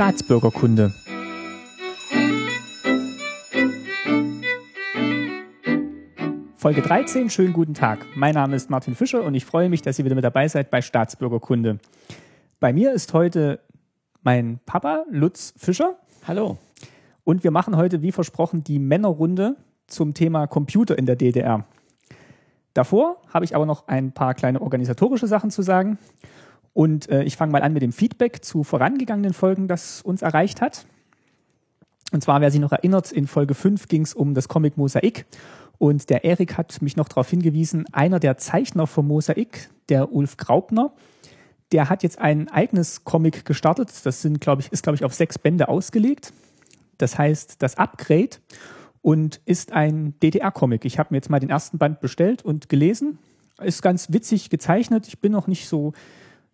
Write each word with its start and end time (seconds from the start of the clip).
Staatsbürgerkunde. 0.00 0.94
Folge 6.56 6.80
13, 6.80 7.28
schönen 7.28 7.52
guten 7.52 7.74
Tag. 7.74 8.06
Mein 8.14 8.32
Name 8.32 8.56
ist 8.56 8.70
Martin 8.70 8.94
Fischer 8.94 9.22
und 9.22 9.34
ich 9.34 9.44
freue 9.44 9.68
mich, 9.68 9.82
dass 9.82 9.98
ihr 9.98 10.06
wieder 10.06 10.14
mit 10.14 10.24
dabei 10.24 10.48
seid 10.48 10.70
bei 10.70 10.80
Staatsbürgerkunde. 10.80 11.80
Bei 12.60 12.72
mir 12.72 12.94
ist 12.94 13.12
heute 13.12 13.60
mein 14.22 14.58
Papa, 14.64 15.04
Lutz 15.10 15.52
Fischer. 15.58 15.98
Hallo. 16.26 16.56
Und 17.24 17.44
wir 17.44 17.50
machen 17.50 17.76
heute, 17.76 18.00
wie 18.00 18.10
versprochen, 18.10 18.64
die 18.64 18.78
Männerrunde 18.78 19.56
zum 19.86 20.14
Thema 20.14 20.46
Computer 20.46 20.96
in 20.96 21.04
der 21.04 21.16
DDR. 21.16 21.66
Davor 22.72 23.20
habe 23.28 23.44
ich 23.44 23.54
aber 23.54 23.66
noch 23.66 23.86
ein 23.86 24.12
paar 24.12 24.32
kleine 24.32 24.62
organisatorische 24.62 25.26
Sachen 25.26 25.50
zu 25.50 25.60
sagen. 25.60 25.98
Und 26.72 27.08
äh, 27.08 27.22
ich 27.24 27.36
fange 27.36 27.52
mal 27.52 27.62
an 27.62 27.72
mit 27.72 27.82
dem 27.82 27.92
Feedback 27.92 28.44
zu 28.44 28.64
vorangegangenen 28.64 29.32
Folgen, 29.32 29.68
das 29.68 30.02
uns 30.02 30.22
erreicht 30.22 30.60
hat. 30.60 30.86
Und 32.12 32.22
zwar, 32.22 32.40
wer 32.40 32.50
sich 32.50 32.60
noch 32.60 32.72
erinnert, 32.72 33.12
in 33.12 33.26
Folge 33.26 33.54
5 33.54 33.88
ging 33.88 34.02
es 34.02 34.14
um 34.14 34.34
das 34.34 34.48
Comic 34.48 34.76
Mosaik. 34.76 35.26
Und 35.78 36.10
der 36.10 36.24
Erik 36.24 36.58
hat 36.58 36.82
mich 36.82 36.96
noch 36.96 37.08
darauf 37.08 37.30
hingewiesen, 37.30 37.86
einer 37.92 38.20
der 38.20 38.36
Zeichner 38.36 38.86
vom 38.86 39.08
Mosaik, 39.08 39.70
der 39.88 40.12
Ulf 40.12 40.36
Graupner, 40.36 40.92
der 41.72 41.88
hat 41.88 42.02
jetzt 42.02 42.18
ein 42.18 42.48
eigenes 42.48 43.04
Comic 43.04 43.44
gestartet. 43.44 43.90
Das 44.04 44.22
sind, 44.22 44.40
glaube 44.40 44.62
ich, 44.62 44.72
ist, 44.72 44.82
glaube 44.82 44.96
ich, 44.96 45.04
auf 45.04 45.14
sechs 45.14 45.38
Bände 45.38 45.68
ausgelegt. 45.68 46.32
Das 46.98 47.16
heißt, 47.16 47.62
das 47.62 47.78
Upgrade 47.78 48.36
und 49.02 49.40
ist 49.46 49.72
ein 49.72 50.14
DDR-Comic. 50.20 50.84
Ich 50.84 50.98
habe 50.98 51.08
mir 51.12 51.18
jetzt 51.18 51.30
mal 51.30 51.40
den 51.40 51.50
ersten 51.50 51.78
Band 51.78 52.00
bestellt 52.00 52.44
und 52.44 52.68
gelesen. 52.68 53.18
Ist 53.62 53.82
ganz 53.82 54.12
witzig 54.12 54.50
gezeichnet. 54.50 55.06
Ich 55.06 55.20
bin 55.20 55.32
noch 55.32 55.46
nicht 55.46 55.68
so 55.68 55.92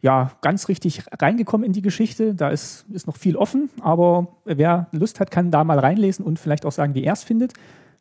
ja, 0.02 0.32
ganz 0.42 0.68
richtig 0.68 1.02
reingekommen 1.20 1.66
in 1.66 1.72
die 1.72 1.82
Geschichte. 1.82 2.34
Da 2.34 2.50
ist, 2.50 2.86
ist 2.92 3.06
noch 3.06 3.16
viel 3.16 3.36
offen, 3.36 3.70
aber 3.80 4.28
wer 4.44 4.88
Lust 4.92 5.20
hat, 5.20 5.30
kann 5.30 5.50
da 5.50 5.64
mal 5.64 5.78
reinlesen 5.78 6.24
und 6.24 6.38
vielleicht 6.38 6.66
auch 6.66 6.72
sagen, 6.72 6.94
wie 6.94 7.04
er 7.04 7.14
es 7.14 7.24
findet. 7.24 7.54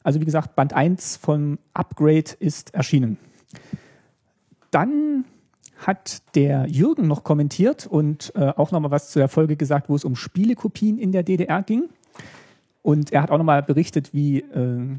Also 0.04 0.22
wie 0.22 0.26
gesagt, 0.26 0.56
Band 0.56 0.74
1 0.74 1.18
von 1.18 1.58
Upgrade 1.74 2.32
ist 2.40 2.74
erschienen. 2.76 3.18
Dann 4.72 5.26
hat 5.78 6.22
der 6.36 6.68
Jürgen 6.68 7.08
noch 7.08 7.24
kommentiert 7.24 7.88
und 7.88 8.32
äh, 8.36 8.54
auch 8.56 8.72
nochmal 8.72 8.92
was 8.92 9.10
zu 9.10 9.20
der 9.20 9.30
Folge 9.30 9.56
gesagt, 9.56 9.90
wo 9.90 9.96
es 9.96 10.06
um 10.06 10.16
Spielekopien 10.16 10.98
in 10.98 11.12
der 11.12 11.24
DDR 11.24 11.64
ging. 11.64 11.90
Und 12.82 13.12
er 13.12 13.24
hat 13.24 13.32
auch 13.32 13.38
nochmal 13.38 13.64
berichtet, 13.64 14.14
wie 14.14 14.40
äh, 14.40 14.98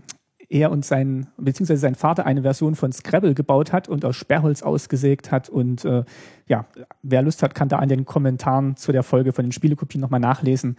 er 0.48 0.70
und 0.70 0.84
sein, 0.84 1.26
beziehungsweise 1.36 1.80
sein 1.80 1.94
Vater 1.94 2.26
eine 2.26 2.42
Version 2.42 2.74
von 2.74 2.92
Scrabble 2.92 3.34
gebaut 3.34 3.72
hat 3.72 3.88
und 3.88 4.04
aus 4.04 4.16
Sperrholz 4.16 4.62
ausgesägt 4.62 5.30
hat. 5.30 5.48
Und 5.48 5.84
äh, 5.84 6.04
ja, 6.46 6.66
wer 7.02 7.22
Lust 7.22 7.42
hat, 7.42 7.54
kann 7.54 7.68
da 7.68 7.78
an 7.78 7.88
den 7.88 8.04
Kommentaren 8.04 8.76
zu 8.76 8.92
der 8.92 9.02
Folge 9.02 9.32
von 9.32 9.44
den 9.44 9.52
Spielekopien 9.52 10.00
nochmal 10.00 10.20
nachlesen, 10.20 10.76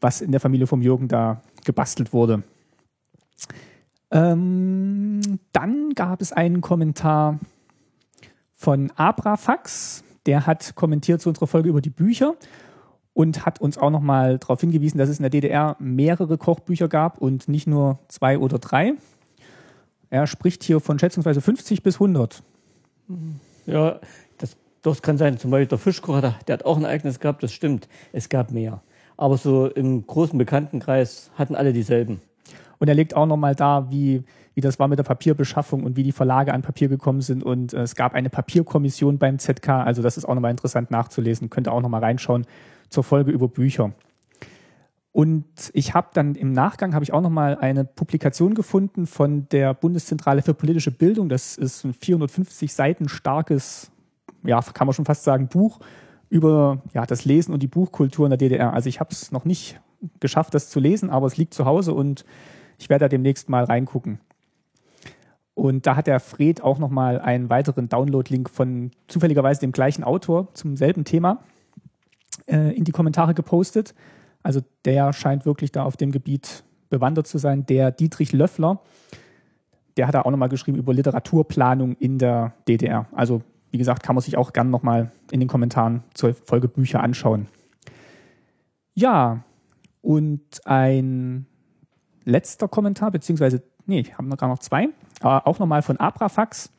was 0.00 0.20
in 0.20 0.32
der 0.32 0.40
Familie 0.40 0.66
vom 0.66 0.82
Jürgen 0.82 1.08
da 1.08 1.42
gebastelt 1.64 2.12
wurde. 2.12 2.42
Ähm, 4.10 5.20
dann 5.52 5.90
gab 5.94 6.22
es 6.22 6.32
einen 6.32 6.60
Kommentar 6.60 7.38
von 8.54 8.90
Abrafax, 8.96 10.02
der 10.26 10.46
hat 10.46 10.74
kommentiert 10.74 11.20
zu 11.20 11.28
unserer 11.28 11.46
Folge 11.46 11.68
über 11.68 11.80
die 11.80 11.90
Bücher 11.90 12.34
und 13.18 13.44
hat 13.44 13.60
uns 13.60 13.78
auch 13.78 13.90
nochmal 13.90 14.38
darauf 14.38 14.60
hingewiesen, 14.60 14.96
dass 14.96 15.08
es 15.08 15.18
in 15.18 15.24
der 15.24 15.30
DDR 15.30 15.74
mehrere 15.80 16.38
Kochbücher 16.38 16.86
gab 16.86 17.18
und 17.18 17.48
nicht 17.48 17.66
nur 17.66 17.98
zwei 18.06 18.38
oder 18.38 18.60
drei. 18.60 18.92
Er 20.08 20.28
spricht 20.28 20.62
hier 20.62 20.78
von 20.78 21.00
schätzungsweise 21.00 21.40
50 21.40 21.82
bis 21.82 21.96
100. 21.96 22.44
Ja, 23.66 23.98
das, 24.38 24.56
das 24.82 25.02
kann 25.02 25.18
sein. 25.18 25.36
Zum 25.36 25.50
Beispiel 25.50 25.66
der 25.66 25.78
Fischkocher, 25.78 26.36
der, 26.46 26.52
hat 26.52 26.64
auch 26.64 26.76
ein 26.76 26.84
eigenes 26.84 27.18
gehabt, 27.18 27.42
das 27.42 27.52
stimmt. 27.52 27.88
Es 28.12 28.28
gab 28.28 28.52
mehr. 28.52 28.82
Aber 29.16 29.36
so 29.36 29.66
im 29.66 30.06
großen 30.06 30.38
Bekanntenkreis 30.38 31.32
hatten 31.34 31.56
alle 31.56 31.72
dieselben. 31.72 32.20
Und 32.78 32.86
er 32.86 32.94
legt 32.94 33.16
auch 33.16 33.26
nochmal 33.26 33.56
da, 33.56 33.90
wie, 33.90 34.22
wie 34.54 34.60
das 34.60 34.78
war 34.78 34.86
mit 34.86 35.00
der 35.00 35.02
Papierbeschaffung 35.02 35.82
und 35.82 35.96
wie 35.96 36.04
die 36.04 36.12
Verlage 36.12 36.54
an 36.54 36.62
Papier 36.62 36.86
gekommen 36.86 37.22
sind. 37.22 37.42
Und 37.42 37.72
äh, 37.72 37.82
es 37.82 37.96
gab 37.96 38.14
eine 38.14 38.30
Papierkommission 38.30 39.18
beim 39.18 39.40
ZK. 39.40 39.70
Also 39.70 40.02
das 40.02 40.18
ist 40.18 40.24
auch 40.24 40.36
nochmal 40.36 40.52
interessant 40.52 40.92
nachzulesen. 40.92 41.50
Könnt 41.50 41.66
ihr 41.66 41.72
auch 41.72 41.82
nochmal 41.82 42.04
reinschauen 42.04 42.46
zur 42.88 43.04
Folge 43.04 43.30
über 43.30 43.48
Bücher. 43.48 43.92
Und 45.12 45.44
ich 45.72 45.94
habe 45.94 46.10
dann 46.12 46.34
im 46.34 46.52
Nachgang 46.52 46.94
habe 46.94 47.02
ich 47.02 47.12
auch 47.12 47.20
noch 47.20 47.30
mal 47.30 47.56
eine 47.58 47.84
Publikation 47.84 48.54
gefunden 48.54 49.06
von 49.06 49.48
der 49.48 49.74
Bundeszentrale 49.74 50.42
für 50.42 50.54
politische 50.54 50.90
Bildung. 50.90 51.28
Das 51.28 51.56
ist 51.56 51.84
ein 51.84 51.92
450 51.92 52.72
Seiten 52.72 53.08
starkes, 53.08 53.90
ja, 54.44 54.60
kann 54.60 54.86
man 54.86 54.94
schon 54.94 55.06
fast 55.06 55.24
sagen, 55.24 55.48
Buch 55.48 55.80
über 56.30 56.82
ja, 56.94 57.06
das 57.06 57.24
Lesen 57.24 57.52
und 57.52 57.62
die 57.62 57.66
Buchkultur 57.66 58.26
in 58.26 58.30
der 58.30 58.38
DDR. 58.38 58.74
Also 58.74 58.88
ich 58.88 59.00
habe 59.00 59.10
es 59.10 59.32
noch 59.32 59.44
nicht 59.44 59.80
geschafft, 60.20 60.54
das 60.54 60.70
zu 60.70 60.78
lesen, 60.78 61.10
aber 61.10 61.26
es 61.26 61.36
liegt 61.36 61.54
zu 61.54 61.64
Hause 61.64 61.94
und 61.94 62.24
ich 62.78 62.88
werde 62.88 63.06
da 63.06 63.08
demnächst 63.08 63.48
mal 63.48 63.64
reingucken. 63.64 64.20
Und 65.54 65.86
da 65.86 65.96
hat 65.96 66.06
der 66.06 66.20
Fred 66.20 66.62
auch 66.62 66.78
noch 66.78 66.90
mal 66.90 67.20
einen 67.20 67.50
weiteren 67.50 67.88
Download-Link 67.88 68.48
von 68.48 68.92
zufälligerweise 69.08 69.60
dem 69.60 69.72
gleichen 69.72 70.04
Autor 70.04 70.54
zum 70.54 70.76
selben 70.76 71.04
Thema 71.04 71.42
äh, 72.46 72.76
in 72.76 72.84
die 72.84 72.92
Kommentare 72.92 73.34
gepostet. 73.34 73.94
Also 74.42 74.60
der 74.84 75.12
scheint 75.12 75.46
wirklich 75.46 75.72
da 75.72 75.84
auf 75.84 75.96
dem 75.96 76.12
Gebiet 76.12 76.64
bewandert 76.90 77.26
zu 77.26 77.38
sein. 77.38 77.66
Der 77.66 77.90
Dietrich 77.90 78.32
Löffler, 78.32 78.80
der 79.96 80.06
hat 80.06 80.14
da 80.14 80.22
auch 80.22 80.30
nochmal 80.30 80.48
geschrieben 80.48 80.78
über 80.78 80.94
Literaturplanung 80.94 81.96
in 81.96 82.18
der 82.18 82.54
DDR. 82.66 83.06
Also 83.12 83.42
wie 83.70 83.78
gesagt, 83.78 84.02
kann 84.02 84.14
man 84.14 84.22
sich 84.22 84.36
auch 84.36 84.52
gerne 84.52 84.70
nochmal 84.70 85.10
in 85.30 85.40
den 85.40 85.48
Kommentaren 85.48 86.02
zur 86.14 86.34
Folge 86.34 86.68
Bücher 86.68 87.02
anschauen. 87.02 87.48
Ja, 88.94 89.44
und 90.00 90.40
ein 90.64 91.46
letzter 92.24 92.68
Kommentar, 92.68 93.10
beziehungsweise, 93.10 93.62
nee, 93.86 94.04
haben 94.16 94.28
wir 94.28 94.36
gerade 94.36 94.52
noch 94.52 94.58
zwei, 94.60 94.88
aber 95.20 95.46
auch 95.46 95.58
nochmal 95.58 95.82
von 95.82 95.98
Abrafax. 95.98 96.70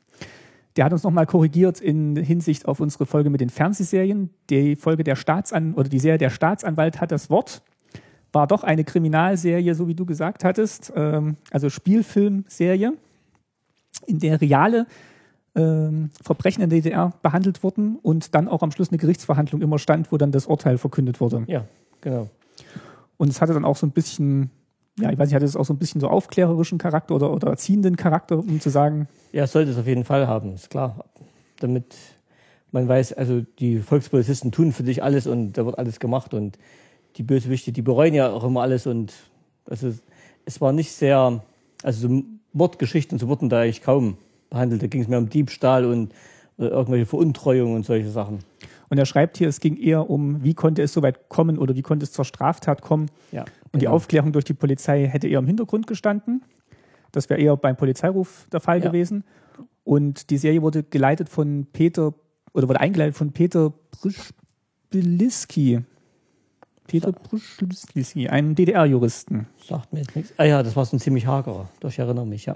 Der 0.75 0.85
hat 0.85 0.94
uns 0.94 1.03
nochmal 1.03 1.25
korrigiert 1.25 1.81
in 1.81 2.16
Hinsicht 2.16 2.68
auf 2.68 2.80
unsere 2.80 3.06
Folge 3.06 3.30
mit 3.30 3.41
den 3.41 3.50
Fernsehserien. 3.50 4.30
Die 4.50 4.75
Folge 4.75 5.03
der 5.03 5.16
Staatsan 5.16 5.74
oder 5.74 5.90
die 5.90 6.00
Serie 6.00 6.18
Der 6.18 6.30
Staatsanwalt 6.30 7.02
hat 7.02 7.12
das 7.12 7.30
Wort. 7.30 7.62
War 8.31 8.47
doch 8.47 8.63
eine 8.63 8.84
Kriminalserie, 8.84 9.74
so 9.74 9.88
wie 9.88 9.96
du 9.96 10.06
gesagt 10.06 10.44
hattest, 10.44 10.94
ähm, 10.96 11.38
also 11.52 11.69
Spielfilmserie, 11.69 12.94
in 14.06 14.19
der 14.19 14.40
reale 14.40 14.85
ähm, 15.56 16.12
Verbrechen 16.22 16.62
in 16.62 16.69
der 16.69 16.81
DDR 16.81 17.13
behandelt 17.24 17.63
wurden 17.63 17.97
und 17.97 18.35
dann 18.35 18.47
auch 18.47 18.62
am 18.62 18.72
Schluss 18.72 18.90
eine 18.90 19.00
Gerichtsverhandlung 19.00 19.62
immer 19.62 19.79
stand, 19.79 20.12
wo 20.12 20.18
dann 20.18 20.31
das 20.31 20.46
Urteil 20.46 20.78
verkündet 20.78 21.19
wurde. 21.19 21.44
Ja, 21.47 21.66
genau. 22.02 22.29
Und 23.18 23.29
es 23.29 23.41
hatte 23.41 23.53
dann 23.53 23.66
auch 23.66 23.75
so 23.75 23.88
ein 23.88 23.91
bisschen 23.91 24.52
ja, 25.02 25.12
ich 25.12 25.18
weiß 25.18 25.30
nicht, 25.30 25.36
hat 25.36 25.44
es 25.44 25.56
auch 25.56 25.66
so 25.66 25.74
ein 25.74 25.78
bisschen 25.78 26.02
so 26.02 26.08
aufklärerischen 26.08 26.78
Charakter 26.78 27.16
oder, 27.16 27.32
oder 27.32 27.50
erziehenden 27.50 27.96
Charakter, 27.96 28.38
um 28.38 28.60
zu 28.60 28.70
sagen. 28.70 29.08
Ja, 29.32 29.48
sollte 29.48 29.72
es 29.72 29.78
auf 29.78 29.88
jeden 29.88 30.04
Fall 30.04 30.28
haben, 30.28 30.54
ist 30.54 30.70
klar. 30.70 31.06
Damit 31.60 31.96
man 32.72 32.88
weiß, 32.88 33.14
also 33.14 33.42
die 33.59 33.80
Volkspolizisten 33.80 34.52
tun 34.52 34.72
für 34.72 34.84
dich 34.84 35.04
alles 35.04 35.28
und 35.28 35.54
da 35.54 35.66
wird 35.66 35.78
alles 35.78 36.00
gemacht 36.00 36.34
und 36.34 36.58
die 37.18 37.24
Bösewichte, 37.24 37.72
die 37.72 37.82
bereuen 37.82 38.14
ja 38.14 38.30
auch 38.30 38.44
immer 38.44 38.62
alles 38.62 38.88
und 38.88 39.14
also 39.66 39.94
es 40.46 40.62
war 40.62 40.72
nicht 40.72 40.92
sehr, 40.92 41.42
also 41.84 42.08
so 42.08 42.24
Mordgeschichten, 42.54 43.20
so 43.20 43.28
wurden 43.28 43.50
da 43.50 43.62
eigentlich 43.62 43.82
kaum 43.82 44.18
behandelt. 44.50 44.82
Da 44.82 44.88
ging 44.88 45.02
es 45.02 45.08
mehr 45.08 45.20
um 45.20 45.30
Diebstahl 45.30 45.86
und 45.86 46.14
irgendwelche 46.68 47.06
Veruntreuungen 47.06 47.75
und 47.75 47.86
solche 47.86 48.09
Sachen. 48.09 48.40
Und 48.90 48.97
er 48.97 49.06
schreibt 49.06 49.38
hier, 49.38 49.47
es 49.47 49.59
ging 49.59 49.78
eher 49.78 50.09
um, 50.09 50.44
wie 50.44 50.53
konnte 50.53 50.81
es 50.81 50.94
so 50.94 51.02
weit 51.02 51.30
kommen 51.30 51.58
oder 51.58 51.75
wie 51.75 51.81
konnte 51.81 52.03
es 52.03 52.12
zur 52.12 52.25
Straftat 52.25 52.81
kommen. 52.81 53.09
Ja, 53.31 53.46
und 53.72 53.81
die 53.81 53.86
genau. 53.86 53.92
Aufklärung 53.92 54.31
durch 54.31 54.46
die 54.46 54.53
Polizei 54.53 55.06
hätte 55.06 55.28
eher 55.28 55.40
im 55.40 55.47
Hintergrund 55.47 55.88
gestanden. 55.88 56.44
Das 57.12 57.30
wäre 57.30 57.40
eher 57.40 57.56
beim 57.56 57.78
Polizeiruf 57.78 58.47
der 58.52 58.59
Fall 58.59 58.80
ja. 58.80 58.88
gewesen. 58.88 59.24
Und 59.84 60.30
die 60.30 60.38
Serie 60.38 60.62
wurde 60.62 60.84
geleitet 60.84 61.30
von 61.30 61.68
Peter, 61.72 62.14
oder 62.53 62.68
wurde 62.68 62.80
eingeleitet 62.80 63.16
von 63.16 63.31
Peter 63.31 63.74
Brüschbiliski. 63.91 65.82
Peter 66.88 67.11
Brüschbiliski, 67.11 68.28
einem 68.28 68.56
DDR-Juristen. 68.56 69.47
Sagt 69.64 69.94
mir 69.94 70.00
jetzt 70.00 70.16
nichts. 70.16 70.34
Ah 70.38 70.46
ja, 70.46 70.64
das 70.64 70.76
war 70.76 70.85
so 70.85 70.96
ein 70.96 71.00
ziemlich 71.00 71.28
hagerer. 71.28 71.70
Doch, 71.79 71.90
ich 71.90 72.00
erinnere 72.00 72.26
mich, 72.26 72.46
ja. 72.46 72.56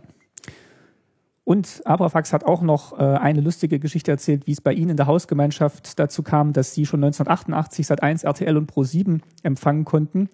Und 1.45 1.81
Abrafax 1.85 2.31
hat 2.31 2.45
auch 2.45 2.61
noch 2.61 2.97
äh, 2.97 3.03
eine 3.03 3.41
lustige 3.41 3.79
Geschichte 3.79 4.11
erzählt, 4.11 4.47
wie 4.47 4.53
es 4.53 4.61
bei 4.61 4.73
Ihnen 4.73 4.91
in 4.91 4.97
der 4.97 5.07
Hausgemeinschaft 5.07 5.99
dazu 5.99 6.23
kam, 6.23 6.53
dass 6.53 6.73
Sie 6.73 6.85
schon 6.85 7.03
1988 7.03 7.85
seit 7.85 8.01
1 8.01 8.23
RTL 8.23 8.55
und 8.55 8.71
Pro7 8.71 9.19
empfangen 9.43 9.83
konnten. 9.83 10.29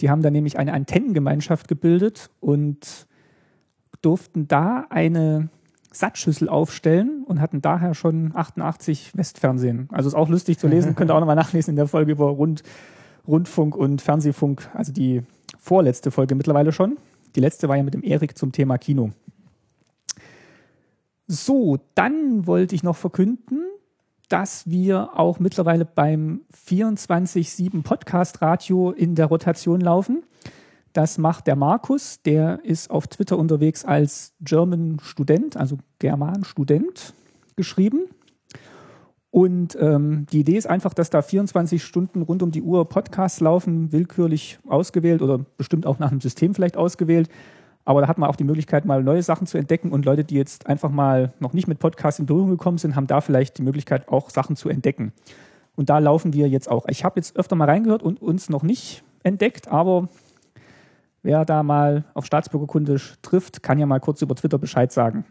Die 0.00 0.10
haben 0.10 0.22
da 0.22 0.30
nämlich 0.30 0.58
eine 0.58 0.74
Antennengemeinschaft 0.74 1.68
gebildet 1.68 2.30
und 2.40 3.06
durften 4.02 4.46
da 4.46 4.86
eine 4.90 5.48
Sattschüssel 5.92 6.48
aufstellen 6.48 7.24
und 7.24 7.40
hatten 7.40 7.62
daher 7.62 7.94
schon 7.94 8.32
88 8.34 9.16
Westfernsehen. 9.16 9.88
Also 9.92 10.08
ist 10.08 10.14
auch 10.14 10.28
lustig 10.28 10.58
zu 10.58 10.66
lesen, 10.66 10.94
könnt 10.96 11.10
ihr 11.10 11.14
auch 11.14 11.20
nochmal 11.20 11.36
nachlesen 11.36 11.70
in 11.70 11.76
der 11.76 11.86
Folge 11.86 12.12
über 12.12 12.26
Rund, 12.26 12.62
Rundfunk 13.26 13.76
und 13.76 14.02
Fernsehfunk, 14.02 14.68
also 14.74 14.92
die 14.92 15.22
vorletzte 15.58 16.10
Folge 16.10 16.34
mittlerweile 16.34 16.72
schon. 16.72 16.98
Die 17.36 17.40
letzte 17.40 17.68
war 17.68 17.76
ja 17.76 17.82
mit 17.82 17.94
dem 17.94 18.02
Erik 18.02 18.36
zum 18.36 18.52
Thema 18.52 18.76
Kino. 18.76 19.10
So, 21.26 21.78
dann 21.94 22.46
wollte 22.46 22.74
ich 22.74 22.82
noch 22.82 22.96
verkünden, 22.96 23.62
dass 24.28 24.68
wir 24.68 25.18
auch 25.18 25.38
mittlerweile 25.38 25.86
beim 25.86 26.42
24-7 26.68 27.82
Podcast 27.82 28.42
Radio 28.42 28.90
in 28.90 29.14
der 29.14 29.26
Rotation 29.26 29.80
laufen. 29.80 30.24
Das 30.92 31.16
macht 31.16 31.46
der 31.46 31.56
Markus, 31.56 32.20
der 32.22 32.60
ist 32.62 32.90
auf 32.90 33.06
Twitter 33.06 33.38
unterwegs 33.38 33.84
als 33.84 34.34
German 34.40 34.98
Student, 35.02 35.56
also 35.56 35.78
German 35.98 36.44
Student 36.44 37.14
geschrieben. 37.56 38.02
Und 39.30 39.76
ähm, 39.80 40.26
die 40.30 40.40
Idee 40.40 40.56
ist 40.56 40.66
einfach, 40.66 40.94
dass 40.94 41.10
da 41.10 41.20
24 41.20 41.82
Stunden 41.82 42.22
rund 42.22 42.42
um 42.42 42.52
die 42.52 42.62
Uhr 42.62 42.88
Podcasts 42.88 43.40
laufen, 43.40 43.92
willkürlich 43.92 44.58
ausgewählt 44.68 45.22
oder 45.22 45.38
bestimmt 45.38 45.86
auch 45.86 45.98
nach 45.98 46.12
einem 46.12 46.20
System 46.20 46.54
vielleicht 46.54 46.76
ausgewählt. 46.76 47.28
Aber 47.84 48.00
da 48.00 48.08
hat 48.08 48.18
man 48.18 48.30
auch 48.30 48.36
die 48.36 48.44
Möglichkeit, 48.44 48.84
mal 48.84 49.02
neue 49.02 49.22
Sachen 49.22 49.46
zu 49.46 49.58
entdecken 49.58 49.92
und 49.92 50.04
Leute, 50.04 50.24
die 50.24 50.36
jetzt 50.36 50.66
einfach 50.66 50.90
mal 50.90 51.32
noch 51.38 51.52
nicht 51.52 51.68
mit 51.68 51.78
Podcasts 51.78 52.18
in 52.18 52.26
Berührung 52.26 52.50
gekommen 52.50 52.78
sind, 52.78 52.96
haben 52.96 53.06
da 53.06 53.20
vielleicht 53.20 53.58
die 53.58 53.62
Möglichkeit, 53.62 54.08
auch 54.08 54.30
Sachen 54.30 54.56
zu 54.56 54.68
entdecken. 54.68 55.12
Und 55.76 55.90
da 55.90 55.98
laufen 55.98 56.32
wir 56.32 56.48
jetzt 56.48 56.70
auch. 56.70 56.86
Ich 56.88 57.04
habe 57.04 57.18
jetzt 57.18 57.36
öfter 57.36 57.56
mal 57.56 57.68
reingehört 57.68 58.02
und 58.02 58.22
uns 58.22 58.48
noch 58.48 58.62
nicht 58.62 59.02
entdeckt, 59.22 59.68
aber 59.68 60.08
wer 61.22 61.44
da 61.44 61.62
mal 61.62 62.04
auf 62.14 62.24
Staatsbürgerkunde 62.24 63.00
trifft, 63.22 63.62
kann 63.62 63.78
ja 63.78 63.86
mal 63.86 64.00
kurz 64.00 64.22
über 64.22 64.34
Twitter 64.34 64.58
Bescheid 64.58 64.92
sagen. 64.92 65.24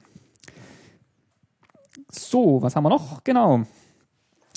So, 2.11 2.61
was 2.61 2.75
haben 2.75 2.83
wir 2.83 2.89
noch? 2.89 3.23
Genau 3.23 3.63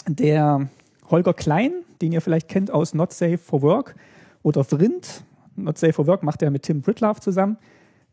der 0.09 0.69
Holger 1.11 1.35
Klein, 1.35 1.73
den 2.01 2.13
ihr 2.13 2.21
vielleicht 2.21 2.49
kennt 2.49 2.71
aus 2.71 2.95
Not 2.95 3.13
Safe 3.13 3.39
for 3.39 3.63
Work 3.63 3.95
oder 4.43 4.65
Vrind. 4.65 5.25
Not 5.57 5.79
Safe 5.79 5.93
for 5.93 6.07
Work 6.07 6.23
macht 6.23 6.43
er 6.43 6.51
mit 6.51 6.63
Tim 6.63 6.83
Britlove 6.83 7.21
zusammen. 7.21 7.59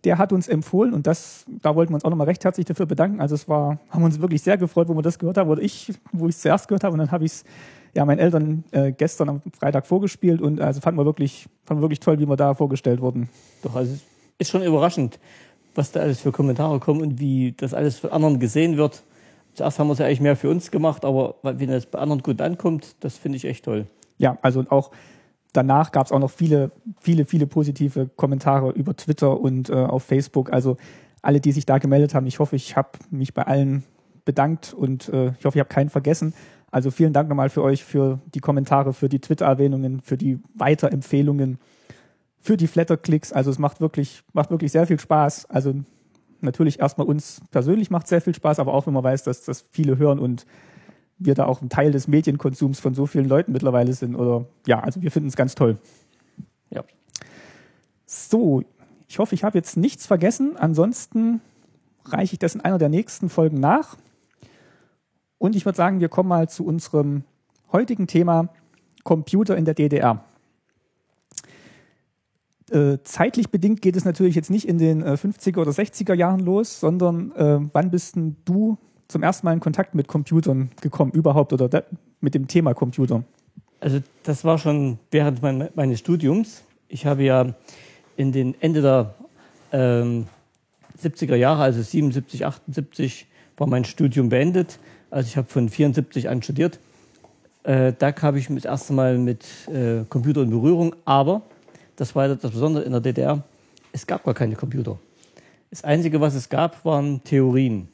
Der 0.03 0.17
hat 0.17 0.33
uns 0.33 0.47
empfohlen 0.47 0.93
und 0.93 1.07
das, 1.07 1.45
da 1.47 1.75
wollten 1.75 1.91
wir 1.91 1.95
uns 1.95 2.05
auch 2.05 2.09
nochmal 2.09 2.27
recht 2.27 2.43
herzlich 2.43 2.65
dafür 2.65 2.85
bedanken. 2.85 3.21
Also 3.21 3.35
es 3.35 3.47
war, 3.47 3.79
haben 3.89 4.01
wir 4.01 4.05
uns 4.05 4.19
wirklich 4.19 4.41
sehr 4.41 4.57
gefreut, 4.57 4.89
wo 4.89 4.95
wir 4.95 5.01
das 5.01 5.17
gehört 5.17 5.37
haben, 5.37 5.49
oder 5.49 5.61
ich, 5.61 5.93
wo 6.11 6.27
ich 6.27 6.35
es 6.35 6.41
zuerst 6.41 6.67
gehört 6.67 6.83
habe 6.83 6.93
und 6.93 6.99
dann 6.99 7.11
habe 7.11 7.25
ich 7.25 7.31
es 7.31 7.43
ja 7.93 8.05
meinen 8.05 8.19
Eltern 8.19 8.63
äh, 8.71 8.91
gestern 8.91 9.29
am 9.29 9.41
Freitag 9.57 9.87
vorgespielt 9.87 10.41
und 10.41 10.59
also 10.59 10.81
fanden 10.81 10.99
wir 10.99 11.05
wirklich, 11.05 11.47
fanden 11.65 11.81
wir 11.81 11.85
wirklich 11.85 11.99
toll, 11.99 12.19
wie 12.19 12.27
wir 12.27 12.35
da 12.35 12.53
vorgestellt 12.53 13.01
wurden. 13.01 13.29
Doch, 13.61 13.75
also 13.75 13.95
ist 14.39 14.49
schon 14.49 14.63
überraschend, 14.63 15.19
was 15.75 15.91
da 15.91 16.01
alles 16.01 16.21
für 16.21 16.31
Kommentare 16.31 16.79
kommen 16.79 17.01
und 17.01 17.19
wie 17.19 17.53
das 17.55 17.73
alles 17.73 17.99
von 17.99 18.11
anderen 18.11 18.39
gesehen 18.39 18.77
wird. 18.77 19.03
Zuerst 19.53 19.77
haben 19.77 19.87
wir 19.87 19.93
es 19.93 19.99
ja 19.99 20.07
eigentlich 20.07 20.21
mehr 20.21 20.35
für 20.35 20.49
uns 20.49 20.71
gemacht, 20.71 21.05
aber 21.05 21.35
wenn 21.43 21.69
es 21.69 21.85
bei 21.85 21.99
anderen 21.99 22.23
gut 22.23 22.41
ankommt, 22.41 22.95
das 23.01 23.17
finde 23.17 23.37
ich 23.37 23.45
echt 23.45 23.65
toll. 23.65 23.85
Ja, 24.17 24.37
also 24.41 24.65
auch 24.69 24.91
danach 25.53 25.91
gab 25.91 26.07
es 26.07 26.11
auch 26.11 26.19
noch 26.19 26.31
viele, 26.31 26.71
viele, 26.99 27.25
viele 27.25 27.47
positive 27.47 28.09
Kommentare 28.15 28.71
über 28.71 28.95
Twitter 28.95 29.39
und 29.39 29.69
äh, 29.69 29.73
auf 29.73 30.03
Facebook. 30.03 30.51
Also 30.51 30.77
alle, 31.21 31.39
die 31.39 31.51
sich 31.51 31.65
da 31.65 31.77
gemeldet 31.77 32.13
haben, 32.13 32.25
ich 32.25 32.39
hoffe, 32.39 32.55
ich 32.55 32.75
habe 32.75 32.89
mich 33.09 33.33
bei 33.33 33.43
allen 33.43 33.83
bedankt 34.25 34.73
und 34.73 35.09
äh, 35.09 35.33
ich 35.39 35.45
hoffe, 35.45 35.57
ich 35.57 35.59
habe 35.59 35.69
keinen 35.69 35.89
vergessen. 35.89 36.33
Also 36.71 36.91
vielen 36.91 37.13
Dank 37.13 37.29
nochmal 37.29 37.49
für 37.49 37.61
euch, 37.61 37.83
für 37.83 38.19
die 38.33 38.39
Kommentare, 38.39 38.93
für 38.93 39.07
die 39.07 39.19
Twitter-Erwähnungen, 39.19 40.01
für 40.01 40.17
die 40.17 40.39
Weiterempfehlungen, 40.55 41.59
für 42.39 42.57
die 42.57 42.67
Flatter-Klicks. 42.67 43.31
Also 43.31 43.51
es 43.51 43.59
macht 43.59 43.79
wirklich, 43.79 44.23
macht 44.33 44.49
wirklich 44.49 44.71
sehr 44.71 44.87
viel 44.87 44.99
Spaß. 44.99 45.45
Also 45.49 45.75
natürlich 46.41 46.79
erstmal 46.79 47.07
uns 47.07 47.41
persönlich 47.51 47.91
macht 47.91 48.07
sehr 48.07 48.21
viel 48.21 48.33
Spaß, 48.33 48.59
aber 48.59 48.73
auch 48.73 48.87
wenn 48.87 48.93
man 48.93 49.03
weiß, 49.03 49.23
dass 49.23 49.43
das 49.43 49.65
viele 49.71 49.97
hören 49.97 50.19
und 50.19 50.45
wir 51.17 51.35
da 51.35 51.45
auch 51.45 51.61
ein 51.61 51.69
Teil 51.69 51.91
des 51.91 52.07
Medienkonsums 52.07 52.79
von 52.79 52.93
so 52.93 53.05
vielen 53.05 53.27
Leuten 53.27 53.51
mittlerweile 53.51 53.93
sind. 53.93 54.15
Oder 54.15 54.45
ja, 54.67 54.79
also 54.79 55.01
wir 55.01 55.11
finden 55.11 55.29
es 55.29 55.35
ganz 55.35 55.55
toll. 55.55 55.77
Ja. 56.69 56.83
So, 58.05 58.63
ich 59.07 59.19
hoffe, 59.19 59.35
ich 59.35 59.43
habe 59.43 59.57
jetzt 59.57 59.77
nichts 59.77 60.05
vergessen. 60.05 60.57
Ansonsten 60.57 61.41
reiche 62.05 62.33
ich 62.33 62.39
das 62.39 62.55
in 62.55 62.61
einer 62.61 62.77
der 62.77 62.89
nächsten 62.89 63.29
Folgen 63.29 63.59
nach. 63.59 63.97
Und 65.37 65.55
ich 65.55 65.65
würde 65.65 65.75
sagen, 65.75 65.99
wir 65.99 66.09
kommen 66.09 66.29
mal 66.29 66.49
zu 66.49 66.65
unserem 66.65 67.23
heutigen 67.71 68.07
Thema 68.07 68.49
Computer 69.03 69.57
in 69.57 69.65
der 69.65 69.73
DDR. 69.73 70.23
Äh, 72.71 72.99
zeitlich 73.03 73.49
bedingt 73.49 73.81
geht 73.81 73.95
es 73.95 74.05
natürlich 74.05 74.35
jetzt 74.35 74.49
nicht 74.49 74.67
in 74.67 74.77
den 74.77 75.01
äh, 75.01 75.11
50er 75.11 75.59
oder 75.59 75.71
60er 75.71 76.13
Jahren 76.13 76.39
los, 76.39 76.79
sondern 76.79 77.31
äh, 77.33 77.59
wann 77.73 77.91
bist 77.91 78.15
denn 78.15 78.37
du 78.45 78.77
zum 79.07 79.23
ersten 79.23 79.45
Mal 79.45 79.53
in 79.53 79.59
Kontakt 79.59 79.95
mit 79.95 80.07
Computern 80.07 80.71
gekommen 80.81 81.11
überhaupt 81.11 81.53
oder 81.53 81.83
mit 82.21 82.33
dem 82.33 82.47
Thema 82.47 82.73
Computer? 82.73 83.23
Also 83.79 83.99
das 84.23 84.45
war 84.45 84.57
schon 84.57 84.99
während 85.11 85.41
mein, 85.41 85.69
meines 85.75 85.99
Studiums. 85.99 86.63
Ich 86.87 87.05
habe 87.05 87.23
ja 87.23 87.53
in 88.15 88.31
den 88.31 88.55
Ende 88.61 88.81
der 88.81 89.15
ähm, 89.71 90.27
70er 91.01 91.35
Jahre, 91.35 91.63
also 91.63 91.81
77, 91.81 92.45
78, 92.45 93.27
war 93.57 93.67
mein 93.67 93.83
Studium 93.83 94.29
beendet. 94.29 94.79
Also 95.09 95.27
ich 95.27 95.37
habe 95.37 95.47
von 95.47 95.69
74 95.69 96.29
an 96.29 96.41
studiert. 96.41 96.79
Äh, 97.63 97.93
da 97.97 98.11
kam 98.11 98.35
ich 98.35 98.47
das 98.47 98.65
erste 98.65 98.93
Mal 98.93 99.17
mit 99.17 99.45
äh, 99.67 100.03
Computer 100.09 100.41
in 100.41 100.49
Berührung, 100.49 100.95
aber 101.05 101.41
das 101.95 102.15
war 102.15 102.27
das 102.27 102.51
Besondere 102.51 102.83
in 102.83 102.91
der 102.91 103.01
DDR, 103.01 103.43
es 103.91 104.05
gab 104.07 104.23
gar 104.23 104.33
keine 104.33 104.55
Computer. 104.55 104.97
Das 105.69 105.83
Einzige, 105.83 106.19
was 106.19 106.33
es 106.33 106.49
gab, 106.49 106.83
waren 106.83 107.23
Theorien. 107.23 107.87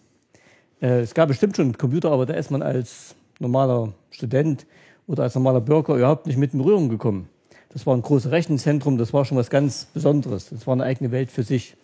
Äh, 0.81 1.01
es 1.01 1.13
gab 1.13 1.27
bestimmt 1.27 1.55
schon 1.55 1.77
Computer, 1.77 2.11
aber 2.11 2.25
da 2.25 2.33
ist 2.33 2.51
man 2.51 2.61
als 2.61 3.15
normaler 3.39 3.93
Student 4.11 4.65
oder 5.07 5.23
als 5.23 5.35
normaler 5.35 5.61
Bürger 5.61 5.95
überhaupt 5.95 6.27
nicht 6.27 6.37
mit 6.37 6.53
in 6.53 6.59
Berührung 6.59 6.89
gekommen. 6.89 7.29
Das 7.69 7.85
war 7.85 7.95
ein 7.95 8.01
großes 8.01 8.31
Rechenzentrum, 8.31 8.97
das 8.97 9.13
war 9.13 9.25
schon 9.25 9.37
was 9.37 9.49
ganz 9.49 9.85
Besonderes. 9.85 10.49
Das 10.49 10.65
war 10.65 10.73
eine 10.73 10.83
eigene 10.83 11.11
Welt 11.11 11.31
für 11.31 11.43
sich. 11.43 11.75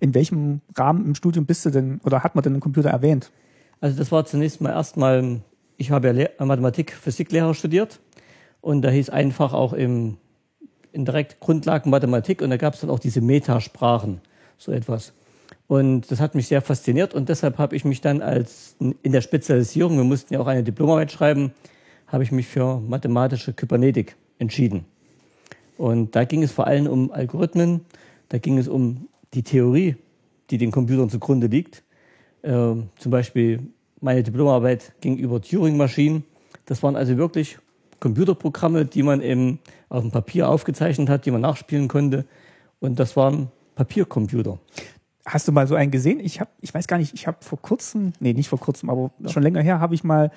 In 0.00 0.14
welchem 0.14 0.60
Rahmen 0.76 1.04
im 1.04 1.14
Studium 1.14 1.46
bist 1.46 1.64
du 1.64 1.70
denn 1.70 2.00
oder 2.04 2.22
hat 2.22 2.34
man 2.34 2.42
denn 2.42 2.54
einen 2.54 2.60
Computer 2.60 2.90
erwähnt? 2.90 3.30
Also 3.80 3.96
das 3.96 4.10
war 4.10 4.24
zunächst 4.24 4.60
mal 4.60 4.70
erstmal, 4.70 5.40
ich 5.76 5.90
habe 5.90 6.08
ja 6.08 6.44
Mathematik, 6.44 6.92
Physiklehrer 6.92 7.54
studiert 7.54 8.00
und 8.60 8.82
da 8.82 8.90
hieß 8.90 9.10
einfach 9.10 9.52
auch 9.52 9.72
im 9.72 10.16
in 10.92 11.04
direkt 11.04 11.40
Grundlagen 11.40 11.90
Mathematik 11.90 12.40
und 12.40 12.50
da 12.50 12.56
gab 12.56 12.74
es 12.74 12.80
dann 12.80 12.90
auch 12.90 13.00
diese 13.00 13.20
Metasprachen, 13.20 14.20
so 14.56 14.70
etwas. 14.70 15.12
Und 15.66 16.10
das 16.10 16.20
hat 16.20 16.34
mich 16.34 16.48
sehr 16.48 16.60
fasziniert 16.60 17.14
und 17.14 17.28
deshalb 17.28 17.58
habe 17.58 17.74
ich 17.74 17.84
mich 17.84 18.00
dann 18.00 18.20
als 18.20 18.76
in 18.78 19.12
der 19.12 19.22
Spezialisierung, 19.22 19.96
wir 19.96 20.04
mussten 20.04 20.34
ja 20.34 20.40
auch 20.40 20.46
eine 20.46 20.62
Diplomarbeit 20.62 21.10
schreiben, 21.10 21.52
habe 22.06 22.22
ich 22.22 22.32
mich 22.32 22.46
für 22.46 22.80
mathematische 22.80 23.54
Kybernetik 23.54 24.14
entschieden. 24.38 24.84
Und 25.78 26.14
da 26.14 26.24
ging 26.24 26.42
es 26.42 26.52
vor 26.52 26.66
allem 26.66 26.86
um 26.86 27.10
Algorithmen, 27.10 27.80
da 28.28 28.38
ging 28.38 28.58
es 28.58 28.68
um 28.68 29.08
die 29.32 29.42
Theorie, 29.42 29.96
die 30.50 30.58
den 30.58 30.70
Computern 30.70 31.08
zugrunde 31.08 31.46
liegt. 31.46 31.82
Äh, 32.42 32.50
zum 32.50 33.10
Beispiel 33.10 33.60
meine 34.00 34.22
Diplomarbeit 34.22 34.92
ging 35.00 35.16
über 35.16 35.40
Turing-Maschinen. 35.40 36.24
Das 36.66 36.82
waren 36.82 36.94
also 36.94 37.16
wirklich 37.16 37.58
Computerprogramme, 38.00 38.84
die 38.84 39.02
man 39.02 39.22
eben 39.22 39.60
auf 39.88 40.02
dem 40.02 40.10
Papier 40.10 40.48
aufgezeichnet 40.48 41.08
hat, 41.08 41.24
die 41.24 41.30
man 41.30 41.40
nachspielen 41.40 41.88
konnte. 41.88 42.26
Und 42.80 43.00
das 43.00 43.16
waren 43.16 43.50
Papiercomputer. 43.76 44.58
Hast 45.26 45.48
du 45.48 45.52
mal 45.52 45.66
so 45.66 45.74
einen 45.74 45.90
gesehen? 45.90 46.20
Ich 46.20 46.40
habe, 46.40 46.50
ich 46.60 46.74
weiß 46.74 46.86
gar 46.86 46.98
nicht, 46.98 47.14
ich 47.14 47.26
habe 47.26 47.38
vor 47.40 47.60
kurzem, 47.60 48.12
nee, 48.20 48.32
nicht 48.32 48.48
vor 48.48 48.60
kurzem, 48.60 48.90
aber 48.90 49.10
ja. 49.18 49.30
schon 49.30 49.42
länger 49.42 49.62
her, 49.62 49.80
habe 49.80 49.94
ich 49.94 50.04
mal, 50.04 50.30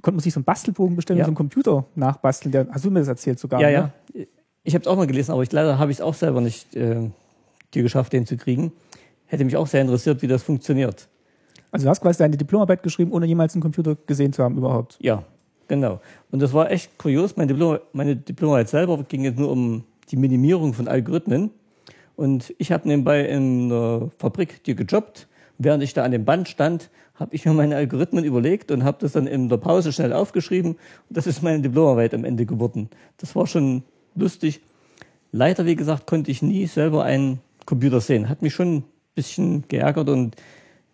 konnte 0.00 0.16
man 0.16 0.20
sich 0.20 0.32
so 0.32 0.38
einen 0.38 0.44
Bastelbogen 0.44 0.96
bestellen 0.96 1.18
ja. 1.18 1.24
und 1.24 1.26
so 1.26 1.30
einen 1.30 1.36
Computer 1.36 1.84
nachbasteln. 1.94 2.52
Der, 2.52 2.66
hast 2.70 2.84
du 2.84 2.90
mir 2.90 3.00
das 3.00 3.08
erzählt 3.08 3.38
sogar? 3.38 3.60
Ja, 3.60 3.68
ne? 3.68 3.92
ja. 4.14 4.24
Ich 4.62 4.74
habe 4.74 4.82
es 4.82 4.88
auch 4.88 4.96
mal 4.96 5.06
gelesen, 5.06 5.32
aber 5.32 5.42
ich 5.42 5.52
leider 5.52 5.78
habe 5.78 5.90
ich 5.90 5.98
es 5.98 6.00
auch 6.02 6.14
selber 6.14 6.40
nicht 6.40 6.74
äh, 6.74 7.10
dir 7.74 7.82
geschafft, 7.82 8.12
den 8.12 8.26
zu 8.26 8.36
kriegen. 8.36 8.72
Hätte 9.26 9.44
mich 9.44 9.56
auch 9.56 9.66
sehr 9.66 9.80
interessiert, 9.80 10.22
wie 10.22 10.26
das 10.26 10.42
funktioniert. 10.42 11.08
Also 11.70 11.84
du 11.84 11.90
hast 11.90 12.00
quasi 12.00 12.18
deine 12.18 12.36
Diplomarbeit 12.36 12.82
geschrieben, 12.82 13.12
ohne 13.12 13.26
jemals 13.26 13.54
einen 13.54 13.62
Computer 13.62 13.96
gesehen 14.06 14.32
zu 14.32 14.42
haben 14.42 14.56
überhaupt? 14.56 14.98
Ja, 15.00 15.24
Genau. 15.70 16.00
Und 16.32 16.42
das 16.42 16.52
war 16.52 16.68
echt 16.68 16.98
kurios. 16.98 17.36
Meine, 17.36 17.52
Diplom, 17.52 17.78
meine 17.92 18.16
Diplomarbeit 18.16 18.68
selber 18.68 19.04
ging 19.04 19.22
jetzt 19.22 19.38
nur 19.38 19.52
um 19.52 19.84
die 20.10 20.16
Minimierung 20.16 20.74
von 20.74 20.88
Algorithmen. 20.88 21.50
Und 22.20 22.54
ich 22.58 22.70
habe 22.70 22.86
nebenbei 22.86 23.24
in 23.24 23.72
einer 23.72 24.10
Fabrik 24.18 24.60
hier 24.66 24.74
gejobbt. 24.74 25.26
Während 25.56 25.82
ich 25.82 25.94
da 25.94 26.04
an 26.04 26.10
dem 26.10 26.26
Band 26.26 26.48
stand, 26.48 26.90
habe 27.14 27.34
ich 27.34 27.46
mir 27.46 27.54
meine 27.54 27.76
Algorithmen 27.76 28.24
überlegt 28.24 28.70
und 28.70 28.84
habe 28.84 28.98
das 29.00 29.12
dann 29.12 29.26
in 29.26 29.48
der 29.48 29.56
Pause 29.56 29.90
schnell 29.90 30.12
aufgeschrieben. 30.12 30.72
Und 30.72 31.16
das 31.16 31.26
ist 31.26 31.42
meine 31.42 31.62
Diplomarbeit 31.62 32.12
am 32.12 32.26
Ende 32.26 32.44
geworden. 32.44 32.90
Das 33.16 33.34
war 33.34 33.46
schon 33.46 33.84
lustig. 34.14 34.60
Leider, 35.32 35.64
wie 35.64 35.76
gesagt, 35.76 36.06
konnte 36.06 36.30
ich 36.30 36.42
nie 36.42 36.66
selber 36.66 37.04
einen 37.04 37.40
Computer 37.64 38.02
sehen. 38.02 38.28
Hat 38.28 38.42
mich 38.42 38.52
schon 38.52 38.76
ein 38.76 38.84
bisschen 39.14 39.64
geärgert 39.68 40.10
und 40.10 40.36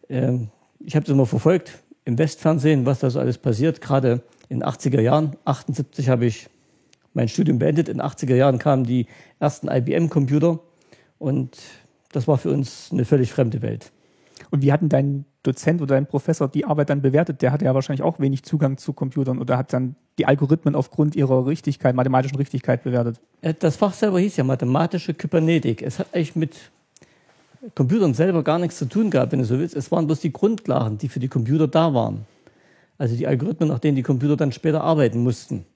äh, 0.06 0.32
ich 0.78 0.94
habe 0.94 1.06
es 1.06 1.10
immer 1.10 1.26
verfolgt 1.26 1.82
im 2.04 2.18
Westfernsehen, 2.18 2.86
was 2.86 3.00
da 3.00 3.10
so 3.10 3.18
alles 3.18 3.38
passiert. 3.38 3.80
Gerade 3.80 4.22
in 4.48 4.60
den 4.60 4.68
80er 4.68 5.00
Jahren. 5.00 5.34
78 5.44 6.08
habe 6.08 6.26
ich 6.26 6.46
mein 7.14 7.26
Studium 7.26 7.58
beendet. 7.58 7.88
In 7.88 7.98
den 7.98 8.06
80er 8.06 8.36
Jahren 8.36 8.60
kamen 8.60 8.84
die 8.84 9.06
ersten 9.40 9.66
IBM-Computer 9.66 10.60
und 11.18 11.56
das 12.12 12.28
war 12.28 12.38
für 12.38 12.50
uns 12.50 12.90
eine 12.92 13.04
völlig 13.04 13.32
fremde 13.32 13.62
Welt. 13.62 13.92
Und 14.50 14.62
wie 14.62 14.72
hat 14.72 14.80
denn 14.80 14.88
dein 14.88 15.24
Dozent 15.42 15.80
oder 15.80 15.94
dein 15.94 16.06
Professor 16.06 16.48
die 16.48 16.64
Arbeit 16.64 16.90
dann 16.90 17.02
bewertet? 17.02 17.42
Der 17.42 17.52
hatte 17.52 17.64
ja 17.64 17.74
wahrscheinlich 17.74 18.02
auch 18.02 18.18
wenig 18.18 18.42
Zugang 18.42 18.78
zu 18.78 18.92
Computern 18.92 19.38
oder 19.38 19.56
hat 19.56 19.72
dann 19.72 19.96
die 20.18 20.26
Algorithmen 20.26 20.74
aufgrund 20.74 21.14
ihrer 21.14 21.46
Richtigkeit, 21.46 21.94
mathematischen 21.94 22.36
Richtigkeit 22.36 22.82
bewertet? 22.82 23.20
Äh, 23.42 23.54
das 23.58 23.76
Fach 23.76 23.92
selber 23.92 24.18
hieß 24.20 24.36
ja 24.36 24.44
mathematische 24.44 25.14
Kybernetik. 25.14 25.82
Es 25.82 25.98
hat 25.98 26.08
eigentlich 26.12 26.36
mit 26.36 26.56
Computern 27.74 28.14
selber 28.14 28.42
gar 28.42 28.58
nichts 28.58 28.78
zu 28.78 28.86
tun 28.86 29.10
gehabt, 29.10 29.32
wenn 29.32 29.40
du 29.40 29.44
so 29.44 29.58
willst. 29.58 29.74
Es 29.74 29.90
waren 29.90 30.06
bloß 30.06 30.20
die 30.20 30.32
Grundlagen, 30.32 30.98
die 30.98 31.08
für 31.08 31.20
die 31.20 31.28
Computer 31.28 31.68
da 31.68 31.92
waren. 31.94 32.26
Also 32.98 33.16
die 33.16 33.26
Algorithmen, 33.26 33.68
nach 33.68 33.78
denen 33.78 33.96
die 33.96 34.02
Computer 34.02 34.36
dann 34.36 34.52
später 34.52 34.82
arbeiten 34.82 35.22
mussten. 35.22 35.66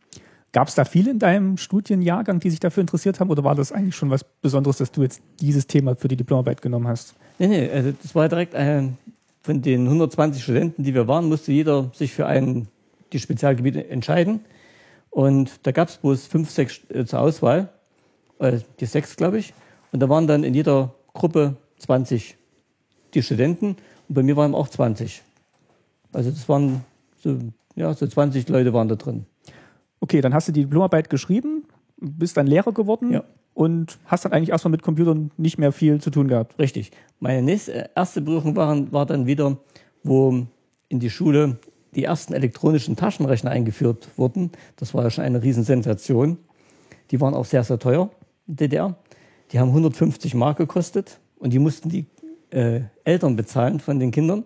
Gab 0.52 0.68
es 0.68 0.74
da 0.74 0.84
viele 0.84 1.12
in 1.12 1.18
deinem 1.18 1.56
Studienjahrgang, 1.56 2.40
die 2.40 2.50
sich 2.50 2.60
dafür 2.60 2.80
interessiert 2.80 3.20
haben, 3.20 3.30
oder 3.30 3.44
war 3.44 3.54
das 3.54 3.70
eigentlich 3.70 3.94
schon 3.94 4.10
was 4.10 4.24
Besonderes, 4.24 4.78
dass 4.78 4.90
du 4.90 5.02
jetzt 5.02 5.22
dieses 5.40 5.66
Thema 5.66 5.94
für 5.94 6.08
die 6.08 6.16
Diplomarbeit 6.16 6.60
genommen 6.60 6.88
hast? 6.88 7.14
Nee, 7.38 7.46
nee, 7.46 7.70
also 7.70 7.92
das 8.02 8.14
war 8.14 8.28
direkt 8.28 8.54
ein, 8.54 8.98
von 9.42 9.62
den 9.62 9.84
120 9.84 10.42
Studenten, 10.42 10.82
die 10.82 10.94
wir 10.94 11.06
waren, 11.06 11.28
musste 11.28 11.52
jeder 11.52 11.90
sich 11.94 12.12
für 12.12 12.26
ein 12.26 12.66
die 13.12 13.18
Spezialgebiete 13.18 13.88
entscheiden. 13.88 14.40
Und 15.10 15.50
da 15.64 15.72
gab 15.72 15.88
es 15.88 15.96
bloß 15.96 16.26
fünf, 16.26 16.50
sechs 16.50 16.80
äh, 16.88 17.04
zur 17.04 17.20
Auswahl, 17.20 17.68
äh, 18.38 18.58
die 18.78 18.86
sechs, 18.86 19.16
glaube 19.16 19.38
ich. 19.38 19.52
Und 19.92 20.00
da 20.00 20.08
waren 20.08 20.26
dann 20.26 20.44
in 20.44 20.54
jeder 20.54 20.94
Gruppe 21.12 21.56
20 21.78 22.36
die 23.14 23.22
Studenten 23.22 23.76
und 24.08 24.14
bei 24.14 24.22
mir 24.22 24.36
waren 24.36 24.54
auch 24.54 24.68
20. 24.68 25.22
Also 26.12 26.30
das 26.30 26.48
waren 26.48 26.84
so, 27.22 27.38
ja, 27.74 27.92
so 27.94 28.06
20 28.06 28.48
Leute 28.48 28.72
waren 28.72 28.88
da 28.88 28.94
drin. 28.94 29.26
Okay, 30.00 30.20
dann 30.20 30.34
hast 30.34 30.48
du 30.48 30.52
die 30.52 30.62
Diplomarbeit 30.62 31.10
geschrieben, 31.10 31.64
bist 31.98 32.36
dann 32.36 32.46
Lehrer 32.46 32.72
geworden 32.72 33.12
Ja. 33.12 33.24
und 33.54 33.98
hast 34.06 34.24
dann 34.24 34.32
eigentlich 34.32 34.50
erstmal 34.50 34.70
mit 34.70 34.82
Computern 34.82 35.30
nicht 35.36 35.58
mehr 35.58 35.72
viel 35.72 36.00
zu 36.00 36.10
tun 36.10 36.28
gehabt. 36.28 36.58
Richtig. 36.58 36.90
Meine 37.18 37.42
nächste, 37.42 37.74
äh, 37.74 37.88
erste 37.94 38.20
Berührung 38.22 38.56
waren, 38.56 38.92
war 38.92 39.06
dann 39.06 39.26
wieder, 39.26 39.58
wo 40.02 40.46
in 40.88 40.98
die 41.00 41.10
Schule 41.10 41.58
die 41.94 42.04
ersten 42.04 42.32
elektronischen 42.32 42.96
Taschenrechner 42.96 43.50
eingeführt 43.50 44.08
wurden. 44.16 44.52
Das 44.76 44.94
war 44.94 45.02
ja 45.04 45.10
schon 45.10 45.24
eine 45.24 45.42
Riesensensation. 45.42 46.38
Die 47.10 47.20
waren 47.20 47.34
auch 47.34 47.44
sehr, 47.44 47.64
sehr 47.64 47.78
teuer 47.78 48.10
DDR. 48.46 48.96
Die 49.52 49.58
haben 49.58 49.68
150 49.68 50.34
Mark 50.34 50.58
gekostet 50.58 51.18
und 51.38 51.52
die 51.52 51.58
mussten 51.58 51.88
die 51.88 52.06
äh, 52.50 52.82
Eltern 53.04 53.36
bezahlen 53.36 53.80
von 53.80 53.98
den 53.98 54.12
Kindern. 54.12 54.44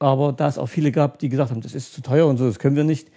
Aber 0.00 0.32
da 0.32 0.48
es 0.48 0.58
auch 0.58 0.66
viele 0.66 0.90
gab, 0.90 1.20
die 1.20 1.28
gesagt 1.28 1.52
haben, 1.52 1.60
das 1.60 1.74
ist 1.74 1.92
zu 1.94 2.02
teuer 2.02 2.26
und 2.26 2.36
so, 2.36 2.46
das 2.46 2.58
können 2.58 2.74
wir 2.74 2.82
nicht, 2.84 3.08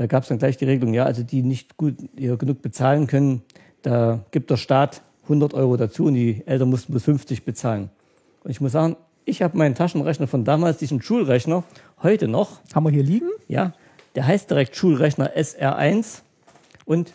da 0.00 0.06
gab 0.06 0.22
es 0.22 0.30
dann 0.30 0.38
gleich 0.38 0.56
die 0.56 0.64
Regelung, 0.64 0.94
ja, 0.94 1.04
also 1.04 1.22
die 1.22 1.42
nicht 1.42 1.76
gut 1.76 1.94
ja, 2.18 2.34
genug 2.36 2.62
bezahlen 2.62 3.06
können, 3.06 3.42
da 3.82 4.20
gibt 4.30 4.48
der 4.48 4.56
Staat 4.56 5.02
100 5.24 5.52
Euro 5.52 5.76
dazu 5.76 6.06
und 6.06 6.14
die 6.14 6.42
Eltern 6.46 6.70
mussten 6.70 6.94
bis 6.94 7.04
50 7.04 7.44
bezahlen. 7.44 7.90
Und 8.42 8.50
ich 8.50 8.62
muss 8.62 8.72
sagen, 8.72 8.96
ich 9.26 9.42
habe 9.42 9.58
meinen 9.58 9.74
Taschenrechner 9.74 10.26
von 10.26 10.46
damals, 10.46 10.78
diesen 10.78 11.02
Schulrechner, 11.02 11.64
heute 12.02 12.28
noch, 12.28 12.60
Haben 12.74 12.86
wir 12.86 12.92
hier 12.92 13.02
liegen? 13.02 13.28
ja, 13.46 13.74
der 14.14 14.26
heißt 14.26 14.50
direkt 14.50 14.74
Schulrechner 14.74 15.36
SR1. 15.36 16.22
Und 16.86 17.12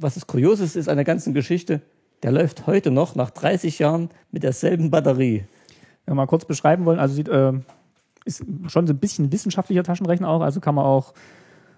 was 0.00 0.14
das 0.14 0.26
Kurioses 0.26 0.74
ist 0.74 0.88
an 0.88 0.96
der 0.96 1.04
ganzen 1.04 1.32
Geschichte, 1.32 1.80
der 2.24 2.32
läuft 2.32 2.66
heute 2.66 2.90
noch 2.90 3.14
nach 3.14 3.30
30 3.30 3.78
Jahren 3.78 4.10
mit 4.32 4.42
derselben 4.42 4.90
Batterie. 4.90 5.44
Wenn 6.04 6.14
wir 6.14 6.16
mal 6.16 6.26
kurz 6.26 6.44
beschreiben 6.44 6.86
wollen, 6.86 6.98
also 6.98 7.14
sieht, 7.14 7.28
äh, 7.28 7.52
ist 8.24 8.44
schon 8.66 8.88
so 8.88 8.92
ein 8.92 8.98
bisschen 8.98 9.30
wissenschaftlicher 9.30 9.84
Taschenrechner 9.84 10.28
auch, 10.28 10.40
also 10.40 10.58
kann 10.58 10.74
man 10.74 10.86
auch 10.86 11.14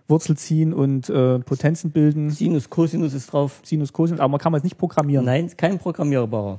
Wurzel 0.08 0.36
ziehen 0.36 0.72
und 0.72 1.08
äh, 1.10 1.38
Potenzen 1.40 1.90
bilden, 1.90 2.30
Sinus, 2.30 2.70
Cosinus 2.70 3.12
ist 3.14 3.32
drauf. 3.32 3.60
Sinus, 3.62 3.92
Cosinus, 3.92 4.20
aber 4.20 4.30
man 4.30 4.40
kann 4.40 4.54
es 4.54 4.62
nicht 4.64 4.78
programmieren. 4.78 5.24
Nein, 5.24 5.50
kein 5.56 5.78
programmierbarer. 5.78 6.58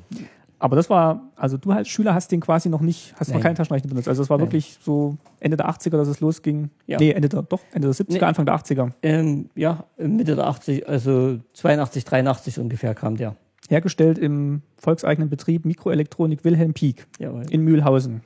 Aber 0.61 0.75
das 0.75 0.89
war, 0.89 1.23
also 1.37 1.57
du 1.57 1.71
als 1.71 1.87
Schüler 1.87 2.13
hast 2.13 2.31
den 2.31 2.41
quasi 2.41 2.67
noch 2.69 2.81
nicht, 2.81 3.13
hast 3.17 3.29
noch 3.29 3.35
Nein. 3.35 3.43
keinen 3.43 3.55
Taschenrechner 3.55 3.89
benutzt. 3.89 4.09
Also 4.09 4.21
das 4.21 4.29
war 4.29 4.37
Nein. 4.37 4.47
wirklich 4.47 4.77
so 4.81 5.17
Ende 5.39 5.55
der 5.55 5.69
80er, 5.69 5.91
dass 5.91 6.09
es 6.09 6.19
losging. 6.19 6.69
Ja. 6.85 6.97
Nee, 6.99 7.11
Ende 7.11 7.29
der, 7.29 7.43
doch, 7.43 7.61
Ende 7.71 7.87
der 7.87 7.95
70er, 7.95 8.13
Nee. 8.13 8.19
Anfang 8.19 8.45
der 8.45 8.55
80er. 8.55 8.91
Ähm, 9.01 9.49
ja, 9.55 9.85
Mitte 9.97 10.35
der 10.35 10.45
80, 10.47 10.87
also 10.87 11.39
82, 11.53 12.03
83 12.03 12.59
ungefähr 12.59 12.93
kam 12.93 13.15
der. 13.15 13.35
Hergestellt 13.69 14.17
im 14.17 14.61
volkseigenen 14.77 15.29
Betrieb 15.29 15.63
Mikroelektronik 15.65 16.43
Wilhelm 16.43 16.73
Pieck 16.73 17.07
Jawohl. 17.19 17.45
in 17.49 17.61
Mühlhausen. 17.61 18.21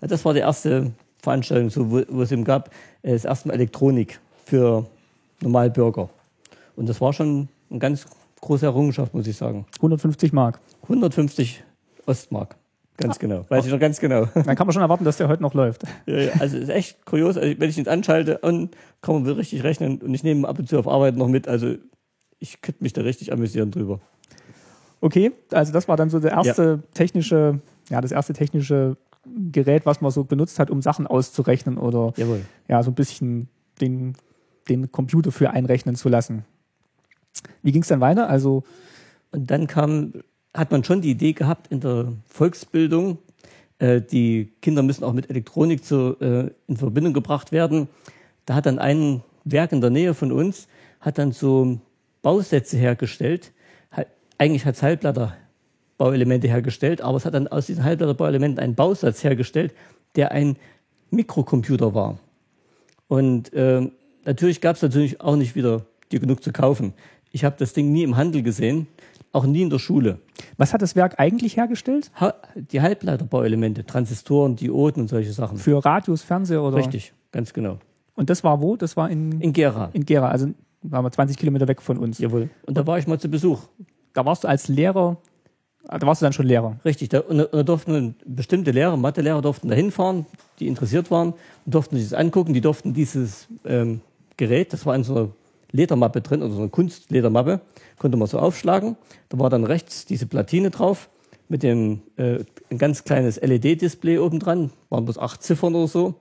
Das 0.00 0.24
war 0.24 0.32
die 0.34 0.40
erste 0.40 0.92
Veranstaltung, 1.24 1.70
so, 1.70 1.90
wo, 1.90 2.02
wo 2.08 2.22
es 2.22 2.32
eben 2.32 2.44
gab, 2.44 2.70
äh, 3.02 3.12
das 3.12 3.24
erste 3.24 3.48
Mal 3.48 3.54
Elektronik 3.54 4.20
für 4.44 4.86
Normalbürger. 5.40 6.08
Und 6.76 6.88
das 6.88 7.00
war 7.00 7.12
schon 7.12 7.48
eine 7.70 7.78
ganz 7.78 8.06
große 8.40 8.66
Errungenschaft, 8.66 9.14
muss 9.14 9.26
ich 9.26 9.36
sagen. 9.36 9.66
150 9.76 10.32
Mark. 10.32 10.60
150 10.84 11.64
Ostmark. 12.06 12.56
Ganz 12.96 13.18
genau. 13.18 13.44
Weiß 13.48 13.66
ich 13.66 13.72
noch 13.72 13.80
ganz 13.80 13.98
genau. 13.98 14.26
Dann 14.34 14.54
kann 14.54 14.66
man 14.66 14.72
schon 14.72 14.82
erwarten, 14.82 15.04
dass 15.04 15.16
der 15.16 15.28
heute 15.28 15.42
noch 15.42 15.54
läuft. 15.54 15.82
Ja, 16.06 16.18
ja, 16.18 16.32
also 16.38 16.56
ist 16.56 16.68
echt 16.68 17.04
kurios. 17.04 17.36
Also 17.36 17.58
wenn 17.58 17.70
ich 17.70 17.78
ihn 17.78 17.88
anschalte, 17.88 18.38
und 18.38 18.76
kann 19.02 19.22
man 19.22 19.32
richtig 19.32 19.64
rechnen. 19.64 19.98
Und 19.98 20.14
ich 20.14 20.22
nehme 20.22 20.46
ab 20.46 20.58
und 20.58 20.68
zu 20.68 20.78
auf 20.78 20.86
Arbeit 20.86 21.16
noch 21.16 21.28
mit. 21.28 21.48
Also 21.48 21.74
ich 22.38 22.60
könnte 22.60 22.82
mich 22.84 22.92
da 22.92 23.02
richtig 23.02 23.32
amüsieren 23.32 23.70
drüber. 23.70 24.00
Okay, 25.00 25.32
also 25.50 25.72
das 25.72 25.88
war 25.88 25.96
dann 25.96 26.08
so 26.08 26.20
der 26.20 26.32
erste 26.32 26.82
technische, 26.94 27.60
ja, 27.90 28.00
das 28.00 28.12
erste 28.12 28.32
technische 28.32 28.96
Gerät, 29.52 29.86
was 29.86 30.00
man 30.00 30.10
so 30.10 30.24
benutzt 30.24 30.58
hat, 30.58 30.70
um 30.70 30.82
Sachen 30.82 31.06
auszurechnen 31.06 31.78
oder 31.78 32.12
Jawohl. 32.16 32.42
ja, 32.68 32.82
so 32.82 32.90
ein 32.90 32.94
bisschen 32.94 33.48
den, 33.80 34.14
den 34.68 34.90
Computer 34.92 35.32
für 35.32 35.50
einrechnen 35.50 35.96
zu 35.96 36.08
lassen. 36.08 36.44
Wie 37.62 37.72
ging 37.72 37.82
es 37.82 37.88
dann 37.88 38.00
weiter? 38.00 38.28
Also, 38.28 38.62
Und 39.32 39.50
dann 39.50 39.66
kam, 39.66 40.12
hat 40.54 40.70
man 40.70 40.84
schon 40.84 41.00
die 41.00 41.10
Idee 41.10 41.32
gehabt 41.32 41.68
in 41.72 41.80
der 41.80 42.12
Volksbildung, 42.28 43.18
äh, 43.78 44.00
die 44.00 44.52
Kinder 44.62 44.82
müssen 44.82 45.04
auch 45.04 45.12
mit 45.12 45.30
Elektronik 45.30 45.84
zu, 45.84 46.16
äh, 46.20 46.50
in 46.66 46.76
Verbindung 46.76 47.12
gebracht 47.12 47.52
werden. 47.52 47.88
Da 48.46 48.54
hat 48.54 48.66
dann 48.66 48.78
ein 48.78 49.22
Werk 49.44 49.72
in 49.72 49.80
der 49.80 49.90
Nähe 49.90 50.14
von 50.14 50.32
uns, 50.32 50.68
hat 51.00 51.18
dann 51.18 51.32
so 51.32 51.80
Bausätze 52.22 52.76
hergestellt. 52.76 53.52
Hat, 53.90 54.06
eigentlich 54.38 54.64
hat 54.64 54.76
es 54.76 54.82
Halbblätterbauelemente 55.98 56.48
hergestellt, 56.48 57.00
aber 57.00 57.16
es 57.16 57.24
hat 57.24 57.34
dann 57.34 57.48
aus 57.48 57.66
diesen 57.66 57.84
Halbblätterbauelementen 57.84 58.62
einen 58.62 58.74
Bausatz 58.74 59.22
hergestellt, 59.24 59.74
der 60.16 60.32
ein 60.32 60.56
Mikrocomputer 61.10 61.94
war. 61.94 62.18
Und 63.08 63.50
ähm, 63.54 63.92
natürlich 64.24 64.60
gab 64.60 64.76
es 64.76 64.82
natürlich 64.82 65.20
auch 65.20 65.36
nicht 65.36 65.54
wieder 65.54 65.82
die 66.10 66.18
genug 66.18 66.42
zu 66.42 66.52
kaufen. 66.52 66.94
Ich 67.30 67.44
habe 67.44 67.56
das 67.58 67.72
Ding 67.72 67.92
nie 67.92 68.02
im 68.02 68.16
Handel 68.16 68.42
gesehen, 68.42 68.86
auch 69.32 69.44
nie 69.46 69.62
in 69.62 69.70
der 69.70 69.78
Schule. 69.78 70.18
was 70.56 70.72
hat 70.72 70.82
das 70.82 70.94
Werk 70.94 71.18
eigentlich 71.18 71.56
hergestellt? 71.56 72.10
Ha 72.20 72.34
die 72.54 72.80
Halbleiterbauelemente, 72.80 73.84
Transistoren, 73.84 74.56
Dioden 74.56 75.02
und 75.02 75.08
solche 75.08 75.32
Sachen. 75.32 75.58
Für 75.58 75.84
Radios, 75.84 76.22
Fernseher 76.22 76.62
oder? 76.62 76.76
Richtig, 76.76 77.12
ganz 77.32 77.52
genau. 77.52 77.78
Und 78.14 78.30
das 78.30 78.44
war 78.44 78.60
wo? 78.60 78.76
Das 78.76 78.96
war 78.96 79.10
in, 79.10 79.40
In 79.40 79.52
Gera. 79.52 79.90
in 79.92 80.04
Gera, 80.04 80.28
also 80.28 80.48
waren 80.82 81.04
wir 81.04 81.10
20 81.10 81.36
Kilometer 81.36 81.66
weg 81.66 81.82
von 81.82 81.98
uns. 81.98 82.18
Jawohl. 82.18 82.50
Und 82.66 82.76
da 82.76 82.86
war 82.86 82.98
ich 82.98 83.06
mal 83.06 83.18
zu 83.18 83.28
Besuch. 83.28 83.62
Da 84.12 84.24
warst 84.24 84.44
du 84.44 84.48
als 84.48 84.68
Lehrer, 84.68 85.16
da 85.98 86.06
warst 86.06 86.22
du 86.22 86.26
dann 86.26 86.32
schon 86.32 86.46
Lehrer. 86.46 86.76
Richtig. 86.84 87.08
Da, 87.10 87.20
und, 87.20 87.38
da- 87.38 87.62
durften 87.62 88.14
bestimmte 88.24 88.70
Lehrer, 88.70 88.96
Mathelehrer 88.96 89.42
durften 89.42 89.68
da 89.68 89.74
hinfahren, 89.74 90.26
die 90.58 90.66
interessiert 90.66 91.10
waren, 91.10 91.34
und 91.66 91.74
durften 91.74 91.96
sich 91.96 92.04
das 92.08 92.14
angucken. 92.18 92.54
Die 92.54 92.60
durften 92.60 92.94
dieses 92.94 93.46
ähm, 93.64 94.00
Gerät, 94.36 94.72
das 94.72 94.86
war 94.86 94.94
in 94.94 95.04
so 95.04 95.14
einer 95.14 95.28
Ledermappe 95.72 96.20
drin, 96.20 96.42
oder 96.42 96.52
so 96.52 96.60
einer 96.60 96.68
Kunstledermappe, 96.70 97.60
konnte 97.98 98.16
man 98.16 98.28
so 98.28 98.38
aufschlagen. 98.38 98.96
Da 99.28 99.38
war 99.38 99.50
dann 99.50 99.64
rechts 99.64 100.04
diese 100.06 100.26
Platine 100.26 100.70
drauf 100.70 101.08
mit 101.48 101.62
dem 101.62 102.00
äh, 102.16 102.38
ein 102.70 102.78
ganz 102.78 103.04
kleines 103.04 103.40
LED-Display 103.40 104.18
oben 104.18 104.40
dran, 104.40 104.70
waren 104.90 105.04
bloß 105.04 105.18
acht 105.18 105.42
Ziffern 105.42 105.74
oder 105.74 105.88
so. 105.88 106.14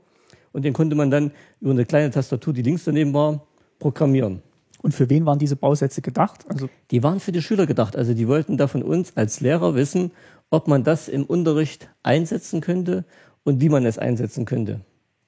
Und 0.51 0.65
den 0.65 0.73
konnte 0.73 0.95
man 0.95 1.09
dann 1.09 1.31
über 1.61 1.71
eine 1.71 1.85
kleine 1.85 2.11
Tastatur, 2.11 2.53
die 2.53 2.61
links 2.61 2.83
daneben 2.83 3.13
war, 3.13 3.41
programmieren. 3.79 4.41
Und 4.83 4.93
für 4.93 5.09
wen 5.09 5.25
waren 5.25 5.39
diese 5.39 5.55
Bausätze 5.55 6.01
gedacht? 6.01 6.45
Also 6.49 6.67
Die 6.91 7.01
waren 7.03 7.19
für 7.21 7.31
die 7.31 7.41
Schüler 7.41 7.65
gedacht. 7.65 7.95
Also 7.95 8.13
die 8.13 8.27
wollten 8.27 8.57
da 8.57 8.67
von 8.67 8.83
uns 8.83 9.13
als 9.15 9.39
Lehrer 9.39 9.73
wissen, 9.75 10.11
ob 10.51 10.67
man 10.67 10.83
das 10.83 11.07
im 11.07 11.23
Unterricht 11.23 11.89
einsetzen 12.03 12.59
könnte 12.61 13.05
und 13.45 13.61
wie 13.61 13.69
man 13.69 13.85
es 13.85 13.97
einsetzen 13.97 14.43
könnte. 14.45 14.81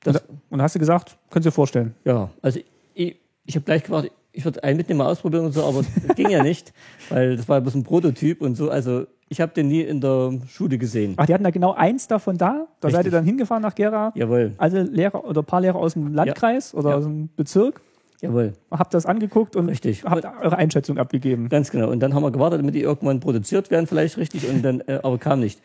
Das, 0.04 0.22
und, 0.50 0.62
hast 0.62 0.76
du 0.76 0.80
gesagt, 0.80 1.18
können 1.32 1.42
Sie 1.42 1.48
dir 1.50 1.54
vorstellen? 1.54 1.96
ja, 2.04 2.30
also 2.42 2.60
ich, 2.94 3.16
ich 3.46 3.56
habe 3.56 3.64
gleich 3.66 3.84
gefragt, 3.84 4.12
ich 4.34 4.44
würde 4.44 4.62
einen 4.64 4.76
mitnehmen, 4.78 4.98
mal 5.00 5.08
ausprobieren 5.10 5.46
und 5.46 5.54
so, 5.54 5.64
aber 5.64 5.84
das 6.06 6.16
ging 6.18 6.30
ja 6.30 6.44
nicht, 6.44 6.74
weil 7.10 7.38
das 7.38 7.48
war 7.48 7.60
bloß 7.62 7.76
ein 7.76 7.84
Prototyp 7.84 8.42
und 8.42 8.56
so. 8.56 8.70
Also 8.70 9.08
ich 9.30 9.40
habe 9.42 9.54
den 9.54 9.70
nie 9.70 9.82
in 9.82 10.02
der 10.02 10.34
Schule 10.48 10.78
gesehen. 10.78 11.14
Ach, 11.16 11.26
die 11.26 11.34
hatten 11.34 11.46
da 11.46 11.50
genau 11.50 11.74
eins 11.74 12.08
davon 12.10 12.38
da. 12.38 12.68
Da 12.82 12.90
seid 12.90 13.00
Richtig. 13.00 13.14
ihr 13.14 13.18
dann 13.18 13.26
hingefahren 13.26 13.64
nach 13.64 13.74
Gera. 13.74 14.12
Jawohl, 14.16 14.54
Alle 14.58 14.84
Lehrer 14.84 15.24
oder 15.26 15.42
ein 15.42 15.46
paar 15.46 15.62
Lehrer 15.62 15.78
aus 15.80 15.94
dem 15.94 16.14
Landkreis 16.14 16.74
oder 16.76 16.90
Ja. 16.92 16.96
aus 16.98 17.06
dem 17.06 17.30
Bezirk. 17.38 17.82
Jawohl, 18.22 18.54
Habt 18.72 18.94
das 18.94 19.06
angeguckt 19.06 19.56
und 19.56 19.70
Richtig. 19.70 20.04
habt 20.04 20.26
eure 20.26 20.58
Einschätzung 20.58 20.98
abgegeben. 20.98 21.50
ganz 21.50 21.72
genau. 21.72 21.90
Und 21.90 22.00
dann 22.00 22.14
haben 22.14 22.24
wir 22.24 22.32
gewartet, 22.32 22.60
damit 22.60 22.76
die 22.76 22.82
irgendwann 22.82 23.20
produziert 23.20 23.72
werden, 23.72 23.88
vielleicht 23.88 24.18
richtig, 24.18 24.48
und 24.50 24.62
dann, 24.64 24.82
äh, 24.82 25.00
aber 25.04 25.18
kam 25.18 25.40
nicht. 25.40 25.60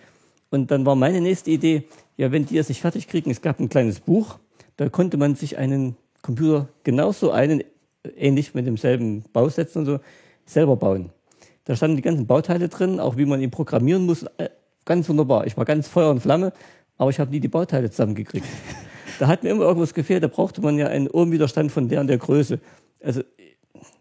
Und 0.50 0.70
dann 0.70 0.84
war 0.86 0.96
meine 0.96 1.20
nächste 1.20 1.50
Idee, 1.50 1.84
ja, 2.16 2.32
wenn 2.32 2.46
die 2.46 2.56
das 2.56 2.68
nicht 2.68 2.80
fertig 2.80 3.08
kriegen, 3.08 3.30
es 3.30 3.40
gab 3.40 3.60
ein 3.60 3.68
kleines 3.68 4.00
Buch, 4.00 4.38
da 4.76 4.88
konnte 4.88 5.16
man 5.16 5.34
sich 5.34 5.58
einen 5.58 5.96
Computer 6.22 6.68
genauso 6.84 7.30
einen, 7.30 7.60
äh, 7.60 7.64
ähnlich 8.16 8.54
mit 8.54 8.66
demselben 8.66 9.24
Bausatz 9.32 9.76
und 9.76 9.86
so, 9.86 10.00
selber 10.46 10.76
bauen. 10.76 11.10
Da 11.64 11.76
standen 11.76 11.96
die 11.96 12.02
ganzen 12.02 12.26
Bauteile 12.26 12.68
drin, 12.68 12.98
auch 12.98 13.16
wie 13.16 13.26
man 13.26 13.40
ihn 13.40 13.50
programmieren 13.50 14.06
muss. 14.06 14.24
Äh, 14.38 14.48
Ganz 14.86 15.08
wunderbar. 15.08 15.46
Ich 15.46 15.56
war 15.56 15.64
ganz 15.64 15.86
Feuer 15.86 16.10
und 16.10 16.20
Flamme, 16.20 16.52
aber 16.96 17.10
ich 17.10 17.20
habe 17.20 17.30
nie 17.30 17.38
die 17.38 17.48
Bauteile 17.48 17.90
zusammengekriegt. 17.90 18.46
Da 19.20 19.28
hat 19.28 19.42
mir 19.42 19.50
immer 19.50 19.64
irgendwas 19.64 19.92
gefehlt, 19.92 20.22
da 20.22 20.28
brauchte 20.28 20.62
man 20.62 20.78
ja 20.78 20.86
einen 20.86 21.06
Ohmwiderstand 21.06 21.70
von 21.70 21.88
der 21.88 22.00
und 22.00 22.06
der 22.06 22.16
Größe. 22.16 22.58
Also 23.04 23.20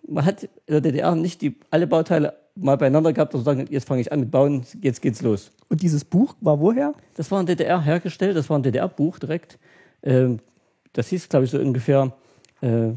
man 0.08 0.24
hat 0.24 0.44
in 0.44 0.50
der 0.70 0.80
DDR 0.80 1.14
nicht 1.14 1.42
die, 1.42 1.58
alle 1.72 1.88
Bauteile 1.88 2.36
mal 2.56 2.78
beieinander 2.78 3.12
gehabt 3.12 3.36
und 3.36 3.44
sagen, 3.44 3.66
jetzt 3.70 3.86
fange 3.86 4.00
ich 4.00 4.14
an 4.14 4.22
mit 4.22 4.32
Bauen, 4.32 4.64
jetzt 4.82 5.02
geht's 5.02 5.22
los. 5.22 5.52
Und 5.68 5.82
dieses 5.82 6.06
Buch 6.06 6.36
war 6.40 6.62
woher? 6.62 6.94
Das 7.16 7.30
war 7.32 7.42
in 7.42 7.48
DDR 7.48 7.82
hergestellt, 7.82 8.38
das 8.38 8.50
war 8.50 8.58
ein 8.58 8.64
DDR-Buch 8.64 9.20
direkt. 9.20 9.60
Ähm, 10.04 10.40
das 10.94 11.10
hieß, 11.10 11.28
glaube 11.28 11.44
ich, 11.44 11.52
so 11.52 11.60
ungefähr 11.60 12.14
äh, 12.62 12.92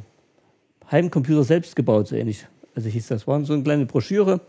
Heimcomputer 0.88 1.42
selbst 1.42 1.74
gebaut, 1.74 2.06
so 2.06 2.14
ähnlich. 2.14 2.46
Also 2.76 2.88
hieß 2.88 3.08
das, 3.08 3.26
war 3.26 3.44
so 3.44 3.52
eine 3.52 3.64
kleine 3.64 3.86
Broschüre 3.86 4.40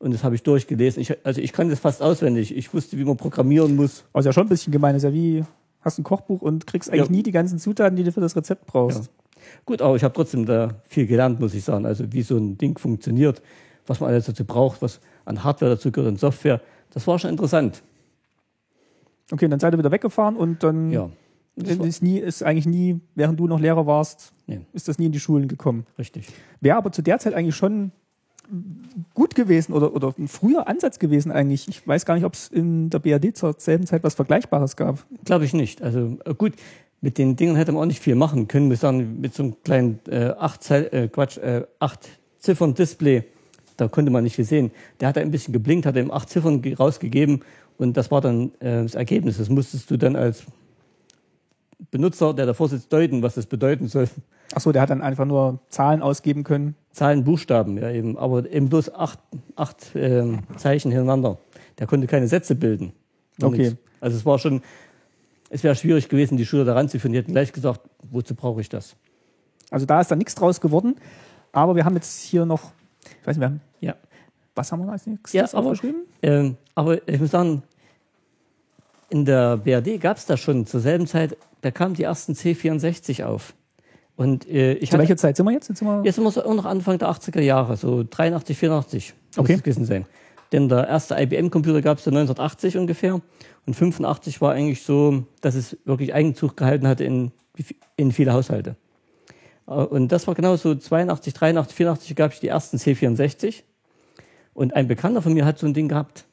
und 0.00 0.12
das 0.12 0.24
habe 0.24 0.34
ich 0.34 0.42
durchgelesen. 0.42 1.00
Ich, 1.02 1.24
also 1.24 1.40
ich 1.40 1.52
kann 1.52 1.70
das 1.70 1.78
fast 1.78 2.02
auswendig. 2.02 2.56
Ich 2.56 2.74
wusste, 2.74 2.98
wie 2.98 3.04
man 3.04 3.16
programmieren 3.16 3.76
muss. 3.76 4.04
Also 4.12 4.28
ja 4.28 4.32
schon 4.32 4.46
ein 4.46 4.48
bisschen 4.48 4.72
gemein. 4.72 4.96
ist 4.96 5.04
ja 5.04 5.12
wie, 5.12 5.44
hast 5.82 5.98
ein 5.98 6.04
Kochbuch 6.04 6.40
und 6.42 6.66
kriegst 6.66 6.90
eigentlich 6.90 7.06
Ja. 7.06 7.12
nie 7.12 7.22
die 7.22 7.32
ganzen 7.32 7.58
Zutaten, 7.58 7.96
die 7.96 8.04
du 8.04 8.12
für 8.12 8.20
das 8.20 8.34
Rezept 8.36 8.66
brauchst. 8.66 9.04
Ja. 9.04 9.10
Gut, 9.66 9.82
aber 9.82 9.96
ich 9.96 10.04
habe 10.04 10.14
trotzdem 10.14 10.46
da 10.46 10.80
viel 10.88 11.06
gelernt, 11.06 11.40
muss 11.40 11.52
ich 11.54 11.64
sagen. 11.64 11.84
Also 11.86 12.12
wie 12.12 12.22
so 12.22 12.36
ein 12.36 12.56
Ding 12.58 12.78
funktioniert, 12.78 13.42
was 13.86 14.00
man 14.00 14.10
alles 14.10 14.26
dazu 14.26 14.44
braucht, 14.44 14.80
was 14.82 15.00
an 15.24 15.42
Hardware 15.42 15.72
dazu 15.72 15.90
gehört 15.90 16.10
und 16.12 16.20
Software. 16.20 16.60
Das 16.90 17.06
war 17.06 17.18
schon 17.18 17.30
interessant. 17.30 17.82
Okay, 19.30 19.48
dann 19.48 19.58
seid 19.60 19.74
ihr 19.74 19.78
wieder 19.78 19.90
weggefahren 19.90 20.36
und 20.36 20.62
dann 20.62 20.90
Ja, 20.90 21.10
ist, 21.56 22.02
nie, 22.02 22.18
ist 22.18 22.42
eigentlich 22.42 22.66
nie, 22.66 23.00
während 23.14 23.40
du 23.40 23.46
noch 23.46 23.58
Lehrer 23.60 23.86
warst, 23.86 24.32
Nee. 24.46 24.60
ist 24.72 24.88
das 24.88 24.98
nie 24.98 25.06
in 25.06 25.12
die 25.12 25.20
Schulen 25.20 25.48
gekommen. 25.48 25.86
richtig. 25.98 26.28
Wäre 26.60 26.76
aber 26.76 26.92
zu 26.92 27.02
der 27.02 27.18
Zeit 27.18 27.34
eigentlich 27.34 27.56
schon 27.56 27.92
gut 29.14 29.34
gewesen 29.34 29.72
oder, 29.72 29.94
oder 29.94 30.14
ein 30.18 30.28
früher 30.28 30.68
Ansatz 30.68 30.98
gewesen 30.98 31.32
eigentlich. 31.32 31.68
Ich 31.68 31.86
weiß 31.86 32.04
gar 32.04 32.14
nicht, 32.14 32.24
ob 32.24 32.34
es 32.34 32.48
in 32.48 32.90
der 32.90 32.98
BRD 32.98 33.36
zur 33.36 33.54
selben 33.58 33.86
Zeit 33.86 34.02
was 34.04 34.14
Vergleichbares 34.14 34.76
gab. 34.76 35.04
Glaube 35.24 35.44
ich 35.44 35.54
nicht. 35.54 35.82
Also 35.82 36.18
äh, 36.24 36.34
gut, 36.34 36.52
mit 37.00 37.18
den 37.18 37.36
Dingen 37.36 37.56
hätte 37.56 37.72
man 37.72 37.82
auch 37.82 37.86
nicht 37.86 38.00
viel 38.00 38.14
machen 38.14 38.48
können. 38.48 38.70
Wir 38.70 38.76
sagen, 38.76 39.20
mit 39.20 39.34
so 39.34 39.42
einem 39.42 39.56
kleinen 39.64 40.00
äh, 40.08 40.32
acht, 40.38 40.70
äh, 40.70 41.08
Quatsch, 41.10 41.38
äh, 41.38 41.64
acht 41.78 42.08
Ziffern 42.38 42.74
Display, 42.74 43.24
da 43.76 43.88
konnte 43.88 44.10
man 44.10 44.22
nicht 44.24 44.36
viel 44.36 44.44
sehen. 44.44 44.70
Der 45.00 45.08
hat 45.08 45.18
ein 45.18 45.30
bisschen 45.30 45.52
geblinkt, 45.52 45.86
hat 45.86 45.96
ihm 45.96 46.10
acht 46.10 46.28
Ziffern 46.28 46.60
ge- 46.62 46.74
rausgegeben 46.74 47.40
und 47.78 47.96
das 47.96 48.10
war 48.10 48.20
dann 48.20 48.52
äh, 48.60 48.82
das 48.82 48.94
Ergebnis. 48.94 49.38
Das 49.38 49.48
musstest 49.48 49.90
du 49.90 49.96
dann 49.96 50.14
als 50.16 50.44
Benutzer, 51.90 52.32
der 52.34 52.46
davor 52.46 52.68
sitzt, 52.68 52.92
deuten, 52.92 53.22
was 53.22 53.34
das 53.34 53.46
bedeuten 53.46 53.88
soll. 53.88 54.08
Achso, 54.54 54.70
der 54.72 54.82
hat 54.82 54.90
dann 54.90 55.02
einfach 55.02 55.24
nur 55.24 55.58
Zahlen 55.68 56.02
ausgeben 56.02 56.44
können. 56.44 56.74
Zahlen, 56.92 57.24
Buchstaben, 57.24 57.78
ja 57.78 57.90
eben, 57.90 58.18
aber 58.18 58.48
eben 58.50 58.68
bloß 58.68 58.94
acht, 58.94 59.18
acht 59.56 59.92
ähm, 59.94 60.40
Zeichen 60.56 60.90
hintereinander. 60.90 61.38
Der 61.78 61.86
konnte 61.86 62.06
keine 62.06 62.28
Sätze 62.28 62.54
bilden. 62.54 62.92
Okay. 63.42 63.58
nichts. 63.58 63.76
Also 64.00 64.16
es 64.18 64.26
war 64.26 64.38
schon, 64.38 64.62
es 65.48 65.62
wäre 65.64 65.74
schwierig 65.74 66.08
gewesen, 66.08 66.36
die 66.36 66.44
Schüler 66.44 66.64
daran 66.64 66.88
zu 66.88 66.98
führen. 67.00 67.12
Die 67.12 67.18
hätten 67.18 67.32
gleich 67.32 67.52
gesagt, 67.52 67.80
wozu 68.10 68.34
brauche 68.34 68.60
ich 68.60 68.68
das? 68.68 68.94
Also 69.70 69.86
da 69.86 70.00
ist 70.02 70.10
dann 70.10 70.18
nichts 70.18 70.34
draus 70.34 70.60
geworden. 70.60 70.96
Aber 71.52 71.76
wir 71.76 71.84
haben 71.84 71.94
jetzt 71.94 72.20
hier 72.22 72.44
noch, 72.44 72.72
ich 73.20 73.26
weiß 73.26 73.36
nicht, 73.36 73.40
wir 73.40 73.46
haben, 73.46 73.60
Ja. 73.80 73.94
was 74.54 74.70
haben 74.70 74.84
wir 74.84 74.92
als 74.92 75.06
nächstes 75.06 75.32
Ja, 75.32 75.44
aber- 75.58 75.68
aufgeschrieben? 75.70 76.02
Ähm, 76.22 76.56
aber 76.74 77.06
ich 77.08 77.20
muss 77.20 77.30
sagen, 77.30 77.62
in 79.08 79.24
der 79.24 79.56
BRD 79.58 79.98
gab 80.00 80.16
es 80.16 80.26
das 80.26 80.40
schon 80.40 80.66
zur 80.66 80.80
selben 80.80 81.06
Zeit, 81.06 81.36
da 81.62 81.70
kamen 81.70 81.94
die 81.94 82.02
ersten 82.02 82.32
C64 82.34 83.24
auf. 83.24 83.54
Und 84.16 84.48
äh, 84.48 84.74
ich 84.74 84.90
Zu 84.90 84.98
welcher 84.98 85.16
Zeit 85.16 85.36
sind 85.36 85.46
wir 85.46 85.52
jetzt? 85.52 85.68
Jetzt 85.68 85.78
sind 85.78 85.88
wir 85.88 86.02
jetzt 86.04 86.16
sind 86.16 86.24
wir 86.24 86.30
so 86.30 86.52
noch 86.52 86.64
Anfang 86.64 86.98
der 86.98 87.08
80er 87.10 87.40
Jahre, 87.40 87.76
so 87.76 88.04
83, 88.08 88.56
84 88.58 89.14
muss 89.36 89.38
Okay. 89.38 89.54
es 89.54 89.62
gewesen 89.62 89.84
sein. 89.84 90.04
Denn 90.52 90.68
der 90.68 90.86
erste 90.86 91.14
IBM-Computer 91.18 91.80
gab 91.80 91.98
es 91.98 92.04
ja 92.04 92.10
1980 92.10 92.76
ungefähr. 92.76 93.20
Und 93.66 93.74
85 93.74 94.40
war 94.42 94.52
eigentlich 94.52 94.82
so, 94.82 95.24
dass 95.40 95.54
es 95.54 95.78
wirklich 95.86 96.12
Eigenzug 96.12 96.56
gehalten 96.56 96.86
hatte 96.86 97.04
in, 97.04 97.32
in 97.96 98.12
viele 98.12 98.32
Haushalte. 98.34 98.76
Äh, 99.66 99.72
Und 99.72 100.12
das 100.12 100.26
war 100.26 100.34
genau 100.34 100.56
so 100.56 100.74
82, 100.74 101.32
83, 101.32 101.74
84 101.76 102.16
gab 102.16 102.32
es 102.32 102.40
die 102.40 102.48
ersten 102.48 102.76
C64. 102.76 103.62
Und 104.52 104.74
ein 104.74 104.88
Bekannter 104.88 105.22
von 105.22 105.32
mir 105.32 105.46
hat 105.46 105.58
so 105.58 105.66
ein 105.66 105.72
Ding 105.72 105.88
gehabt. 105.88 106.26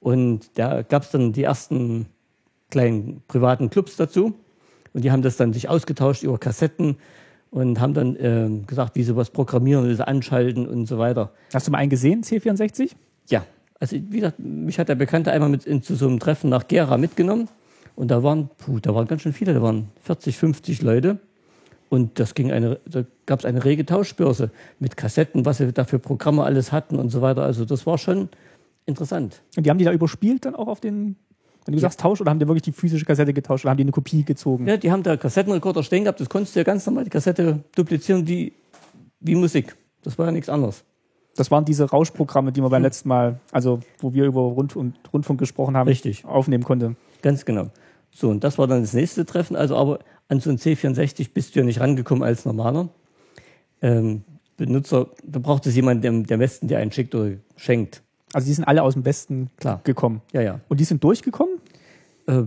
Und 0.00 0.58
da 0.58 0.82
gab 0.82 1.04
es 1.04 1.10
dann 1.10 1.32
die 1.32 1.44
ersten 1.44 2.06
kleinen 2.70 3.22
privaten 3.28 3.70
Clubs 3.70 3.94
dazu. 3.96 4.34
Und 4.92 5.04
die 5.04 5.10
haben 5.10 5.22
das 5.22 5.36
dann 5.36 5.52
sich 5.52 5.68
ausgetauscht 5.68 6.22
über 6.22 6.38
Kassetten 6.38 6.96
und 7.50 7.80
haben 7.80 7.94
dann 7.94 8.16
ähm, 8.18 8.66
gesagt, 8.66 8.96
wie 8.96 9.02
sie 9.02 9.16
was 9.16 9.30
programmieren, 9.30 9.88
wie 9.88 9.94
sie 9.94 10.06
anschalten 10.06 10.66
und 10.66 10.86
so 10.86 10.98
weiter. 10.98 11.32
Hast 11.52 11.66
du 11.66 11.70
mal 11.70 11.78
einen 11.78 11.90
gesehen, 11.90 12.22
C64? 12.22 12.92
Ja, 13.28 13.44
also 13.78 13.96
wie 13.96 14.20
gesagt, 14.20 14.38
mich 14.38 14.78
hat 14.78 14.88
der 14.88 14.94
Bekannte 14.94 15.32
einmal 15.32 15.48
mit 15.48 15.66
in, 15.66 15.82
zu 15.82 15.94
so 15.94 16.08
einem 16.08 16.18
Treffen 16.18 16.50
nach 16.50 16.68
Gera 16.68 16.96
mitgenommen. 16.98 17.48
Und 17.94 18.10
da 18.10 18.22
waren, 18.22 18.48
puh, 18.58 18.78
da 18.80 18.94
waren 18.94 19.06
ganz 19.06 19.22
schön 19.22 19.32
viele, 19.32 19.52
da 19.52 19.62
waren 19.62 19.88
40, 20.02 20.38
50 20.38 20.82
Leute. 20.82 21.18
Und 21.90 22.18
das 22.18 22.34
ging 22.34 22.50
eine, 22.50 22.80
da 22.86 23.04
gab 23.26 23.40
es 23.40 23.44
eine 23.44 23.64
rege 23.66 23.84
Tauschbörse 23.84 24.50
mit 24.78 24.96
Kassetten, 24.96 25.44
was 25.44 25.58
sie 25.58 25.72
da 25.72 25.84
für 25.84 25.98
Programme 25.98 26.42
alles 26.42 26.72
hatten 26.72 26.96
und 26.96 27.10
so 27.10 27.20
weiter. 27.20 27.42
Also 27.42 27.66
das 27.66 27.84
war 27.84 27.98
schon 27.98 28.30
interessant. 28.86 29.42
Und 29.56 29.66
die 29.66 29.70
haben 29.70 29.76
die 29.76 29.84
da 29.84 29.92
überspielt 29.92 30.46
dann 30.46 30.54
auch 30.54 30.68
auf 30.68 30.80
den, 30.80 31.16
wenn 31.64 31.74
du 31.74 31.80
sagst 31.80 32.00
Tausch, 32.00 32.20
oder 32.20 32.30
haben 32.30 32.38
die 32.38 32.46
wirklich 32.46 32.62
die 32.62 32.72
physische 32.72 33.04
Kassette 33.04 33.32
getauscht 33.32 33.64
oder 33.64 33.70
haben 33.70 33.78
die 33.78 33.84
eine 33.84 33.92
Kopie 33.92 34.24
gezogen? 34.24 34.66
Ja, 34.66 34.76
die 34.76 34.90
haben 34.90 35.02
da 35.02 35.16
Kassettenrekorder 35.16 35.82
stehen 35.82 36.04
gehabt, 36.04 36.20
das 36.20 36.28
konntest 36.28 36.54
du 36.54 36.60
ja 36.60 36.64
ganz 36.64 36.84
normal 36.86 37.04
die 37.04 37.10
Kassette 37.10 37.60
duplizieren 37.74 38.26
wie, 38.26 38.52
wie 39.20 39.34
Musik. 39.34 39.76
Das 40.02 40.18
war 40.18 40.26
ja 40.26 40.32
nichts 40.32 40.48
anderes. 40.48 40.84
Das 41.36 41.50
waren 41.50 41.64
diese 41.64 41.88
Rauschprogramme, 41.88 42.52
die 42.52 42.60
man 42.60 42.70
beim 42.70 42.82
letzten 42.82 43.08
Mal, 43.08 43.40
also 43.52 43.80
wo 43.98 44.12
wir 44.12 44.24
über 44.24 44.40
Rund 44.40 44.76
und 44.76 44.96
Rundfunk 45.12 45.40
gesprochen 45.40 45.76
haben, 45.76 45.88
Richtig. 45.88 46.24
aufnehmen 46.24 46.64
konnte. 46.64 46.96
Ganz 47.22 47.44
genau. 47.44 47.70
So, 48.10 48.28
und 48.28 48.44
das 48.44 48.58
war 48.58 48.66
dann 48.66 48.82
das 48.82 48.92
nächste 48.92 49.24
Treffen. 49.24 49.56
Also, 49.56 49.76
aber 49.76 50.00
an 50.28 50.40
so 50.40 50.50
ein 50.50 50.58
C64 50.58 51.30
bist 51.32 51.54
du 51.54 51.60
ja 51.60 51.64
nicht 51.64 51.80
rangekommen 51.80 52.22
als 52.22 52.44
normaler 52.44 52.90
ähm, 53.80 54.24
Benutzer. 54.58 55.08
Da 55.24 55.38
braucht 55.38 55.66
es 55.66 55.74
jemanden, 55.74 56.02
der, 56.02 56.12
der 56.12 56.34
am 56.34 56.40
besten 56.40 56.68
dir 56.68 56.78
einen 56.78 56.92
schickt 56.92 57.14
oder 57.14 57.32
schenkt. 57.56 58.02
Also 58.32 58.46
die 58.46 58.54
sind 58.54 58.64
alle 58.64 58.82
aus 58.82 58.94
dem 58.94 59.04
Westen 59.04 59.50
Klar. 59.58 59.80
gekommen. 59.84 60.22
Ja, 60.32 60.42
ja. 60.42 60.60
Und 60.68 60.80
die 60.80 60.84
sind 60.84 61.02
durchgekommen? 61.04 61.58
Äh, 62.26 62.44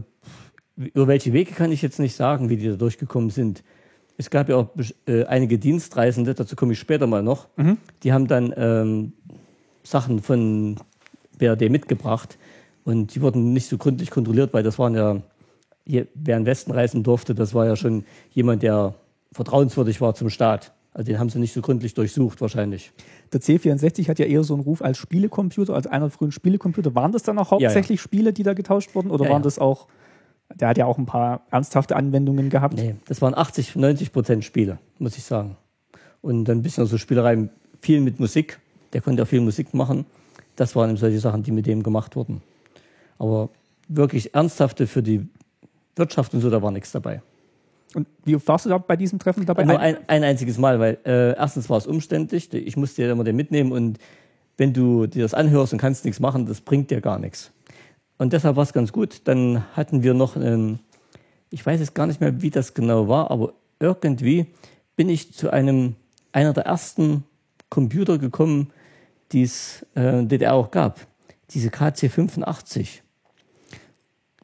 über 0.77 1.07
welche 1.07 1.31
Wege 1.33 1.53
kann 1.53 1.71
ich 1.71 1.81
jetzt 1.81 1.99
nicht 1.99 2.15
sagen, 2.15 2.49
wie 2.49 2.57
die 2.57 2.69
da 2.69 2.75
durchgekommen 2.75 3.29
sind. 3.29 3.63
Es 4.17 4.29
gab 4.29 4.49
ja 4.49 4.57
auch 4.57 4.69
äh, 5.07 5.25
einige 5.25 5.57
Dienstreisende, 5.57 6.33
dazu 6.33 6.55
komme 6.55 6.73
ich 6.73 6.79
später 6.79 7.07
mal 7.07 7.23
noch, 7.23 7.47
die 8.03 8.13
haben 8.13 8.27
dann 8.27 8.53
ähm, 8.55 9.13
Sachen 9.83 10.21
von 10.21 10.77
BRD 11.37 11.69
mitgebracht 11.69 12.37
und 12.83 13.15
die 13.15 13.21
wurden 13.21 13.53
nicht 13.53 13.67
so 13.67 13.77
gründlich 13.77 14.11
kontrolliert, 14.11 14.53
weil 14.53 14.63
das 14.63 14.79
waren 14.79 14.95
ja, 14.95 15.17
wer 15.85 16.03
in 16.15 16.25
den 16.43 16.45
Westen 16.45 16.71
reisen 16.71 17.03
durfte, 17.03 17.35
das 17.35 17.53
war 17.53 17.65
ja 17.65 17.75
schon 17.75 18.05
jemand, 18.31 18.63
der 18.63 18.95
vertrauenswürdig 19.31 19.99
war 20.01 20.15
zum 20.15 20.29
Staat. 20.29 20.71
Also 20.95 21.11
den 21.11 21.19
haben 21.19 21.27
sie 21.29 21.39
nicht 21.39 21.51
so 21.51 21.61
gründlich 21.61 21.93
durchsucht 21.93 22.39
wahrscheinlich. 22.39 22.93
Der 23.33 23.41
C64 23.41 24.07
hat 24.07 24.17
ja 24.17 24.25
eher 24.27 24.45
so 24.45 24.53
einen 24.53 24.63
Ruf 24.63 24.81
als 24.81 24.97
Spielecomputer, 24.97 25.73
als 25.73 25.87
einer 25.87 26.05
der 26.05 26.11
frühen 26.11 26.31
Spielecomputer. 26.31 26.95
Waren 26.95 27.11
das 27.11 27.21
dann 27.23 27.37
auch 27.37 27.51
Ja, 27.51 27.57
ja. 27.59 27.67
hauptsächlich 27.67 27.99
Spiele, 27.99 28.31
die 28.31 28.43
da 28.43 28.53
getauscht 28.53 28.95
wurden? 28.95 29.11
Oder 29.11 29.25
Ja, 29.25 29.31
waren 29.31 29.41
ja. 29.41 29.43
das 29.43 29.59
auch, 29.59 29.87
der 30.55 30.69
hat 30.69 30.77
ja 30.77 30.85
auch 30.85 30.97
ein 30.97 31.05
paar 31.05 31.41
ernsthafte 31.51 31.97
Anwendungen 31.97 32.49
gehabt. 32.49 32.75
Nee, 32.75 32.95
das 33.09 33.21
waren 33.21 33.35
80, 33.35 33.75
90 33.75 34.13
Prozent 34.13 34.45
Spiele, 34.45 34.79
muss 34.97 35.17
ich 35.17 35.25
sagen. 35.25 35.57
Und 36.21 36.45
dann 36.45 36.59
ein 36.59 36.61
bisschen 36.61 36.85
so 36.85 36.97
Spielereien, 36.97 37.49
viel 37.81 37.99
mit 37.99 38.21
Musik. 38.21 38.61
Der 38.93 39.01
konnte 39.01 39.21
auch 39.23 39.27
viel 39.27 39.41
Musik 39.41 39.73
machen. 39.73 40.05
Das 40.55 40.77
waren 40.77 40.91
eben 40.91 40.97
solche 40.97 41.19
Sachen, 41.19 41.43
die 41.43 41.51
mit 41.51 41.65
dem 41.67 41.83
gemacht 41.83 42.15
wurden. 42.15 42.41
Aber 43.19 43.49
wirklich 43.89 44.33
ernsthafte 44.33 44.87
für 44.87 45.03
die 45.03 45.27
Wirtschaft 45.97 46.33
und 46.33 46.39
so, 46.39 46.49
da 46.49 46.61
war 46.61 46.71
nichts 46.71 46.93
dabei. 46.93 47.21
Und 47.95 48.07
wie 48.25 48.35
oft 48.35 48.47
warst 48.47 48.65
du 48.65 48.69
da 48.69 48.77
bei 48.77 48.95
diesem 48.95 49.19
Treffen 49.19 49.45
dabei? 49.45 49.63
Nur 49.63 49.79
ein, 49.79 49.97
ein 50.07 50.23
einziges 50.23 50.57
Mal, 50.57 50.79
weil 50.79 50.97
äh, 51.05 51.35
erstens 51.35 51.69
war 51.69 51.77
es 51.77 51.87
umständlich. 51.87 52.53
Ich 52.53 52.75
musste 52.77 53.03
ja 53.03 53.11
immer 53.11 53.23
den 53.23 53.35
mitnehmen 53.35 53.71
und 53.71 53.97
wenn 54.57 54.73
du 54.73 55.07
dir 55.07 55.23
das 55.23 55.33
anhörst 55.33 55.73
und 55.73 55.79
kannst 55.79 56.05
nichts 56.05 56.19
machen, 56.19 56.45
das 56.45 56.61
bringt 56.61 56.91
dir 56.91 57.01
gar 57.01 57.19
nichts. 57.19 57.51
Und 58.17 58.31
deshalb 58.33 58.55
war 58.55 58.63
es 58.63 58.73
ganz 58.73 58.91
gut. 58.91 59.21
Dann 59.25 59.63
hatten 59.75 60.03
wir 60.03 60.13
noch, 60.13 60.35
ähm, 60.37 60.79
ich 61.49 61.65
weiß 61.65 61.79
jetzt 61.79 61.95
gar 61.95 62.05
nicht 62.07 62.21
mehr, 62.21 62.41
wie 62.41 62.49
das 62.49 62.73
genau 62.73 63.07
war, 63.07 63.31
aber 63.31 63.53
irgendwie 63.79 64.47
bin 64.95 65.09
ich 65.09 65.33
zu 65.33 65.49
einem, 65.51 65.95
einer 66.31 66.53
der 66.53 66.65
ersten 66.65 67.23
Computer 67.69 68.17
gekommen, 68.17 68.71
die 69.31 69.41
es 69.43 69.85
äh, 69.95 70.23
DDR 70.23 70.53
auch 70.53 70.71
gab. 70.71 70.99
Diese 71.51 71.69
KC85. 71.69 73.01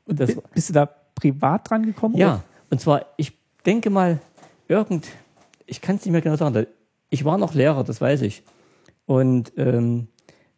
Und 0.06 0.20
das- 0.20 0.36
bi- 0.36 0.42
bist 0.54 0.70
du 0.70 0.74
da 0.74 0.86
privat 1.16 1.70
dran 1.70 1.86
gekommen? 1.86 2.16
Ja, 2.18 2.44
und 2.70 2.82
zwar, 2.82 3.06
ich 3.18 3.34
denke 3.66 3.90
mal, 3.90 4.20
irgend, 4.68 5.08
ich 5.66 5.82
kann 5.82 5.96
es 5.98 6.06
nicht 6.06 6.12
mehr 6.12 6.22
genau 6.22 6.36
sagen, 6.36 6.68
ich 7.10 7.26
war 7.26 7.38
noch 7.38 7.54
Lehrer, 7.54 7.84
das 7.84 8.00
weiß 8.02 8.22
ich. 8.22 8.44
Und 9.06 9.52
ähm, 9.58 10.08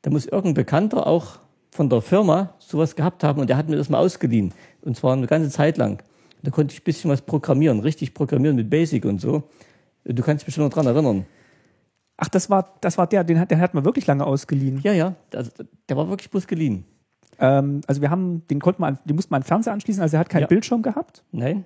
da 0.02 0.12
muss 0.12 0.26
irgendein 0.26 0.54
Bekannter 0.54 1.08
auch 1.08 1.40
von 1.72 1.90
der 1.90 2.02
Firma 2.02 2.54
sowas 2.60 2.96
gehabt 2.96 3.24
haben 3.24 3.42
und 3.42 3.50
der 3.50 3.58
hat 3.58 3.68
mir 3.70 3.76
das 3.78 3.90
mal 3.90 3.98
ausgeliehen. 3.98 4.54
Und 4.82 4.96
zwar 4.96 5.14
eine 5.14 5.26
ganze 5.28 5.50
Zeit 5.50 5.78
lang. 5.78 6.04
Da 6.44 6.52
konnte 6.52 6.74
ich 6.74 6.82
ein 6.82 6.84
bisschen 6.84 7.10
was 7.10 7.22
programmieren, 7.22 7.80
richtig 7.80 8.14
programmieren 8.14 8.56
mit 8.56 8.70
Basic 8.70 9.06
und 9.06 9.20
so. 9.22 9.44
Du 10.04 10.22
kannst 10.22 10.42
dich 10.42 10.46
bestimmt 10.46 10.66
noch 10.68 10.74
dran 10.74 10.86
erinnern. 10.86 11.26
Ach, 12.18 12.28
das 12.28 12.50
war, 12.50 12.76
das 12.82 12.98
war 12.98 13.08
der, 13.08 13.24
den 13.24 13.40
hat, 13.40 13.50
den 13.50 13.60
hat 13.60 13.74
man 13.74 13.86
wirklich 13.86 14.06
lange 14.06 14.26
ausgeliehen. 14.26 14.82
Ja, 14.84 14.94
ja, 14.94 15.16
also, 15.34 15.50
der 15.90 15.98
war 15.98 16.08
wirklich 16.10 16.30
bloß 16.30 16.46
geliehen. 16.46 16.84
Ähm, 17.40 17.82
also 17.88 18.02
wir 18.02 18.12
haben, 18.12 18.46
den 18.50 18.60
konnte 18.60 18.82
man, 18.82 18.96
an- 18.96 19.00
den 19.06 19.16
musste 19.16 19.32
man 19.32 19.38
an 19.38 19.44
den 19.44 19.48
Fernseher 19.48 19.74
anschließen, 19.74 20.02
also 20.04 20.18
er 20.18 20.20
hat 20.20 20.30
keinen 20.30 20.42
Ja. 20.42 20.48
Bildschirm 20.48 20.84
gehabt. 20.84 21.24
Nein? 21.32 21.66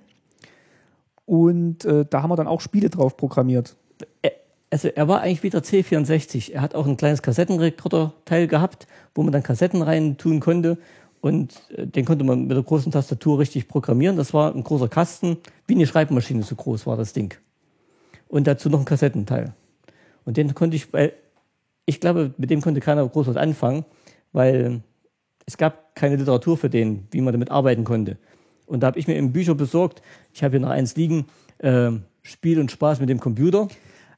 Und 1.28 1.84
äh, 1.84 2.06
da 2.08 2.22
haben 2.22 2.30
wir 2.30 2.36
dann 2.36 2.46
auch 2.46 2.62
Spiele 2.62 2.88
drauf 2.88 3.18
programmiert. 3.18 3.76
Er- 4.22 4.32
Also 4.70 4.88
er 4.88 5.08
war 5.08 5.20
eigentlich 5.20 5.42
wieder 5.42 5.58
C64. 5.60 6.52
Er 6.52 6.62
hat 6.62 6.74
auch 6.74 6.86
ein 6.86 6.96
kleines 6.96 7.20
Kassettenrekorder-Teil 7.20 8.48
gehabt, 8.48 8.86
wo 9.14 9.22
man 9.22 9.32
dann 9.32 9.42
Kassetten 9.42 9.82
rein 9.82 10.16
tun 10.16 10.40
konnte. 10.40 10.78
Und 11.20 11.60
äh, 11.76 11.86
den 11.86 12.06
konnte 12.06 12.24
man 12.24 12.46
mit 12.46 12.56
der 12.56 12.62
großen 12.62 12.90
Tastatur 12.92 13.38
richtig 13.40 13.68
programmieren. 13.68 14.16
Das 14.16 14.32
war 14.32 14.54
ein 14.54 14.64
großer 14.64 14.88
Kasten, 14.88 15.36
wie 15.66 15.74
eine 15.74 15.86
Schreibmaschine 15.86 16.42
so 16.42 16.54
groß 16.54 16.86
war 16.86 16.96
das 16.96 17.12
Ding. 17.12 17.34
Und 18.28 18.46
dazu 18.46 18.70
noch 18.70 18.78
ein 18.78 18.84
Kassettenteil. 18.86 19.52
Und 20.24 20.38
den 20.38 20.54
konnte 20.54 20.76
ich, 20.76 20.90
weil 20.94 21.12
ich 21.84 22.00
glaube, 22.00 22.32
mit 22.38 22.48
dem 22.48 22.62
konnte 22.62 22.80
keiner 22.80 23.06
groß 23.06 23.26
was 23.26 23.36
anfangen, 23.36 23.84
weil 24.32 24.80
es 25.44 25.58
gab 25.58 25.94
keine 25.94 26.16
Literatur 26.16 26.56
für 26.56 26.70
den, 26.70 27.06
wie 27.10 27.20
man 27.20 27.32
damit 27.32 27.50
arbeiten 27.50 27.84
konnte. 27.84 28.16
Und 28.68 28.80
da 28.80 28.88
habe 28.88 28.98
ich 28.98 29.08
mir 29.08 29.16
eben 29.16 29.32
Bücher 29.32 29.54
besorgt. 29.54 30.02
Ich 30.32 30.42
habe 30.44 30.52
hier 30.52 30.60
noch 30.60 30.70
eins 30.70 30.94
liegen, 30.96 31.26
äh, 31.58 31.90
Spiel 32.22 32.60
und 32.60 32.70
Spaß 32.70 33.00
mit 33.00 33.08
dem 33.08 33.18
Computer. 33.20 33.68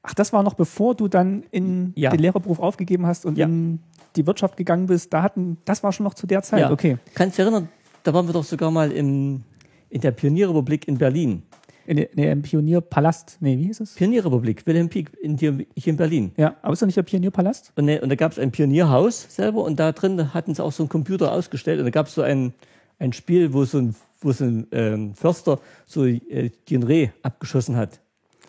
Ach, 0.02 0.14
das 0.14 0.32
war 0.32 0.42
noch 0.42 0.54
bevor 0.54 0.94
du 0.94 1.08
dann 1.08 1.44
in 1.50 1.92
Ja. 1.94 2.10
den 2.10 2.20
Lehrerberuf 2.20 2.58
aufgegeben 2.58 3.06
hast 3.06 3.24
und 3.26 3.38
Ja. 3.38 3.46
in 3.46 3.80
die 4.16 4.26
Wirtschaft 4.26 4.56
gegangen 4.56 4.86
bist. 4.86 5.12
Da 5.12 5.22
hatten, 5.22 5.58
das 5.64 5.82
war 5.82 5.92
schon 5.92 6.04
noch 6.04 6.14
zu 6.14 6.26
der 6.26 6.42
Zeit. 6.42 6.60
Ja. 6.60 6.70
Okay. 6.70 6.98
Kannst 7.14 7.38
du 7.38 7.42
dich 7.42 7.52
erinnern, 7.52 7.68
da 8.02 8.12
waren 8.12 8.26
wir 8.26 8.32
doch 8.32 8.44
sogar 8.44 8.70
mal 8.70 8.90
im, 8.90 9.42
in 9.88 10.00
der 10.00 10.10
Pionierrepublik 10.10 10.88
in 10.88 10.98
Berlin. 10.98 11.42
In, 11.86 11.98
in 11.98 12.16
dem 12.16 12.42
Pionierpalast. 12.42 13.38
Nee, 13.40 13.58
wie 13.58 13.64
hieß 13.64 13.80
es? 13.80 13.94
Pionierrepublik, 13.94 14.66
Wilhelm 14.66 14.88
Pieck, 14.88 15.10
in, 15.20 15.36
hier, 15.38 15.58
in 15.74 15.96
Berlin. 15.96 16.32
Ja, 16.36 16.54
aber 16.62 16.72
ist 16.72 16.82
das 16.82 16.86
nicht 16.86 16.96
der 16.96 17.02
Pionierpalast? 17.02 17.72
Und, 17.76 17.84
ne, 17.86 18.00
und 18.00 18.08
da 18.08 18.14
gab 18.14 18.32
es 18.32 18.38
ein 18.38 18.50
Pionierhaus 18.52 19.26
selber 19.34 19.64
und 19.64 19.78
da 19.80 19.92
drin 19.92 20.32
hatten 20.34 20.54
sie 20.54 20.62
auch 20.62 20.72
so 20.72 20.82
einen 20.84 20.88
Computer 20.88 21.32
ausgestellt 21.32 21.78
und 21.78 21.84
da 21.86 21.90
gab 21.90 22.06
es 22.06 22.14
so 22.14 22.22
ein, 22.22 22.52
ein 22.98 23.12
Spiel, 23.12 23.52
wo 23.52 23.64
so 23.64 23.78
ein, 23.78 23.94
wo 24.20 24.32
so 24.32 24.44
ein 24.44 24.66
ähm, 24.72 25.14
Förster 25.14 25.60
so 25.86 26.04
äh, 26.04 26.50
den 26.68 26.82
Reh 26.82 27.10
abgeschossen 27.22 27.76
hat. 27.76 28.00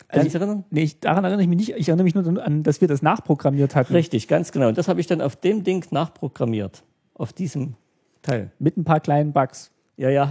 Kannst 0.08 0.26
du 0.26 0.30
dich 0.30 0.34
erinnern? 0.34 0.64
Nee, 0.70 0.82
ich, 0.82 1.00
daran 1.00 1.24
erinnere 1.24 1.42
ich 1.42 1.48
mich 1.48 1.58
nicht. 1.58 1.70
Ich 1.70 1.88
erinnere 1.88 2.04
mich 2.04 2.14
nur 2.14 2.44
an, 2.44 2.62
dass 2.62 2.80
wir 2.80 2.88
das 2.88 3.00
nachprogrammiert 3.00 3.74
hatten. 3.74 3.94
Richtig, 3.94 4.28
ganz 4.28 4.52
genau. 4.52 4.68
Und 4.68 4.76
das 4.76 4.88
habe 4.88 5.00
ich 5.00 5.06
dann 5.06 5.22
auf 5.22 5.36
dem 5.36 5.64
Ding 5.64 5.86
nachprogrammiert. 5.90 6.82
Auf 7.14 7.32
diesem 7.32 7.74
Teil. 8.20 8.50
Mit 8.58 8.76
ein 8.76 8.84
paar 8.84 9.00
kleinen 9.00 9.32
Bugs. 9.32 9.70
Ja, 9.96 10.10
ja. 10.10 10.30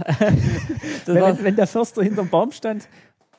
wenn, 1.06 1.42
wenn 1.42 1.56
der 1.56 1.66
Förster 1.66 2.02
hinterm 2.02 2.28
Baum 2.28 2.52
stand, 2.52 2.88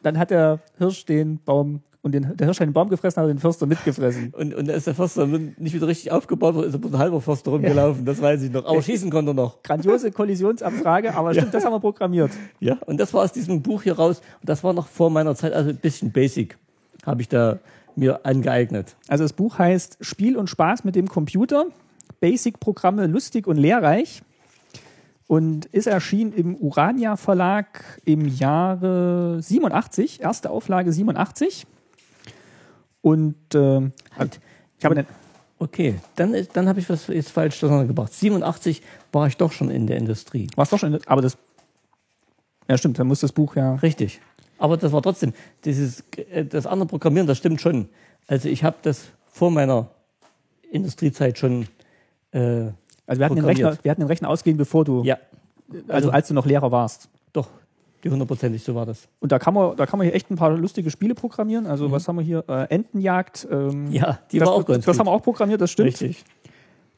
dann 0.02 0.18
hat 0.18 0.32
der 0.32 0.60
Hirsch 0.78 1.06
den 1.06 1.39
Baum 1.39 1.82
und 2.04 2.12
den, 2.12 2.36
der 2.36 2.46
Hirsch 2.46 2.60
hat 2.60 2.68
den 2.68 2.74
Baum 2.74 2.89
gefressen, 2.89 3.24
hat 3.24 3.30
den 3.30 3.39
Förster 3.39 3.66
mitgefressen. 3.66 4.34
und, 4.38 4.54
und 4.54 4.68
da 4.68 4.74
ist 4.74 4.86
der 4.86 4.94
Förster 4.94 5.26
nicht 5.26 5.74
wieder 5.74 5.88
richtig 5.88 6.12
aufgebaut, 6.12 6.54
worden, 6.54 6.68
ist 6.68 6.76
er 6.76 6.80
bloß 6.80 6.94
ein 6.94 7.00
halber 7.00 7.22
Förster 7.22 7.52
rumgelaufen, 7.52 8.06
das 8.06 8.22
weiß 8.22 8.44
ich 8.44 8.52
noch. 8.52 8.66
Aber 8.66 8.82
schießen 8.82 9.10
konnte 9.10 9.32
er 9.32 9.34
noch. 9.34 9.63
Grandiose 9.63 10.12
Kollisionsabfrage, 10.12 11.16
aber 11.16 11.34
stimmt, 11.34 11.54
das 11.54 11.66
haben 11.66 11.74
wir 11.74 11.80
programmiert. 11.80 12.32
Ja, 12.60 12.78
und 12.86 13.00
das 13.00 13.13
war 13.13 13.24
aus 13.24 13.32
diesem 13.32 13.62
Buch 13.62 13.84
hier 13.84 13.96
raus. 13.96 14.22
Und 14.42 14.50
das 14.50 14.63
war 14.63 14.74
noch 14.74 14.88
vor 14.88 15.10
meiner 15.10 15.34
Zeit, 15.36 15.54
also 15.54 15.70
ein 15.70 15.78
bisschen 15.78 16.12
basic 16.12 16.58
habe 17.06 17.22
ich 17.22 17.30
da 17.30 17.60
mir 17.96 18.26
angeeignet. 18.26 18.96
Also 19.08 19.24
das 19.24 19.34
Buch 19.34 19.60
heißt 19.60 19.98
Spiel 20.02 20.38
und 20.38 20.50
Spaß 20.50 20.84
mit 20.84 20.96
dem 20.96 21.08
Computer. 21.08 21.68
Basic-Programme 22.20 23.08
lustig 23.08 23.48
und 23.48 23.58
lehrreich. 23.58 24.24
Und 25.28 25.66
ist 25.66 25.88
erschienen 25.88 26.34
im 26.34 26.56
Urania 26.56 27.16
Verlag 27.16 28.02
im 28.06 28.28
Jahre 28.28 29.42
87, 29.42 30.22
erste 30.22 30.50
Auflage 30.50 30.92
87. 30.92 31.66
Und 33.04 33.36
ähm, 33.54 33.92
Halt. 34.18 34.39
ich 34.80 34.86
habe 34.86 34.96
den, 34.96 35.06
Okay, 35.60 35.96
dann, 36.16 36.36
dann 36.52 36.68
habe 36.68 36.80
ich 36.80 36.89
was 36.89 37.08
jetzt 37.08 37.30
falsch 37.30 37.60
zusammengebracht. 37.60 38.12
87 38.12 38.82
war 39.13 39.28
ich 39.28 39.38
doch 39.38 39.54
schon 39.54 39.70
in 39.70 39.88
der 39.88 39.96
Industrie. 39.96 40.48
war's 40.56 40.72
doch 40.72 40.80
schon, 40.80 41.00
aber 41.06 41.22
das, 41.22 41.38
ja 42.68 42.78
stimmt, 42.78 43.00
dann 43.00 43.08
muss 43.08 43.22
das 43.22 43.32
Buch 43.32 43.56
ja, 43.56 43.76
Richtig. 43.76 44.20
Aber 44.58 44.76
das 44.76 44.92
war 44.92 45.02
trotzdem, 45.02 45.34
dieses, 45.63 46.04
äh, 46.32 46.44
das 46.44 46.66
andere 46.66 46.88
Programmieren, 46.88 47.28
das 47.28 47.38
stimmt 47.38 47.62
schon. 47.62 47.88
Also 48.28 48.50
ich 48.50 48.63
habe 48.63 48.78
das 48.82 49.06
vor 49.28 49.52
meiner 49.52 49.89
Industriezeit 50.70 51.38
schon, 51.38 51.68
äh, 52.32 52.72
also 53.06 53.20
wir 53.20 53.26
hatten, 53.26 53.36
den. 53.36 53.46
Rechner, 53.46 53.78
wir 53.82 53.92
hatten 53.92 54.02
den 54.02 54.08
Rechner 54.08 54.30
ausgehen, 54.30 54.58
bevor 54.58 54.84
du, 54.84 55.04
ja, 55.04 55.18
also 55.88 56.12
als 56.12 56.28
du 56.28 56.34
noch 56.34 56.46
Lehrer 56.46 56.72
warst. 56.72 57.10
doch, 57.32 57.50
die 58.04 58.10
hundertprozentig, 58.10 58.63
so 58.63 58.76
war 58.76 58.86
das. 58.86 59.08
Und 59.20 59.32
da 59.32 59.39
kann 59.39 59.54
man, 59.54 59.76
da 59.78 59.86
kann 59.86 59.98
man 59.98 60.06
hier 60.06 60.13
echt 60.16 60.30
ein 60.30 60.36
paar 60.36 60.52
lustige 60.52 60.89
Spiele 60.92 61.16
programmieren. 61.16 61.66
Also 61.68 61.92
was 61.92 62.08
haben 62.08 62.18
wir 62.18 62.24
hier? 62.24 62.44
Äh, 62.48 62.66
Entenjagd. 62.74 63.48
Ähm, 63.50 63.86
Mhm. 63.86 63.92
Ja, 63.92 64.20
die 64.32 64.39
das, 64.39 64.48
war 64.48 64.56
auch 64.56 64.66
ganz 64.66 64.86
Das 64.86 64.96
gut. 64.96 65.00
haben 65.00 65.08
wir 65.08 65.12
auch 65.12 65.24
programmiert, 65.24 65.62
das 65.62 65.72
stimmt. 65.72 65.88
Richtig. 65.88 66.24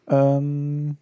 Ähm, 0.07 0.97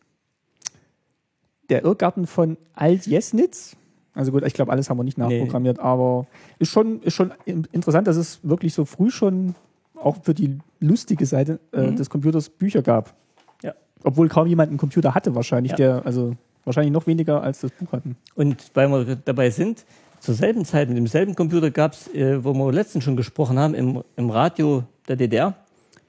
der 1.69 1.83
Irrgarten 1.83 2.27
von 2.27 2.57
Alt-Jesnitz. 2.73 3.75
Also 4.13 4.31
gut, 4.31 4.43
ich 4.45 4.53
glaube, 4.53 4.71
alles 4.71 4.89
haben 4.89 4.97
wir 4.97 5.03
nicht 5.03 5.17
Nee. 5.17 5.39
nachprogrammiert, 5.39 5.79
aber 5.79 6.27
ist 6.59 6.69
schon, 6.69 7.01
ist 7.01 7.15
schon 7.15 7.33
in- 7.45 7.67
interessant, 7.71 8.07
dass 8.07 8.15
es 8.17 8.39
wirklich 8.43 8.73
so 8.73 8.85
früh 8.85 9.09
schon 9.09 9.55
auch 9.95 10.17
für 10.21 10.33
die 10.33 10.59
lustige 10.79 11.25
Seite 11.25 11.59
äh, 11.71 11.87
Mhm. 11.87 11.95
des 11.95 12.09
Computers 12.09 12.49
Bücher 12.49 12.81
gab. 12.81 13.15
Ja. 13.63 13.73
Obwohl 14.03 14.27
kaum 14.27 14.47
jemand 14.47 14.69
einen 14.69 14.77
Computer 14.77 15.15
hatte, 15.15 15.33
wahrscheinlich, 15.33 15.71
Ja. 15.71 15.77
der, 15.77 16.05
also 16.05 16.35
wahrscheinlich 16.65 16.93
noch 16.93 17.07
weniger 17.07 17.41
als 17.41 17.61
das 17.61 17.71
Buch 17.71 17.91
hatten. 17.91 18.15
Und 18.35 18.71
weil 18.73 18.89
wir 18.89 19.15
dabei 19.15 19.49
sind, 19.49 19.85
zur 20.19 20.35
selben 20.35 20.63
Zeit 20.63 20.87
mit 20.87 20.97
demselben 20.97 21.35
Computer 21.35 21.69
gab 21.69 21.93
es, 21.93 22.07
äh, 22.13 22.43
wo 22.43 22.53
wir 22.53 22.71
letztens 22.71 23.03
schon 23.03 23.17
gesprochen 23.17 23.59
haben, 23.59 23.73
im, 23.73 24.03
im 24.15 24.29
Radio 24.29 24.83
der 25.07 25.17
DDR 25.17 25.55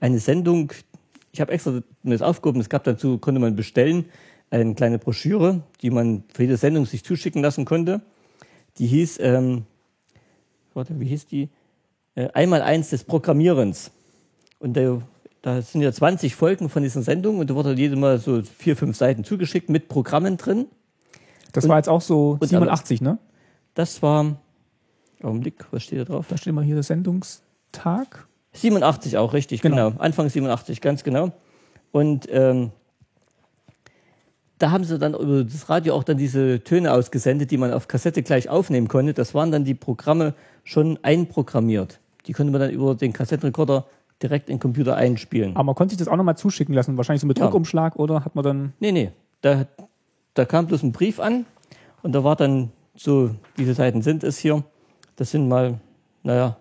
eine 0.00 0.18
Sendung. 0.18 0.72
Ich 1.32 1.40
habe 1.40 1.52
extra 1.52 1.80
das 2.04 2.22
aufgehoben. 2.22 2.60
Es 2.60 2.68
gab 2.68 2.84
dazu, 2.84 3.18
konnte 3.18 3.40
man 3.40 3.56
bestellen, 3.56 4.04
eine 4.50 4.74
kleine 4.74 4.98
Broschüre, 4.98 5.62
die 5.82 5.90
man 5.90 6.22
für 6.32 6.42
jede 6.42 6.56
Sendung 6.56 6.86
sich 6.86 7.04
zuschicken 7.04 7.42
lassen 7.42 7.64
konnte. 7.64 8.02
Die 8.78 8.86
hieß, 8.86 9.18
ähm, 9.20 9.64
warte, 10.74 10.98
wie 11.00 11.06
hieß 11.06 11.26
die? 11.26 11.48
Äh, 12.14 12.28
einmal 12.34 12.62
eins 12.62 12.90
des 12.90 13.02
Programmierens. 13.02 13.90
Und 14.60 14.76
da, 14.76 15.00
da 15.44 15.60
sind 15.60 15.82
ja 15.82 15.92
20 15.92 16.34
Folgen 16.36 16.70
von 16.70 16.82
diesen 16.82 17.02
Sendungen 17.02 17.38
und 17.38 17.50
da 17.50 17.54
wurde 17.54 17.74
jedes 17.74 17.98
Mal 17.98 18.18
so 18.18 18.40
vier, 18.42 18.78
fünf 18.78 18.96
Seiten 18.96 19.24
zugeschickt 19.24 19.68
mit 19.68 19.88
Programmen 19.88 20.38
drin. 20.38 20.64
Das 21.52 21.64
Und- 21.64 21.70
war 21.70 21.76
jetzt 21.76 21.90
auch 21.90 22.00
so 22.00 22.38
und 22.40 22.48
87, 22.48 23.02
ne? 23.02 23.18
Das 23.74 24.00
war, 24.02 24.36
Augenblick, 25.22 25.66
was 25.70 25.82
steht 25.82 26.00
da 26.00 26.04
drauf? 26.04 26.24
Da 26.30 26.38
steht 26.38 26.46
immer 26.46 26.62
hier 26.62 26.76
der 26.76 26.82
Sendungstag. 26.82 28.26
87 28.54 29.18
auch, 29.18 29.34
richtig, 29.34 29.60
genau. 29.60 29.90
Genau. 29.90 30.00
Anfang 30.00 30.30
87, 30.30 30.80
ganz 30.80 31.04
genau. 31.04 31.32
Und 31.92 32.26
ähm, 32.30 32.70
da 34.58 34.70
haben 34.70 34.84
sie 34.84 34.98
dann 34.98 35.12
über 35.12 35.44
das 35.44 35.68
Radio 35.68 35.94
auch 35.94 36.04
dann 36.04 36.16
diese 36.16 36.64
Töne 36.64 36.90
ausgesendet, 36.90 37.50
die 37.50 37.58
man 37.58 37.70
auf 37.70 37.86
Kassette 37.86 38.22
gleich 38.22 38.48
aufnehmen 38.48 38.88
konnte. 38.88 39.12
Das 39.12 39.34
waren 39.34 39.52
dann 39.52 39.64
die 39.66 39.74
Programme 39.74 40.32
schon 40.62 40.98
einprogrammiert. 41.02 42.00
Die 42.26 42.32
konnte 42.32 42.50
man 42.50 42.62
dann 42.62 42.70
über 42.70 42.94
den 42.94 43.12
Kassettenrekorder 43.12 43.84
direkt 44.22 44.48
in 44.48 44.56
den 44.56 44.60
Computer 44.60 44.96
einspielen. 44.96 45.54
Aber 45.54 45.64
man 45.64 45.74
konnte 45.74 45.92
sich 45.94 45.98
das 45.98 46.08
auch 46.08 46.16
nochmal 46.16 46.36
zuschicken 46.36 46.74
lassen. 46.74 46.96
Wahrscheinlich 46.96 47.20
so 47.20 47.26
mit 47.26 47.38
Ja. 47.38 47.44
Druckumschlag 47.44 47.96
oder 47.96 48.24
hat 48.24 48.34
man 48.34 48.44
dann. 48.44 48.72
Nee, 48.80 48.92
nee, 48.92 49.10
da, 49.42 49.66
da 50.34 50.44
kam 50.44 50.66
bloß 50.66 50.82
ein 50.82 50.92
Brief 50.92 51.20
an 51.20 51.46
und 52.02 52.12
da 52.12 52.24
war 52.24 52.36
dann 52.36 52.70
so, 52.94 53.30
viele 53.56 53.74
Seiten 53.74 54.02
sind 54.02 54.22
es 54.24 54.38
hier? 54.38 54.62
Das 55.16 55.30
sind 55.30 55.48
mal, 55.48 55.78
naja, 56.22 56.56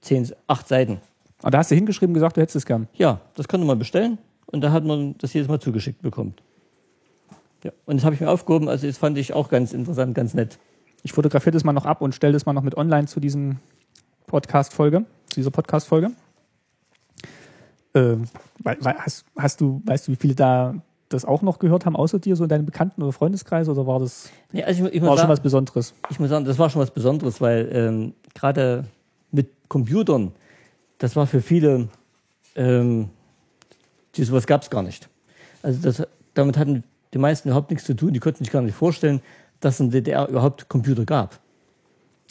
zehn, 0.00 0.28
acht 0.46 0.68
Seiten. 0.68 1.00
Ah, 1.42 1.50
da 1.50 1.58
hast 1.58 1.70
du 1.70 1.74
hingeschrieben 1.74 2.12
gesagt, 2.14 2.36
du 2.36 2.42
hättest 2.42 2.56
es 2.56 2.66
gern. 2.66 2.86
Ja, 2.94 3.20
das 3.34 3.48
konnte 3.48 3.66
man 3.66 3.78
bestellen 3.78 4.18
und 4.46 4.60
da 4.60 4.72
hat 4.72 4.84
man 4.84 5.14
das 5.18 5.32
jedes 5.32 5.48
Mal 5.48 5.58
zugeschickt 5.60 6.02
bekommen. 6.02 6.34
Ja, 7.64 7.72
und 7.86 7.96
das 7.96 8.04
habe 8.04 8.14
ich 8.14 8.20
mir 8.20 8.28
aufgehoben, 8.30 8.68
also 8.68 8.86
das 8.86 8.98
fand 8.98 9.16
ich 9.18 9.32
auch 9.32 9.48
ganz 9.48 9.72
interessant, 9.72 10.14
ganz 10.14 10.34
nett. 10.34 10.58
Ich 11.02 11.12
fotografiere 11.12 11.52
das 11.52 11.64
mal 11.64 11.72
noch 11.72 11.86
ab 11.86 12.02
und 12.02 12.14
stelle 12.14 12.34
das 12.34 12.44
mal 12.46 12.52
noch 12.52 12.62
mit 12.62 12.76
online 12.76 13.06
zu 13.06 13.20
diesem 13.20 13.56
Podcast-Folge, 14.26 15.04
zu 15.30 15.40
dieser 15.40 15.50
Podcast-Folge. 15.50 16.10
Ähm, 17.94 18.24
hast, 18.64 19.24
hast 19.36 19.60
du, 19.60 19.82
weißt 19.84 20.08
du, 20.08 20.12
wie 20.12 20.16
viele 20.16 20.34
da 20.34 20.74
das 21.08 21.24
auch 21.24 21.42
noch 21.42 21.58
gehört 21.58 21.86
haben, 21.86 21.96
außer 21.96 22.20
dir, 22.20 22.36
so 22.36 22.44
in 22.44 22.48
deinem 22.48 22.64
Bekannten- 22.64 23.02
oder 23.02 23.12
Freundeskreis, 23.12 23.68
oder 23.68 23.86
war 23.86 23.98
das 23.98 24.30
Nee, 24.52 24.62
also 24.62 24.86
ich, 24.86 24.94
ich, 24.94 25.02
war 25.02 25.10
muss 25.10 25.20
schon 25.20 25.28
was 25.28 25.36
sagen, 25.38 25.42
Besonderes? 25.42 25.94
ich 26.08 26.20
muss 26.20 26.30
sagen, 26.30 26.44
das 26.44 26.58
war 26.58 26.70
schon 26.70 26.80
was 26.80 26.92
Besonderes, 26.92 27.40
weil 27.40 27.68
ähm, 27.72 28.14
gerade 28.32 28.84
mit 29.32 29.50
Computern, 29.68 30.32
das 30.98 31.16
war 31.16 31.26
für 31.26 31.40
viele, 31.40 31.88
ähm, 32.54 33.10
die 34.14 34.22
sowas 34.22 34.46
gab 34.46 34.62
es 34.62 34.70
gar 34.70 34.84
nicht. 34.84 35.08
Also 35.62 35.80
das, 35.82 36.06
damit 36.34 36.56
hatten 36.56 36.84
die 37.12 37.18
meisten 37.18 37.48
überhaupt 37.48 37.70
nichts 37.70 37.86
zu 37.86 37.94
tun, 37.94 38.12
die 38.12 38.20
konnten 38.20 38.44
sich 38.44 38.52
gar 38.52 38.62
nicht 38.62 38.76
vorstellen, 38.76 39.20
dass 39.58 39.74
es 39.74 39.80
in 39.80 39.90
der 39.90 40.00
DDR 40.00 40.28
überhaupt 40.28 40.68
Computer 40.68 41.04
gab. 41.04 41.40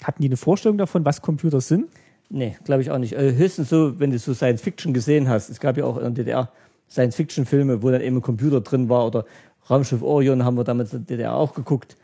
Hatten 0.04 0.22
die 0.22 0.30
eine 0.30 0.38
Vorstellung 0.38 0.78
davon, 0.78 1.04
was 1.04 1.22
Computer 1.22 1.60
sind? 1.60 1.90
Nee, 2.30 2.56
glaube 2.64 2.82
ich 2.82 2.92
auch 2.92 3.00
nicht. 3.00 3.14
Äh, 3.14 3.34
höchstens 3.36 3.70
so, 3.70 4.00
wenn 4.00 4.12
du 4.12 4.20
so 4.20 4.34
Science 4.34 4.62
Fiction 4.62 4.94
gesehen 4.94 5.28
hast. 5.28 5.50
Es 5.50 5.60
gab 5.60 5.78
ja 5.78 5.86
auch 5.86 5.98
in 5.98 6.14
der 6.14 6.26
DDR 6.26 6.52
Science 6.90 7.16
Fiction 7.16 7.46
Filme, 7.46 7.82
wo 7.82 7.90
dann 7.90 8.02
eben 8.02 8.18
ein 8.18 8.22
Computer 8.22 8.62
drin 8.62 8.90
war 8.90 9.06
oder 9.08 9.26
Raumschiff 9.70 10.02
Orion 10.02 10.44
haben 10.44 10.56
wir 10.56 10.64
damals 10.64 10.94
in 10.94 11.06
der 11.06 11.18
DDR 11.18 11.36
auch 11.36 11.54
geguckt. 11.54 11.98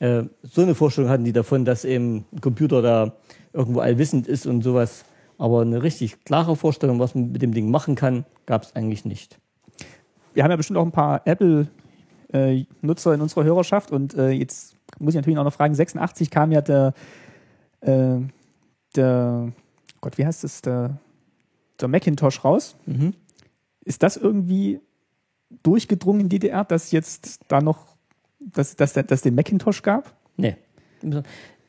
Äh, 0.00 0.24
so 0.42 0.62
eine 0.62 0.74
Vorstellung 0.74 1.10
hatten 1.10 1.24
die 1.24 1.32
davon, 1.32 1.64
dass 1.64 1.84
eben 1.84 2.24
ein 2.32 2.40
Computer 2.40 2.82
da 2.82 3.12
irgendwo 3.52 3.80
allwissend 3.80 4.26
ist 4.26 4.46
und 4.46 4.62
sowas. 4.62 5.04
Aber 5.38 5.62
eine 5.62 5.82
richtig 5.82 6.24
klare 6.24 6.56
Vorstellung, 6.56 6.98
was 6.98 7.14
man 7.14 7.30
mit 7.32 7.42
dem 7.42 7.52
Ding 7.52 7.70
machen 7.70 7.94
kann, 7.94 8.24
gab 8.46 8.64
es 8.64 8.74
eigentlich 8.74 9.04
nicht. 9.04 9.38
Wir 10.34 10.42
haben 10.42 10.50
ja 10.50 10.56
bestimmt 10.56 10.78
auch 10.78 10.84
ein 10.84 10.92
paar 10.92 11.22
Apple-Nutzer 11.24 13.14
in 13.14 13.20
unserer 13.20 13.44
Hörerschaft 13.44 13.92
und 13.92 14.14
äh, 14.14 14.30
jetzt 14.30 14.76
muss 14.98 15.14
ich 15.14 15.16
natürlich 15.16 15.38
auch 15.38 15.44
noch 15.44 15.52
fragen, 15.52 15.74
86 15.74 16.30
kam 16.30 16.52
ja 16.52 16.60
der, 16.60 16.94
äh, 17.80 18.18
der 18.96 19.52
Gott, 20.00 20.18
wie 20.18 20.26
heißt 20.26 20.44
es, 20.44 20.62
der, 20.62 20.98
der 21.80 21.88
Macintosh 21.88 22.44
raus. 22.44 22.76
Ist 23.84 24.02
das 24.02 24.16
irgendwie 24.16 24.80
durchgedrungen 25.62 26.22
in 26.22 26.28
DDR, 26.28 26.64
dass 26.64 26.92
jetzt 26.92 27.40
da 27.48 27.60
noch 27.60 27.96
dass 28.40 28.76
dass 28.76 28.92
dass 28.92 29.22
den 29.22 29.34
Macintosh 29.34 29.82
gab? 29.82 30.14
Nee. 30.36 30.56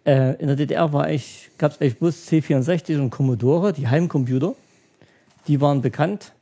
Äh, 0.05 0.35
in 0.35 0.47
der 0.47 0.55
DDR 0.55 0.93
war 0.93 1.09
ich, 1.09 1.49
gab 1.57 1.71
es 1.71 1.81
eigentlich 1.81 1.99
bloß 1.99 2.27
C64 2.27 2.99
und 2.99 3.09
Commodore, 3.09 3.73
die 3.73 3.87
Heimcomputer. 3.87 4.55
Die 5.47 5.61
waren 5.61 5.81
bekannt. 5.81 6.33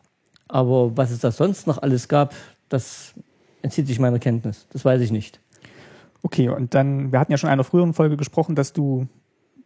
Aber 0.48 0.96
was 0.96 1.12
es 1.12 1.20
da 1.20 1.32
sonst 1.32 1.68
noch 1.68 1.78
alles 1.78 2.08
gab, 2.08 2.34
das 2.70 3.14
entzieht 3.62 3.88
sich 3.88 4.00
meiner 4.00 4.20
Kenntnis. 4.20 4.68
Das 4.72 4.86
weiß 4.86 5.02
ich 5.02 5.12
nicht. 5.12 5.40
Okay, 6.24 6.50
und 6.50 6.74
dann, 6.74 7.12
wir 7.12 7.20
hatten 7.20 7.32
ja 7.32 7.38
schon 7.38 7.50
in 7.50 7.54
einer 7.54 7.64
früheren 7.64 7.94
Folge 7.94 8.18
gesprochen, 8.18 8.56
dass 8.56 8.74
du 8.74 9.08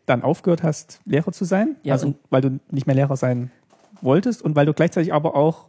dann 0.06 0.24
aufgehört 0.24 0.64
hast, 0.64 1.00
Lehrer 1.06 1.32
zu 1.32 1.46
sein. 1.46 1.76
Ja, 1.84 1.94
also, 1.94 2.16
weil 2.30 2.42
du 2.42 2.60
nicht 2.70 2.88
mehr 2.88 2.96
Lehrer 2.96 3.18
sein 3.18 3.52
wolltest 4.02 4.42
und 4.42 4.56
weil 4.56 4.66
du 4.66 4.74
gleichzeitig 4.74 5.14
aber 5.14 5.36
auch 5.36 5.68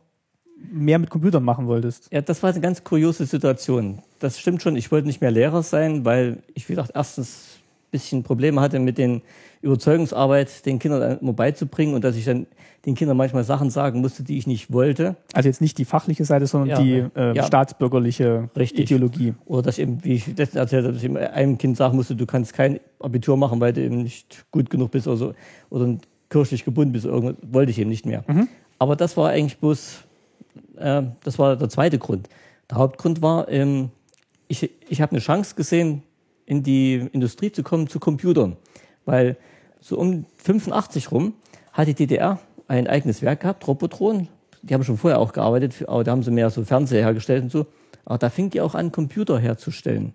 mehr 0.71 0.99
mit 0.99 1.11
Computern 1.11 1.45
machen 1.45 1.67
wolltest. 1.67 2.09
Ja, 2.13 2.21
das 2.21 2.43
war 2.43 2.51
eine 2.51 2.61
ganz 2.61 2.85
kuriose 2.85 3.27
Situation. 3.27 3.99
Das 4.21 4.39
stimmt 4.39 4.63
schon. 4.63 4.77
Ich 4.77 4.91
wollte 4.93 5.07
nicht 5.07 5.21
mehr 5.21 5.31
Lehrer 5.31 5.63
sein, 5.63 6.05
weil 6.05 6.43
ich, 6.55 6.69
wie 6.69 6.75
gesagt, 6.75 6.93
erstens 6.95 7.59
ein 7.59 7.91
bisschen 7.91 8.23
Probleme 8.23 8.61
hatte 8.61 8.79
mit 8.79 8.99
den 8.99 9.23
Überzeugungsarbeit 9.63 10.67
den 10.67 10.79
Kindern 10.79 11.19
immer 11.19 11.33
beizubringen 11.33 11.95
und 11.95 12.05
dass 12.05 12.17
ich 12.17 12.25
dann 12.25 12.47
den 12.85 12.97
Kindern 12.97 13.17
manchmal 13.17 13.45
Sachen 13.45 13.71
sagen 13.71 14.01
musste, 14.01 14.25
die 14.25 14.37
ich 14.37 14.47
nicht 14.47 14.73
wollte. 14.73 15.17
Also 15.33 15.49
jetzt 15.49 15.61
nicht 15.61 15.79
die 15.79 15.85
fachliche 15.85 16.25
Seite, 16.25 16.47
sondern 16.49 16.69
Ja, 16.71 16.81
die 16.83 17.19
äh, 17.19 17.37
ja. 17.37 17.45
staatsbürgerliche 17.45 18.51
Richtig. 18.57 18.91
Ideologie. 18.91 19.35
Oder 19.47 19.63
dass 19.63 19.79
ich 19.79 19.83
eben, 19.83 20.03
wie 20.03 20.15
ich 20.15 20.35
das 20.35 20.55
erzählt 20.57 20.85
habe, 20.85 20.95
dass 20.95 21.03
ich 21.03 21.17
einem 21.17 21.59
Kind 21.59 21.77
sagen 21.77 21.97
musste, 21.97 22.17
du 22.17 22.27
kannst 22.27 22.55
kein 22.55 22.81
Abitur 22.99 23.37
machen, 23.37 23.61
weil 23.61 23.73
du 23.73 23.83
eben 23.83 24.03
nicht 24.03 24.45
gut 24.51 24.69
genug 24.69 24.91
bist 24.91 25.07
oder 25.07 25.17
so, 25.17 25.35
oder 25.71 25.97
kirchlich 26.29 26.65
gebunden 26.65 26.93
bist. 26.93 27.05
Irgendwas 27.05 27.37
wollte 27.43 27.71
ich 27.71 27.79
eben 27.79 27.91
nicht 27.91 28.05
mehr. 28.05 28.25
Aber 28.81 28.97
das 28.97 29.17
war 29.17 29.29
eigentlich 29.31 29.59
bloß, 29.59 29.99
äh, 30.77 31.03
das 31.23 31.39
war 31.39 31.57
der 31.57 31.69
zweite 31.69 31.99
Grund. 31.99 32.29
Der 32.69 32.79
Hauptgrund 32.79 33.23
war, 33.23 33.49
ähm, 33.49 33.91
ich, 34.49 34.69
ich 34.89 35.01
habe 35.01 35.13
eine 35.13 35.21
Chance 35.21 35.55
gesehen, 35.55 36.03
in 36.47 36.65
die 36.65 37.07
Industrie 37.13 37.53
zu 37.53 37.63
kommen, 37.63 37.87
zu 37.87 38.01
Computern. 38.01 38.57
Weil 39.05 39.37
so 39.83 39.99
um 39.99 40.25
85 40.39 41.11
rum 41.11 41.35
hat 41.73 41.89
die 41.89 41.95
DDR 41.95 42.39
ein 42.69 42.87
eigenes 42.87 43.21
Werk 43.21 43.41
gehabt, 43.41 43.67
Robotron. 43.67 44.29
Die 44.63 44.73
haben 44.73 44.85
schon 44.85 44.97
vorher 44.97 45.19
auch 45.19 45.33
gearbeitet, 45.33 45.85
aber 45.89 46.05
da 46.05 46.13
haben 46.13 46.23
sie 46.23 46.31
mehr 46.31 46.49
so 46.51 46.65
Fernseher 46.65 47.03
hergestellt 47.03 47.43
und 47.43 47.51
so. 47.51 47.67
Aber 48.05 48.19
da 48.19 48.31
fing 48.31 48.49
die 48.49 48.61
auch 48.61 48.75
an, 48.75 48.93
Computer 48.93 49.39
herzustellen. 49.39 50.15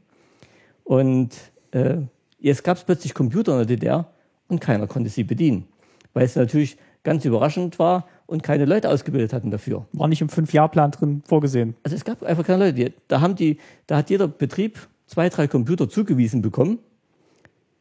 Und 0.83 1.31
äh, 1.71 1.97
jetzt 2.39 2.63
gab 2.63 2.77
es 2.77 2.83
plötzlich 2.83 3.13
Computer 3.13 3.51
in 3.53 3.57
der 3.59 3.65
DDR 3.67 4.07
und 4.47 4.61
keiner 4.61 4.87
konnte 4.87 5.09
sie 5.09 5.25
bedienen. 5.25 5.67
Weil 6.13 6.25
es 6.25 6.35
natürlich 6.35 6.77
ganz 7.03 7.25
überraschend 7.25 7.77
war 7.77 8.07
und 8.25 8.43
keine 8.43 8.65
Leute 8.65 8.89
ausgebildet 8.89 9.33
hatten 9.33 9.51
dafür. 9.51 9.85
War 9.91 10.07
nicht 10.07 10.21
im 10.21 10.29
Fünf-Jahr-Plan 10.29 10.91
drin 10.91 11.23
vorgesehen. 11.25 11.75
Also 11.83 11.95
es 11.95 12.05
gab 12.05 12.23
einfach 12.23 12.45
keine 12.45 12.65
Leute. 12.71 12.93
Da, 13.09 13.19
haben 13.19 13.35
die, 13.35 13.57
da 13.85 13.97
hat 13.97 14.09
jeder 14.09 14.29
Betrieb 14.29 14.79
zwei, 15.07 15.27
drei 15.29 15.47
Computer 15.47 15.89
zugewiesen 15.89 16.41
bekommen. 16.41 16.79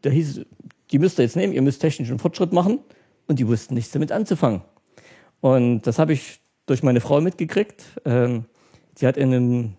Da 0.02 0.10
hieß 0.10 0.38
es, 0.38 0.46
die 0.90 0.98
müsst 0.98 1.18
ihr 1.18 1.24
jetzt 1.24 1.36
nehmen, 1.36 1.52
ihr 1.52 1.62
müsst 1.62 1.80
technischen 1.80 2.18
Fortschritt 2.18 2.52
machen. 2.52 2.80
Und 3.26 3.38
die 3.38 3.48
wussten 3.48 3.74
nichts 3.74 3.90
damit 3.90 4.12
anzufangen. 4.12 4.62
Und 5.40 5.82
das 5.82 5.98
habe 5.98 6.12
ich 6.12 6.40
durch 6.66 6.82
meine 6.82 7.00
Frau 7.00 7.20
mitgekriegt. 7.20 7.84
Ähm, 8.04 8.44
die 9.00 9.06
hat 9.06 9.16
in, 9.16 9.34
einem, 9.34 9.72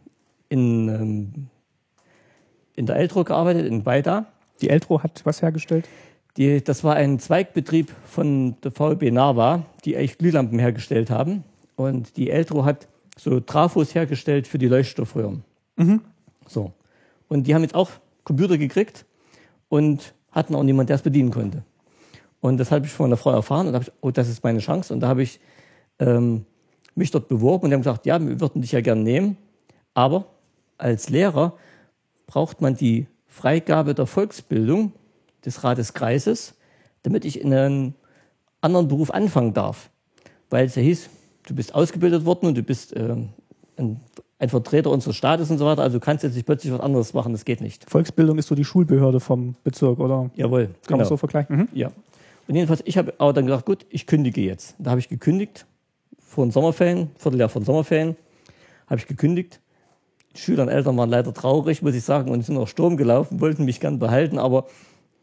in, 0.50 0.89
ähm, 0.89 1.48
in 2.76 2.86
der 2.86 2.98
Eltro 2.98 3.24
gearbeitet, 3.24 3.65
in 3.65 3.86
Weida. 3.86 4.26
Die 4.62 4.70
Eltro 4.70 5.02
hat 5.02 5.22
was 5.26 5.41
hergestellt. 5.41 5.88
Die, 6.36 6.63
das 6.63 6.84
war 6.84 6.96
ein 6.96 7.20
Zweigbetrieb 7.20 7.91
von 8.06 8.60
der 8.62 8.72
VB 8.72 9.12
Nava, 9.12 9.65
die 9.86 9.96
eigentlich 9.96 10.17
Glühlampen 10.17 10.60
hergestellt 10.60 11.10
haben. 11.10 11.43
Und 11.76 12.17
die 12.17 12.30
Eltro 12.30 12.65
hat 12.65 12.88
so 13.17 13.39
Trafos 13.39 13.96
hergestellt 13.96 14.48
für 14.48 14.58
die 14.58 14.67
Leuchtstoffröhren. 14.67 15.43
So. 16.48 16.74
Und 17.28 17.48
die 17.48 17.56
haben 17.56 17.63
jetzt 17.63 17.76
auch 17.76 17.89
Computer 18.24 18.58
gekriegt 18.58 19.06
und 19.70 20.13
hatten 20.38 20.56
auch 20.56 20.63
niemand, 20.63 20.89
der 20.89 20.95
es 20.95 21.02
bedienen 21.02 21.32
konnte. 21.32 21.63
Und 22.39 22.58
das 22.58 22.71
habe 22.71 22.86
ich 22.86 22.91
von 22.91 23.06
meiner 23.08 23.17
Frau 23.17 23.32
erfahren 23.32 23.67
und 23.67 23.73
habe 23.73 23.84
ich, 23.84 23.91
oh, 24.02 24.12
das 24.12 24.30
ist 24.30 24.43
meine 24.43 24.60
Chance. 24.60 24.93
Und 24.93 25.00
da 25.00 25.08
habe 25.08 25.23
ich 25.23 25.39
ähm, 26.00 26.45
mich 26.95 27.12
dort 27.12 27.28
beworben 27.28 27.65
und 27.65 27.69
die 27.71 27.73
haben 27.73 27.82
gesagt, 27.82 28.06
ja, 28.06 28.19
wir 28.19 28.39
würden 28.39 28.62
dich 28.62 28.71
ja 28.71 28.82
gern 28.82 29.04
nehmen, 29.04 29.38
aber 29.93 30.26
als 30.78 31.10
Lehrer 31.10 31.54
braucht 32.28 32.62
man 32.62 32.76
die 32.76 33.08
Freigabe 33.26 33.95
der 33.95 34.06
Volksbildung 34.06 34.93
des 35.45 35.63
Rates 35.63 35.93
Kreises, 35.93 36.56
damit 37.04 37.26
ich 37.26 37.41
in 37.41 37.54
einen 37.54 37.95
anderen 38.62 38.88
Beruf 38.88 39.12
anfangen 39.12 39.54
darf. 39.54 39.89
Weil 40.50 40.65
es 40.65 40.76
ja 40.76 40.82
hieß, 40.82 41.10
du 41.47 41.56
bist 41.56 41.73
ausgebildet 41.73 42.26
worden 42.26 42.47
und 42.47 42.58
du 42.58 42.63
bist 42.63 42.95
ähm, 42.95 43.30
ein, 43.78 44.00
ein 44.39 44.50
Vertreter 44.50 44.91
unseres 44.91 45.15
Staates 45.15 45.50
und 45.50 45.58
so 45.58 45.65
weiter, 45.65 45.82
also 45.82 45.97
du 45.97 46.06
kannst 46.06 46.23
jetzt 46.23 46.36
nicht 46.36 46.45
plötzlich 46.45 46.71
was 46.71 46.80
anderes 46.80 47.13
machen, 47.13 47.32
das 47.32 47.43
geht 47.43 47.62
nicht. 47.62 47.89
Volksbildung 47.89 48.38
ist 48.38 48.47
so 48.47 48.56
die 48.56 48.65
Schulbehörde 48.65 49.19
vom 49.19 49.56
Bezirk, 49.63 50.00
oder? 50.00 50.30
Jawohl, 50.36 50.65
Kann 50.65 50.76
genau. 50.86 50.97
man 50.97 51.08
so 51.08 51.17
vergleichen? 51.17 51.58
Mhm. 51.58 51.67
Ja. 51.73 51.91
Und 52.47 52.56
jedenfalls, 52.56 52.82
ich 52.86 52.97
habe 52.97 53.13
aber 53.17 53.34
dann 53.34 53.45
gesagt, 53.45 53.65
gut, 53.65 53.86
ich 53.89 54.06
kündige 54.06 54.41
jetzt. 54.41 54.76
Da 54.78 54.91
habe 54.91 55.00
ich 55.00 55.10
gekündigt, 55.10 55.65
vor 56.19 56.45
den 56.45 56.52
Sommerferien, 56.52 57.10
Vierteljahr 57.17 57.50
vor 57.50 57.62
den 57.62 57.65
Sommerferien, 57.65 58.15
habe 58.88 59.00
ich 59.00 59.08
gekündigt. 59.08 59.60
Die 60.36 60.39
Schüler 60.39 60.63
und 60.63 60.69
Eltern 60.69 60.95
waren 60.97 61.10
leider 61.10 61.34
traurig, 61.34 61.82
muss 61.82 61.95
ich 61.95 62.04
sagen, 62.04 62.30
und 62.32 62.45
sind 62.45 62.58
auch 62.58 62.67
Sturm 62.67 62.95
gelaufen, 62.95 63.41
wollten 63.41 63.65
mich 63.65 63.80
gern 63.80 63.97
behalten, 63.97 64.38
aber 64.38 64.67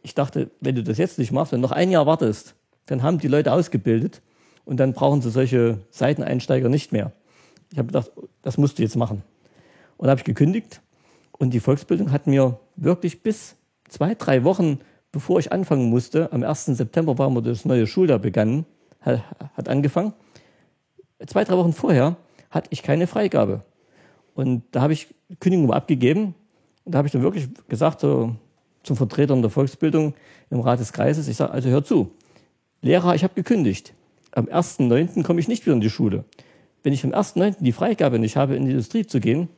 ich 0.03 0.15
dachte, 0.15 0.51
wenn 0.61 0.75
du 0.75 0.83
das 0.83 0.99
jetzt 0.99 1.19
nicht 1.19 1.33
machst, 1.33 1.53
wenn 1.53 1.63
du 1.63 1.69
noch 1.69 1.73
ein 1.73 1.91
Jahr 1.91 2.05
wartest, 2.07 2.57
dann 2.87 3.03
haben 3.03 3.19
die 3.19 3.29
Leute 3.29 3.53
ausgebildet 3.53 4.21
und 4.65 4.79
dann 4.79 4.93
brauchen 4.93 5.23
sie 5.23 5.31
solche 5.31 5.79
Seiteneinsteiger 5.91 6.69
nicht 6.69 6.93
mehr. 6.93 7.13
Ich 7.75 7.79
habe 7.79 7.89
gedacht, 7.89 8.13
das 8.43 8.57
musst 8.57 8.79
du 8.79 8.85
jetzt 8.85 8.95
machen. 8.95 9.25
Und 9.97 10.09
habe 10.09 10.21
ich 10.21 10.25
gekündigt 10.25 10.81
und 11.33 11.51
die 11.51 11.59
Volksbildung 11.59 12.13
hat 12.13 12.29
mir 12.29 12.61
wirklich 12.77 13.25
bis 13.25 13.57
zwei, 13.89 14.15
drei 14.15 14.45
Wochen, 14.45 14.79
bevor 15.11 15.41
ich 15.41 15.51
anfangen 15.51 15.91
musste, 15.91 16.33
am 16.33 16.45
1. 16.45 16.67
September 16.67 17.19
war 17.19 17.31
mir 17.31 17.43
das 17.43 17.65
neue 17.65 17.89
Schuljahr 17.89 18.21
begangen, 18.21 18.65
hat, 19.01 19.25
hat 19.55 19.69
angefangen. 19.69 20.13
Zwei, 21.27 21.43
drei 21.43 21.57
Wochen 21.57 21.73
vorher 21.73 22.17
hatte 22.49 22.69
ich 22.71 22.85
keine 22.85 23.09
Freigabe. 23.09 23.65
Und 24.35 24.63
da 24.71 24.81
habe 24.81 24.93
ich 24.93 25.13
Kündigung 25.41 25.73
abgegeben. 25.73 26.37
Und 26.85 26.95
da 26.95 26.99
habe 26.99 27.09
ich 27.09 27.13
dann 27.13 27.23
wirklich 27.23 27.49
gesagt, 27.67 28.03
so 28.03 28.37
zum 28.85 28.97
Vertreter 28.97 29.35
der 29.35 29.51
Volksbildung 29.51 30.15
im 30.49 30.61
Rat 30.61 30.79
des 30.79 30.93
Kreises, 30.93 31.27
ich 31.27 31.37
sage, 31.37 31.51
also 31.51 31.71
hör 31.71 31.83
zu, 31.83 32.13
Lehrer, 32.83 33.17
ich 33.17 33.25
habe 33.25 33.35
gekündigt. 33.35 33.95
Am 34.31 34.45
1.9. 34.45 35.25
komme 35.25 35.41
ich 35.41 35.49
nicht 35.49 35.67
wieder 35.67 35.75
in 35.75 35.81
die 35.81 35.91
Schule. 35.91 36.25
Wenn 36.85 36.93
ich 36.93 37.03
am 37.03 37.13
1.9. 37.13 37.57
die 37.61 37.73
Freigabe 37.73 38.19
nicht 38.19 38.37
habe, 38.37 38.55
in 38.55 38.67
die 38.67 38.73
Industrie 38.73 39.07
zu 39.07 39.19
gehen, 39.19 39.49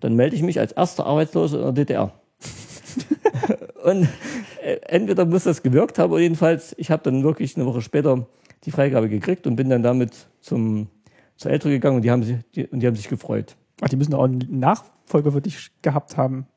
dann 0.00 0.16
melde 0.16 0.34
ich 0.34 0.42
mich 0.42 0.58
als 0.58 0.72
erster 0.72 1.06
Arbeitsloser 1.06 1.58
in 1.58 1.74
der 1.74 1.84
DDR. 1.84 2.12
und 3.84 4.08
äh, 4.60 4.80
entweder 4.88 5.24
muss 5.24 5.44
das 5.44 5.62
gewirkt 5.62 6.00
haben, 6.00 6.12
oder 6.12 6.20
jedenfalls, 6.20 6.74
ich 6.76 6.90
habe 6.90 7.04
dann 7.04 7.22
wirklich 7.22 7.56
eine 7.56 7.64
Woche 7.64 7.80
später 7.80 8.26
die 8.64 8.72
Freigabe 8.72 9.08
gekriegt 9.08 9.46
und 9.46 9.54
bin 9.54 9.70
dann 9.70 9.84
damit 9.84 10.26
zum, 10.40 10.88
zur 11.36 11.52
Eltern 11.52 11.70
gegangen 11.70 11.96
und 11.96 12.02
die 12.02 12.10
haben, 12.10 12.24
sich, 12.24 12.38
die, 12.56 12.66
und 12.66 12.80
die 12.80 12.88
haben 12.88 12.96
sich 12.96 13.08
gefreut. 13.08 13.54
Ach, 13.80 13.88
die 13.88 13.96
müssen 13.96 14.12
auch 14.12 14.24
einen 14.24 14.44
Nachfolger 14.50 15.30
für 15.30 15.40
dich 15.40 15.70
gehabt 15.80 16.16
haben 16.16 16.48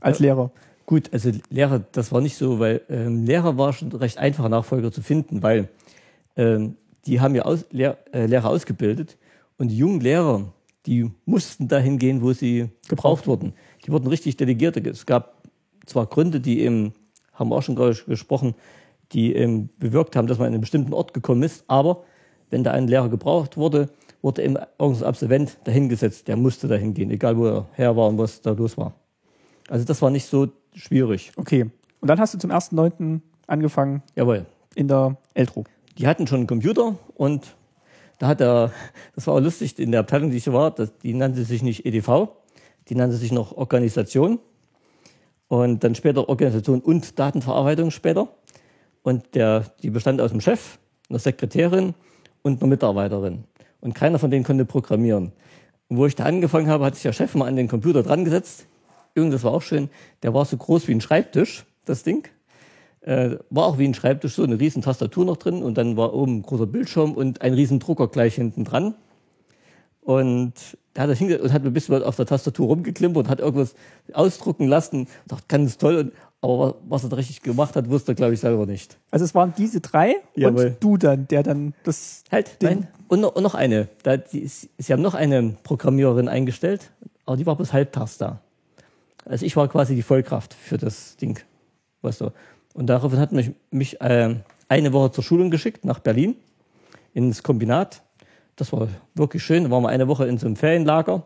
als 0.00 0.18
Lehrer. 0.18 0.50
Gut, 0.86 1.12
also 1.12 1.30
Lehrer, 1.50 1.84
das 1.92 2.10
war 2.10 2.20
nicht 2.20 2.36
so, 2.36 2.58
weil 2.58 2.80
ähm, 2.90 3.24
Lehrer 3.24 3.56
war 3.56 3.72
schon 3.72 3.92
recht 3.92 4.18
einfacher 4.18 4.48
Nachfolger 4.48 4.90
zu 4.90 5.02
finden, 5.02 5.40
weil 5.40 5.68
ähm, 6.36 6.76
die 7.06 7.20
haben 7.20 7.36
ja 7.36 7.42
aus, 7.42 7.64
Lehr, 7.70 7.98
äh, 8.12 8.26
Lehrer 8.26 8.48
ausgebildet 8.48 9.16
und 9.62 9.68
die 9.68 9.76
jungen 9.76 10.00
Lehrer, 10.00 10.52
die 10.86 11.08
mussten 11.24 11.68
dahin 11.68 11.96
gehen, 11.96 12.20
wo 12.20 12.32
sie 12.32 12.70
gebraucht 12.88 13.28
wurden. 13.28 13.52
Die 13.86 13.92
wurden 13.92 14.08
richtig 14.08 14.36
Delegierte. 14.36 14.80
Es 14.90 15.06
gab 15.06 15.40
zwar 15.86 16.06
Gründe, 16.06 16.40
die 16.40 16.62
eben, 16.62 16.94
haben 17.32 17.50
wir 17.50 17.54
auch 17.54 17.62
schon 17.62 17.76
gerade 17.76 17.94
gesprochen, 17.94 18.56
die 19.12 19.36
eben 19.36 19.70
bewirkt 19.78 20.16
haben, 20.16 20.26
dass 20.26 20.38
man 20.38 20.48
in 20.48 20.54
einen 20.54 20.62
bestimmten 20.62 20.92
Ort 20.92 21.14
gekommen 21.14 21.44
ist, 21.44 21.62
aber 21.68 22.02
wenn 22.50 22.64
da 22.64 22.72
ein 22.72 22.88
Lehrer 22.88 23.08
gebraucht 23.08 23.56
wurde, 23.56 23.88
wurde 24.20 24.42
eben 24.42 24.56
irgendein 24.80 25.06
Absolvent 25.06 25.58
dahingesetzt, 25.62 26.26
der 26.26 26.36
musste 26.36 26.66
dahin 26.66 26.92
gehen, 26.92 27.12
egal 27.12 27.36
wo 27.36 27.46
er 27.46 27.68
her 27.74 27.96
war 27.96 28.08
und 28.08 28.18
was 28.18 28.42
da 28.42 28.50
los 28.50 28.76
war. 28.76 28.94
Also 29.68 29.84
das 29.84 30.02
war 30.02 30.10
nicht 30.10 30.26
so 30.26 30.48
schwierig. 30.74 31.30
Okay. 31.36 31.70
Und 32.00 32.08
dann 32.08 32.18
hast 32.18 32.34
du 32.34 32.38
zum 32.38 32.50
1.9. 32.50 33.20
angefangen 33.46 34.02
Jawohl. 34.16 34.44
in 34.74 34.88
der 34.88 35.18
Eltro. 35.34 35.62
Die 35.98 36.08
hatten 36.08 36.26
schon 36.26 36.38
einen 36.38 36.46
Computer 36.48 36.96
und 37.14 37.54
da 38.22 38.28
hat 38.28 38.40
er, 38.40 38.70
das 39.16 39.26
war 39.26 39.34
auch 39.34 39.40
lustig, 39.40 39.80
in 39.80 39.90
der 39.90 39.98
Abteilung, 39.98 40.30
die 40.30 40.36
ich 40.36 40.52
war, 40.52 40.70
das, 40.70 40.96
die 40.98 41.12
nannte 41.12 41.42
sich 41.42 41.60
nicht 41.64 41.84
EDV, 41.84 42.28
die 42.88 42.94
nannte 42.94 43.16
sich 43.16 43.32
noch 43.32 43.56
Organisation 43.56 44.38
und 45.48 45.82
dann 45.82 45.96
später 45.96 46.28
Organisation 46.28 46.80
und 46.80 47.18
Datenverarbeitung 47.18 47.90
später. 47.90 48.28
Und 49.02 49.34
der, 49.34 49.64
die 49.82 49.90
bestand 49.90 50.20
aus 50.20 50.30
dem 50.30 50.40
Chef, 50.40 50.78
einer 51.10 51.18
Sekretärin 51.18 51.94
und 52.42 52.62
einer 52.62 52.70
Mitarbeiterin. 52.70 53.42
Und 53.80 53.96
keiner 53.96 54.20
von 54.20 54.30
denen 54.30 54.44
konnte 54.44 54.66
programmieren. 54.66 55.32
Und 55.88 55.96
wo 55.96 56.06
ich 56.06 56.14
da 56.14 56.22
angefangen 56.22 56.68
habe, 56.68 56.84
hat 56.84 56.94
sich 56.94 57.02
der 57.02 57.12
Chef 57.12 57.34
mal 57.34 57.48
an 57.48 57.56
den 57.56 57.66
Computer 57.66 58.04
dran 58.04 58.24
gesetzt. 58.24 58.68
Irgend, 59.16 59.34
das 59.34 59.42
war 59.42 59.52
auch 59.52 59.62
schön. 59.62 59.90
Der 60.22 60.32
war 60.32 60.44
so 60.44 60.56
groß 60.56 60.86
wie 60.86 60.92
ein 60.92 61.00
Schreibtisch, 61.00 61.64
das 61.86 62.04
Ding. 62.04 62.28
Äh, 63.02 63.36
war 63.50 63.66
auch 63.66 63.78
wie 63.78 63.86
ein 63.86 63.94
Schreibtisch, 63.94 64.34
so 64.34 64.44
eine 64.44 64.60
riesen 64.60 64.82
Tastatur 64.82 65.24
noch 65.24 65.36
drin 65.36 65.62
und 65.62 65.76
dann 65.76 65.96
war 65.96 66.14
oben 66.14 66.38
ein 66.38 66.42
großer 66.42 66.66
Bildschirm 66.66 67.12
und 67.12 67.42
ein 67.42 67.54
riesen 67.54 67.80
Drucker 67.80 68.06
gleich 68.08 68.36
hinten 68.36 68.64
dran. 68.64 68.94
Und 70.02 70.54
der 70.94 71.04
hat 71.04 71.10
das 71.10 71.18
hingesetzt 71.18 71.44
und 71.44 71.52
hat 71.52 71.64
ein 71.64 71.72
bisschen 71.72 72.02
auf 72.02 72.16
der 72.16 72.26
Tastatur 72.26 72.66
rumgeklimpert 72.68 73.24
und 73.24 73.30
hat 73.30 73.40
irgendwas 73.40 73.74
ausdrucken 74.12 74.66
lassen. 74.66 75.08
Dachte, 75.26 75.44
ganz 75.48 75.78
toll. 75.78 75.96
Und, 75.96 76.12
aber 76.42 76.76
was 76.88 77.04
er 77.04 77.08
da 77.08 77.16
richtig 77.16 77.42
gemacht 77.42 77.76
hat, 77.76 77.88
wusste 77.88 78.12
er, 78.12 78.14
glaube 78.16 78.34
ich, 78.34 78.40
selber 78.40 78.66
nicht. 78.66 78.98
Also 79.10 79.24
es 79.24 79.34
waren 79.34 79.54
diese 79.56 79.80
drei 79.80 80.16
Jawohl. 80.34 80.66
und 80.66 80.76
du 80.80 80.96
dann, 80.96 81.28
der 81.28 81.42
dann 81.44 81.74
das. 81.84 82.24
Halt, 82.30 82.56
nein. 82.62 82.88
Und 83.08 83.20
noch, 83.20 83.34
und 83.36 83.42
noch 83.42 83.54
eine. 83.54 83.88
Da, 84.02 84.16
die, 84.16 84.46
sie 84.46 84.92
haben 84.92 85.02
noch 85.02 85.14
eine 85.14 85.56
Programmiererin 85.62 86.28
eingestellt, 86.28 86.90
aber 87.26 87.36
die 87.36 87.46
war 87.46 87.56
bis 87.56 87.72
halbtags 87.72 88.18
da. 88.18 88.40
Also 89.24 89.46
ich 89.46 89.56
war 89.56 89.68
quasi 89.68 89.94
die 89.94 90.02
Vollkraft 90.02 90.52
für 90.52 90.78
das 90.78 91.16
Ding. 91.16 91.38
Weißt 92.02 92.20
du. 92.20 92.32
Und 92.74 92.86
daraufhin 92.86 93.18
hat 93.18 93.32
mich, 93.32 93.52
mich 93.70 94.00
äh, 94.00 94.36
eine 94.68 94.92
Woche 94.92 95.12
zur 95.12 95.24
Schulung 95.24 95.50
geschickt 95.50 95.84
nach 95.84 95.98
Berlin 95.98 96.36
ins 97.14 97.42
Kombinat. 97.42 98.02
Das 98.56 98.72
war 98.72 98.88
wirklich 99.14 99.42
schön. 99.42 99.64
Da 99.64 99.70
waren 99.70 99.82
wir 99.82 99.88
eine 99.88 100.08
Woche 100.08 100.26
in 100.26 100.38
so 100.38 100.46
einem 100.46 100.56
Ferienlager, 100.56 101.24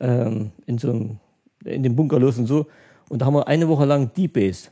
ähm, 0.00 0.52
in 0.66 0.78
so 0.78 0.90
einem, 0.90 1.18
in 1.64 1.82
dem 1.82 1.96
Bunkerlos 1.96 2.38
und 2.38 2.46
so. 2.46 2.66
Und 3.08 3.22
da 3.22 3.26
haben 3.26 3.34
wir 3.34 3.46
eine 3.46 3.68
Woche 3.68 3.84
lang 3.84 4.12
D-Base 4.12 4.70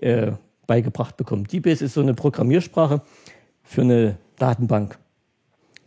äh, 0.00 0.32
beigebracht 0.66 1.16
bekommen. 1.16 1.44
D-Base 1.44 1.84
ist 1.84 1.94
so 1.94 2.00
eine 2.00 2.14
Programmiersprache 2.14 3.02
für 3.62 3.80
eine 3.80 4.16
Datenbank. 4.38 4.98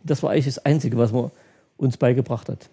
Das 0.02 0.22
war 0.22 0.30
eigentlich 0.30 0.46
das 0.46 0.58
Einzige, 0.64 0.96
was 0.98 1.12
man 1.12 1.30
uns 1.76 1.96
beigebracht 1.96 2.48
hat. 2.48 2.68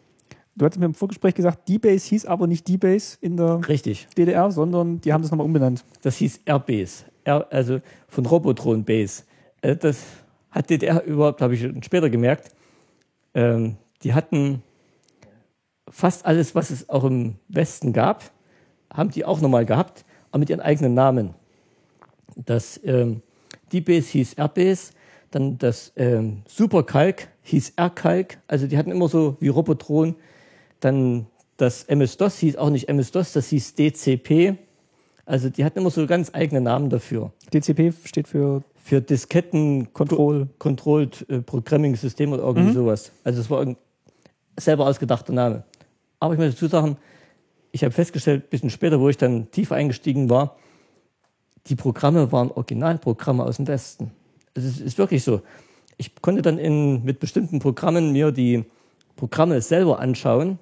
Du 0.57 0.65
hattest 0.65 0.79
mir 0.79 0.87
im 0.87 0.95
Vorgespräch 0.95 1.35
gesagt, 1.35 1.69
D-Base 1.69 2.07
hieß 2.09 2.25
aber 2.25 2.47
nicht 2.47 2.67
D-Base 2.67 3.19
in 3.21 3.37
der 3.37 3.67
Richtig. 3.69 4.07
DDR, 4.17 4.49
sondern 4.49 4.99
die 5.01 5.13
haben 5.13 5.21
das 5.21 5.29
nochmal 5.29 5.45
umbenannt. 5.45 5.85
Das 6.01 6.17
hieß 6.17 6.41
R-Base, 6.45 7.05
R, 7.25 7.45
also 7.51 7.79
von 8.07 8.25
Robotron 8.25 8.83
Base. 8.83 9.23
Äh, 9.61 9.75
Das 9.75 10.03
hat 10.49 10.71
DDR 10.71 11.03
überhaupt, 11.03 11.43
habe 11.43 11.53
ich 11.53 11.61
später 11.85 12.09
gemerkt. 12.09 12.49
Ähm, 13.35 13.77
die 14.01 14.15
hatten 14.15 14.63
fast 15.89 16.25
alles, 16.25 16.55
was 16.55 16.71
es 16.71 16.89
auch 16.89 17.03
im 17.03 17.35
Westen 17.49 17.93
gab, 17.93 18.31
haben 18.91 19.11
die 19.11 19.25
auch 19.25 19.41
nochmal 19.41 19.65
gehabt, 19.65 20.05
aber 20.31 20.39
mit 20.39 20.49
ihren 20.49 20.61
eigenen 20.61 20.95
Namen. 20.95 21.35
Das 22.35 22.79
ähm, 22.83 23.21
D-Base 23.71 24.09
hieß 24.09 24.33
R-Base, 24.33 24.93
dann 25.29 25.59
das 25.59 25.93
ähm, 25.97 26.41
Supercalc 26.47 27.27
hieß 27.43 27.73
R-Calc, 27.75 28.39
also 28.47 28.65
die 28.65 28.75
hatten 28.75 28.89
immer 28.89 29.07
so 29.07 29.37
wie 29.39 29.49
Robotron. 29.49 30.15
Dann 30.79 31.27
das 31.57 31.83
MS-DOS 31.83 32.37
hieß 32.37 32.55
auch 32.57 32.69
nicht 32.69 32.87
MS-DOS, 32.87 33.33
das 33.33 33.49
hieß 33.49 33.75
DCP. 33.75 34.57
Also 35.25 35.49
die 35.49 35.65
hatten 35.65 35.79
immer 35.79 35.89
so 35.89 36.05
ganz 36.07 36.29
eigene 36.33 36.61
Namen 36.61 36.89
dafür. 36.89 37.31
DCP 37.53 37.93
steht 38.05 38.27
für 38.27 38.63
Für 38.75 39.01
Disketten 39.01 39.91
Control. 39.91 40.47
Controlled 40.59 41.25
äh, 41.29 41.41
Programming 41.41 41.95
System 41.95 42.31
oder 42.31 42.43
irgendwie 42.43 42.71
sowas. 42.73 43.11
Also 43.23 43.41
es 43.41 43.49
war 43.49 43.61
ein 43.61 43.75
selber 44.57 44.87
ausgedachter 44.87 45.33
Name. 45.33 45.63
Aber 46.19 46.33
ich 46.33 46.39
muss 46.39 46.51
dazu 46.51 46.67
sagen, 46.67 46.97
ich 47.71 47.83
habe 47.83 47.91
festgestellt, 47.91 48.45
ein 48.45 48.49
bisschen 48.49 48.69
später, 48.69 48.99
wo 48.99 49.09
ich 49.09 49.17
dann 49.17 49.51
tief 49.51 49.71
eingestiegen 49.71 50.29
war, 50.29 50.55
die 51.67 51.75
Programme 51.75 52.31
waren 52.31 52.51
Originalprogramme 52.51 53.43
aus 53.43 53.57
dem 53.57 53.67
Westen. 53.67 54.11
Also 54.55 54.69
es 54.69 54.79
ist 54.79 54.97
wirklich 54.97 55.23
so. 55.23 55.41
Ich 55.97 56.15
konnte 56.21 56.41
dann 56.41 56.57
in, 56.57 57.03
mit 57.03 57.19
bestimmten 57.19 57.59
Programmen 57.59 58.13
mir 58.13 58.31
die 58.31 58.63
Programme 59.15 59.61
selber 59.61 59.99
anschauen, 59.99 60.59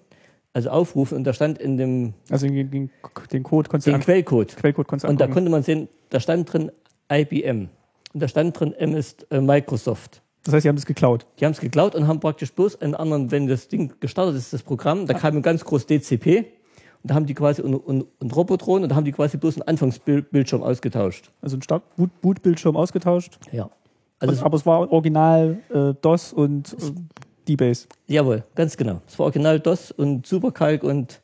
also 0.55 0.69
aufrufen 0.69 1.17
und 1.17 1.25
da 1.25 1.33
stand 1.33 1.57
in 1.57 1.75
dem 1.75 2.13
Also 2.29 2.47
den, 2.47 2.71
den, 2.71 2.89
den 3.31 3.43
Code 3.43 3.69
konntest 3.69 3.87
den 3.87 3.99
Quellcode. 3.99 4.55
Quellcode 4.55 4.87
konntest 4.87 5.09
Und 5.09 5.19
da 5.19 5.27
konnte 5.27 5.51
man 5.51 5.63
sehen, 5.63 5.89
da 6.09 6.19
stand 6.21 6.51
drin 6.51 6.71
IBM. 7.11 7.67
Und 8.13 8.23
da 8.23 8.27
stand 8.29 8.57
drin 8.57 8.73
MS 8.73 9.17
äh, 9.31 9.41
Microsoft. 9.41 10.21
Das 10.43 10.53
heißt, 10.53 10.63
sie 10.63 10.69
haben 10.69 10.77
das 10.77 10.85
geklaut. 10.85 11.25
Die 11.39 11.45
haben 11.45 11.51
es 11.51 11.59
geklaut 11.59 11.93
und 11.93 12.07
haben 12.07 12.21
praktisch 12.21 12.53
bloß 12.53 12.81
einen 12.81 12.95
anderen, 12.95 13.31
wenn 13.31 13.47
das 13.47 13.67
Ding 13.67 13.95
gestartet 13.99 14.37
ist, 14.37 14.53
das 14.53 14.63
Programm, 14.63 15.05
da 15.07 15.13
kam 15.13 15.35
ein 15.35 15.41
ganz 15.41 15.65
groß 15.65 15.87
DCP 15.87 16.45
und 17.03 17.11
da 17.11 17.15
haben 17.15 17.25
die 17.25 17.33
quasi 17.33 17.61
und, 17.61 17.75
und, 17.75 18.05
und 18.19 18.35
Robotron 18.35 18.83
und 18.83 18.89
da 18.89 18.95
haben 18.95 19.03
die 19.03 19.11
quasi 19.11 19.35
bloß 19.35 19.55
einen 19.55 19.67
Anfangsbildschirm 19.67 20.63
ausgetauscht. 20.63 21.31
Also 21.41 21.57
ein 21.57 21.63
Start 21.63 21.83
Boot, 21.97 22.21
Bootbildschirm 22.21 22.77
ausgetauscht. 22.77 23.39
Ja. 23.51 23.69
Also 24.19 24.45
aber 24.45 24.55
es 24.55 24.65
war 24.65 24.89
original 24.89 25.57
äh, 25.69 25.93
DOS 26.01 26.31
und 26.31 26.77
D-Base. 27.45 27.88
jawohl, 28.08 28.43
ganz 28.55 28.77
genau. 28.77 29.01
Es 29.08 29.17
war 29.17 29.25
original 29.25 29.60
DOS 29.60 29.91
und 29.91 30.25
Supercalc 30.25 30.84
und 30.84 31.21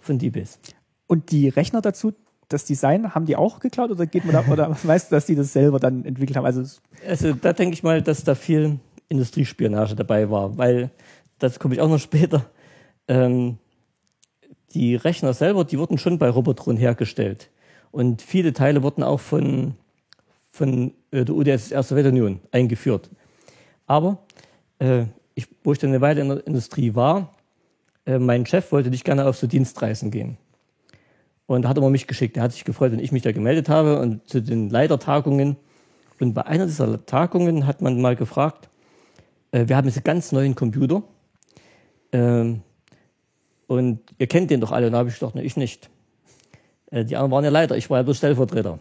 von 0.00 0.18
DBase. 0.18 0.58
Und 1.06 1.30
die 1.30 1.48
Rechner 1.48 1.82
dazu, 1.82 2.12
das 2.48 2.64
Design, 2.64 3.14
haben 3.14 3.26
die 3.26 3.36
auch 3.36 3.60
geklaut 3.60 3.90
oder 3.90 4.06
geht 4.06 4.24
man 4.24 4.34
da, 4.34 4.44
oder 4.50 4.70
weißt 4.82 5.10
du, 5.10 5.16
dass 5.16 5.26
die 5.26 5.34
das 5.34 5.52
selber 5.52 5.78
dann 5.78 6.04
entwickelt 6.04 6.36
haben? 6.36 6.46
Also 6.46 6.62
Also 7.06 7.32
da 7.34 7.52
denke 7.52 7.74
ich 7.74 7.82
mal, 7.82 8.02
dass 8.02 8.24
da 8.24 8.34
viel 8.34 8.78
Industriespionage 9.08 9.94
dabei 9.94 10.30
war, 10.30 10.56
weil, 10.56 10.90
das 11.38 11.58
komme 11.58 11.74
ich 11.74 11.80
auch 11.80 11.88
noch 11.88 11.98
später, 12.00 12.46
ähm, 13.08 13.58
die 14.72 14.96
Rechner 14.96 15.32
selber, 15.32 15.64
die 15.64 15.78
wurden 15.78 15.98
schon 15.98 16.18
bei 16.18 16.28
Robotron 16.28 16.76
hergestellt. 16.76 17.50
Und 17.90 18.20
viele 18.20 18.52
Teile 18.52 18.82
wurden 18.82 19.02
auch 19.02 19.20
von, 19.20 19.74
von 20.50 20.92
äh, 21.10 21.24
der 21.24 21.34
UdSSR 21.34 21.82
Sowjetunion 21.82 22.40
eingeführt. 22.50 23.10
Aber 23.86 24.18
äh, 24.78 25.06
ich, 25.36 25.46
wo 25.62 25.72
ich 25.72 25.78
dann 25.78 25.90
eine 25.90 26.00
Weile 26.00 26.22
in 26.22 26.28
der 26.28 26.46
Industrie 26.46 26.94
war, 26.96 27.32
äh, 28.06 28.18
mein 28.18 28.46
Chef 28.46 28.72
wollte 28.72 28.90
nicht 28.90 29.04
gerne 29.04 29.26
auf 29.26 29.36
so 29.36 29.46
Dienstreisen 29.46 30.10
gehen. 30.10 30.38
Und 31.46 31.62
da 31.62 31.68
hat 31.68 31.76
er 31.76 31.82
mal 31.82 31.90
mich 31.90 32.08
geschickt. 32.08 32.36
Er 32.36 32.42
hat 32.42 32.52
sich 32.52 32.64
gefreut, 32.64 32.90
wenn 32.90 32.98
ich 32.98 33.12
mich 33.12 33.22
da 33.22 33.30
gemeldet 33.30 33.68
habe 33.68 34.00
und 34.00 34.26
zu 34.28 34.40
den 34.42 34.70
Leitertagungen. 34.70 35.56
Und 36.18 36.32
bei 36.32 36.44
einer 36.46 36.66
dieser 36.66 37.04
Tagungen 37.04 37.66
hat 37.66 37.82
man 37.82 38.00
mal 38.00 38.16
gefragt, 38.16 38.70
äh, 39.52 39.68
wir 39.68 39.76
haben 39.76 39.86
jetzt 39.86 39.98
einen 39.98 40.04
ganz 40.04 40.32
neuen 40.32 40.54
Computer. 40.54 41.02
Ähm, 42.12 42.62
und 43.66 44.00
ihr 44.18 44.26
kennt 44.26 44.50
den 44.50 44.62
doch 44.62 44.72
alle. 44.72 44.86
Und 44.86 44.94
da 44.94 44.98
habe 44.98 45.10
ich 45.10 45.16
gedacht, 45.16 45.34
ne, 45.34 45.42
ich 45.42 45.58
nicht. 45.58 45.90
Äh, 46.90 47.04
die 47.04 47.14
anderen 47.14 47.30
waren 47.30 47.44
ja 47.44 47.50
Leiter, 47.50 47.76
ich 47.76 47.90
war 47.90 47.98
ja 47.98 48.04
bloß 48.04 48.16
Stellvertreter. 48.16 48.78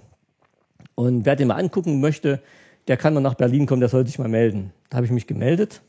Und 0.96 1.26
wer 1.26 1.36
den 1.36 1.50
mal 1.50 1.56
angucken 1.56 2.00
möchte, 2.00 2.42
der 2.88 2.96
kann 2.96 3.14
mal 3.14 3.20
nach 3.20 3.34
Berlin 3.34 3.66
kommen, 3.66 3.82
der 3.82 3.90
soll 3.90 4.08
sich 4.08 4.20
mal 4.20 4.30
melden. 4.30 4.72
Da 4.90 4.98
habe 4.98 5.06
ich 5.06 5.12
mich 5.12 5.28
gemeldet 5.28 5.82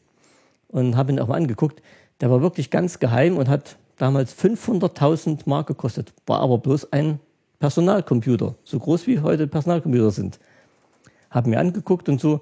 und 0.69 0.97
habe 0.97 1.13
ihn 1.13 1.21
auch 1.21 1.29
mal 1.29 1.37
angeguckt. 1.37 1.83
Der 2.21 2.31
war 2.31 2.41
wirklich 2.43 2.71
ganz 2.71 2.99
geheim 2.99 3.37
und 3.37 3.49
hat 3.49 3.77
damals 3.97 4.37
500.000 4.37 5.41
Mark 5.47 5.67
gekostet. 5.67 6.13
War 6.27 6.41
aber 6.41 6.59
bloß 6.59 6.93
ein 6.93 7.21
Personalcomputer, 7.59 8.55
so 8.65 8.79
groß 8.79 9.07
wie 9.07 9.21
heute 9.21 9.47
Personalcomputer 9.47 10.11
sind. 10.11 10.39
Habe 11.31 11.51
mir 11.51 11.59
angeguckt 11.59 12.09
und 12.09 12.21
so. 12.21 12.41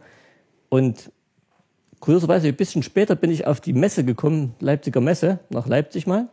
Und 0.69 1.13
kurioserweise 2.01 2.49
ein 2.49 2.57
bisschen 2.57 2.83
später 2.83 3.15
bin 3.15 3.31
ich 3.31 3.47
auf 3.47 3.61
die 3.61 3.73
Messe 3.73 4.05
gekommen, 4.05 4.55
Leipziger 4.61 5.01
Messe, 5.01 5.39
nach 5.51 5.67
Leipzig 5.67 6.07
mal. 6.07 6.29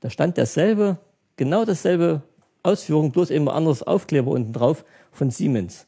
Da 0.00 0.08
stand 0.08 0.36
derselbe, 0.36 0.98
genau 1.36 1.64
dasselbe 1.64 2.22
Ausführung, 2.62 3.12
bloß 3.12 3.30
eben 3.30 3.48
anderes 3.48 3.82
Aufkleber 3.82 4.30
unten 4.30 4.52
drauf 4.52 4.84
von 5.12 5.30
Siemens. 5.30 5.86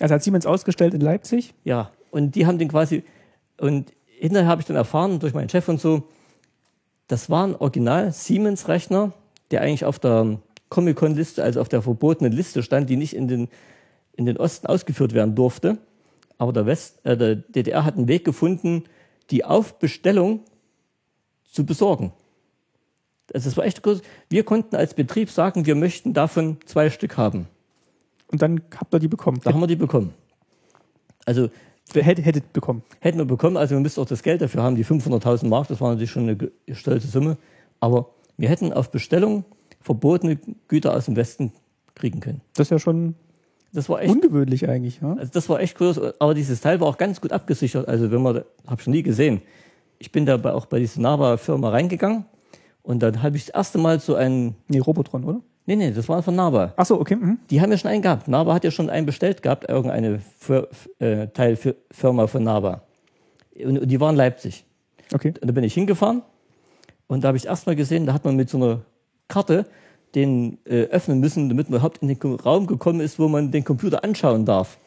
also 0.00 0.14
hat 0.14 0.22
Siemens 0.22 0.46
ausgestellt 0.46 0.94
in 0.94 1.00
Leipzig. 1.00 1.54
Ja, 1.64 1.90
und 2.10 2.34
die 2.34 2.46
haben 2.46 2.58
den 2.58 2.68
quasi, 2.68 3.04
und 3.58 3.92
hinterher 4.22 4.48
habe 4.48 4.60
ich 4.60 4.66
dann 4.66 4.76
erfahren 4.76 5.18
durch 5.18 5.34
meinen 5.34 5.48
Chef 5.48 5.68
und 5.68 5.80
so, 5.80 6.08
das 7.08 7.28
war 7.28 7.46
ein 7.46 7.56
Original 7.56 8.12
Siemens-Rechner, 8.12 9.12
der 9.50 9.62
eigentlich 9.62 9.84
auf 9.84 9.98
der 9.98 10.38
Comic-Con-Liste, 10.68 11.42
also 11.42 11.60
auf 11.60 11.68
der 11.68 11.82
verbotenen 11.82 12.32
Liste 12.32 12.62
stand, 12.62 12.88
die 12.88 12.96
nicht 12.96 13.14
in 13.14 13.26
den, 13.26 13.48
in 14.16 14.24
den 14.24 14.36
Osten 14.36 14.68
ausgeführt 14.68 15.12
werden 15.12 15.34
durfte. 15.34 15.78
Aber 16.38 16.52
der, 16.52 16.66
West, 16.66 17.04
äh, 17.04 17.16
der 17.16 17.34
DDR 17.34 17.84
hat 17.84 17.96
einen 17.96 18.06
Weg 18.06 18.24
gefunden, 18.24 18.84
die 19.30 19.44
auf 19.44 19.78
Bestellung 19.80 20.40
zu 21.44 21.66
besorgen. 21.66 22.12
Also 23.34 23.50
das 23.50 23.56
war 23.56 23.64
echt 23.64 23.82
groß. 23.82 24.02
Wir 24.28 24.44
konnten 24.44 24.76
als 24.76 24.94
Betrieb 24.94 25.30
sagen, 25.30 25.66
wir 25.66 25.74
möchten 25.74 26.14
davon 26.14 26.58
zwei 26.64 26.90
Stück 26.90 27.16
haben. 27.16 27.48
Und 28.30 28.40
dann 28.40 28.62
habt 28.78 28.94
ihr 28.94 29.00
die 29.00 29.08
bekommen. 29.08 29.40
Da 29.42 29.52
haben 29.52 29.60
wir 29.60 29.66
die 29.66 29.76
bekommen. 29.76 30.14
Also 31.26 31.50
Hättet, 31.94 32.24
hättet 32.24 32.52
bekommen. 32.52 32.82
hätten 33.00 33.18
wir 33.18 33.24
bekommen, 33.24 33.56
also 33.56 33.74
wir 33.74 33.80
müssten 33.80 34.00
auch 34.00 34.06
das 34.06 34.22
Geld 34.22 34.40
dafür 34.40 34.62
haben, 34.62 34.76
die 34.76 34.84
500.000 34.84 35.46
Mark, 35.48 35.68
das 35.68 35.80
war 35.80 35.90
natürlich 35.90 36.10
schon 36.10 36.22
eine 36.24 36.36
ge- 36.36 36.50
stolze 36.72 37.06
Summe, 37.08 37.36
aber 37.80 38.08
wir 38.36 38.48
hätten 38.48 38.72
auf 38.72 38.90
Bestellung 38.90 39.44
verbotene 39.80 40.38
Güter 40.68 40.94
aus 40.96 41.06
dem 41.06 41.16
Westen 41.16 41.52
kriegen 41.94 42.20
können. 42.20 42.40
Das 42.56 42.66
ist 42.66 42.70
ja 42.70 42.78
schon 42.78 43.14
Das 43.72 43.88
war 43.88 44.00
echt, 44.02 44.10
ungewöhnlich 44.14 44.68
eigentlich. 44.68 45.00
Ja? 45.02 45.14
also 45.14 45.30
das 45.32 45.48
war 45.48 45.60
echt 45.60 45.76
groß, 45.76 46.00
aber 46.20 46.34
dieses 46.34 46.60
Teil 46.60 46.80
war 46.80 46.88
auch 46.88 46.98
ganz 46.98 47.20
gut 47.20 47.32
abgesichert, 47.32 47.88
also 47.88 48.10
wenn 48.10 48.22
man, 48.22 48.36
habe 48.66 48.76
ich 48.78 48.82
schon 48.82 48.92
nie 48.92 49.02
gesehen. 49.02 49.42
Ich 49.98 50.10
bin 50.12 50.24
dabei 50.26 50.52
auch 50.54 50.66
bei 50.66 50.78
dieser 50.78 51.00
Nava-Firma 51.00 51.68
reingegangen 51.70 52.24
und 52.82 53.02
dann 53.02 53.22
habe 53.22 53.36
ich 53.36 53.46
das 53.46 53.54
erste 53.54 53.78
Mal 53.78 54.00
so 54.00 54.14
einen, 54.14 54.56
Nee, 54.68 54.78
Robotron, 54.80 55.24
oder? 55.24 55.40
Nee, 55.66 55.76
nee, 55.76 55.90
das 55.90 56.08
war 56.08 56.22
von 56.22 56.34
Nava. 56.34 56.72
Ach 56.76 56.86
so, 56.86 57.00
okay. 57.00 57.16
Mhm. 57.16 57.38
Die 57.50 57.60
haben 57.60 57.70
ja 57.70 57.78
schon 57.78 57.90
einen 57.90 58.02
gehabt. 58.02 58.28
Nava 58.28 58.54
hat 58.54 58.64
ja 58.64 58.70
schon 58.70 58.90
einen 58.90 59.06
bestellt 59.06 59.42
gehabt, 59.42 59.68
irgendeine 59.68 60.20
Fir 60.38 60.68
äh, 60.98 61.28
Teilfirma 61.28 62.26
von 62.26 62.42
Nava. 62.42 62.82
Und, 63.62 63.78
und 63.78 63.88
die 63.88 64.00
waren 64.00 64.14
in 64.14 64.16
Leipzig. 64.16 64.64
Okay. 65.14 65.34
Und 65.40 65.46
da 65.46 65.52
bin 65.52 65.64
ich 65.64 65.74
hingefahren 65.74 66.22
und 67.06 67.24
da 67.24 67.28
habe 67.28 67.36
ich 67.36 67.46
erstmal 67.46 67.76
gesehen, 67.76 68.06
da 68.06 68.14
hat 68.14 68.24
man 68.24 68.36
mit 68.36 68.48
so 68.48 68.56
einer 68.56 68.80
Karte 69.28 69.66
den 70.14 70.58
äh, 70.64 70.84
öffnen 70.84 71.20
müssen, 71.20 71.48
damit 71.48 71.70
man 71.70 71.78
überhaupt 71.78 71.98
in 72.02 72.08
den 72.08 72.34
Raum 72.36 72.66
gekommen 72.66 73.00
ist, 73.00 73.18
wo 73.18 73.28
man 73.28 73.50
den 73.50 73.64
Computer 73.64 74.04
anschauen 74.04 74.44
darf. 74.44 74.78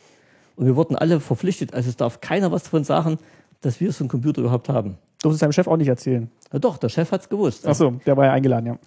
Und 0.55 0.65
wir 0.65 0.75
wurden 0.75 0.95
alle 0.95 1.19
verpflichtet, 1.19 1.73
also 1.73 1.89
es 1.89 1.97
darf 1.97 2.21
keiner 2.21 2.51
was 2.51 2.63
davon 2.63 2.83
sagen, 2.83 3.17
dass 3.61 3.79
wir 3.79 3.91
so 3.91 4.03
einen 4.03 4.09
Computer 4.09 4.41
überhaupt 4.41 4.69
haben. 4.69 4.97
Durfte 5.21 5.35
es 5.35 5.39
deinem 5.39 5.51
Chef 5.51 5.67
auch 5.67 5.77
nicht 5.77 5.87
erzählen. 5.87 6.29
Ja, 6.53 6.59
doch, 6.59 6.77
der 6.77 6.89
Chef 6.89 7.11
hat 7.11 7.21
es 7.21 7.29
gewusst. 7.29 7.67
Ach 7.67 7.75
so, 7.75 7.91
der 8.05 8.15
war 8.15 8.25
ja 8.25 8.33
eingeladen, 8.33 8.67
ja. 8.67 8.77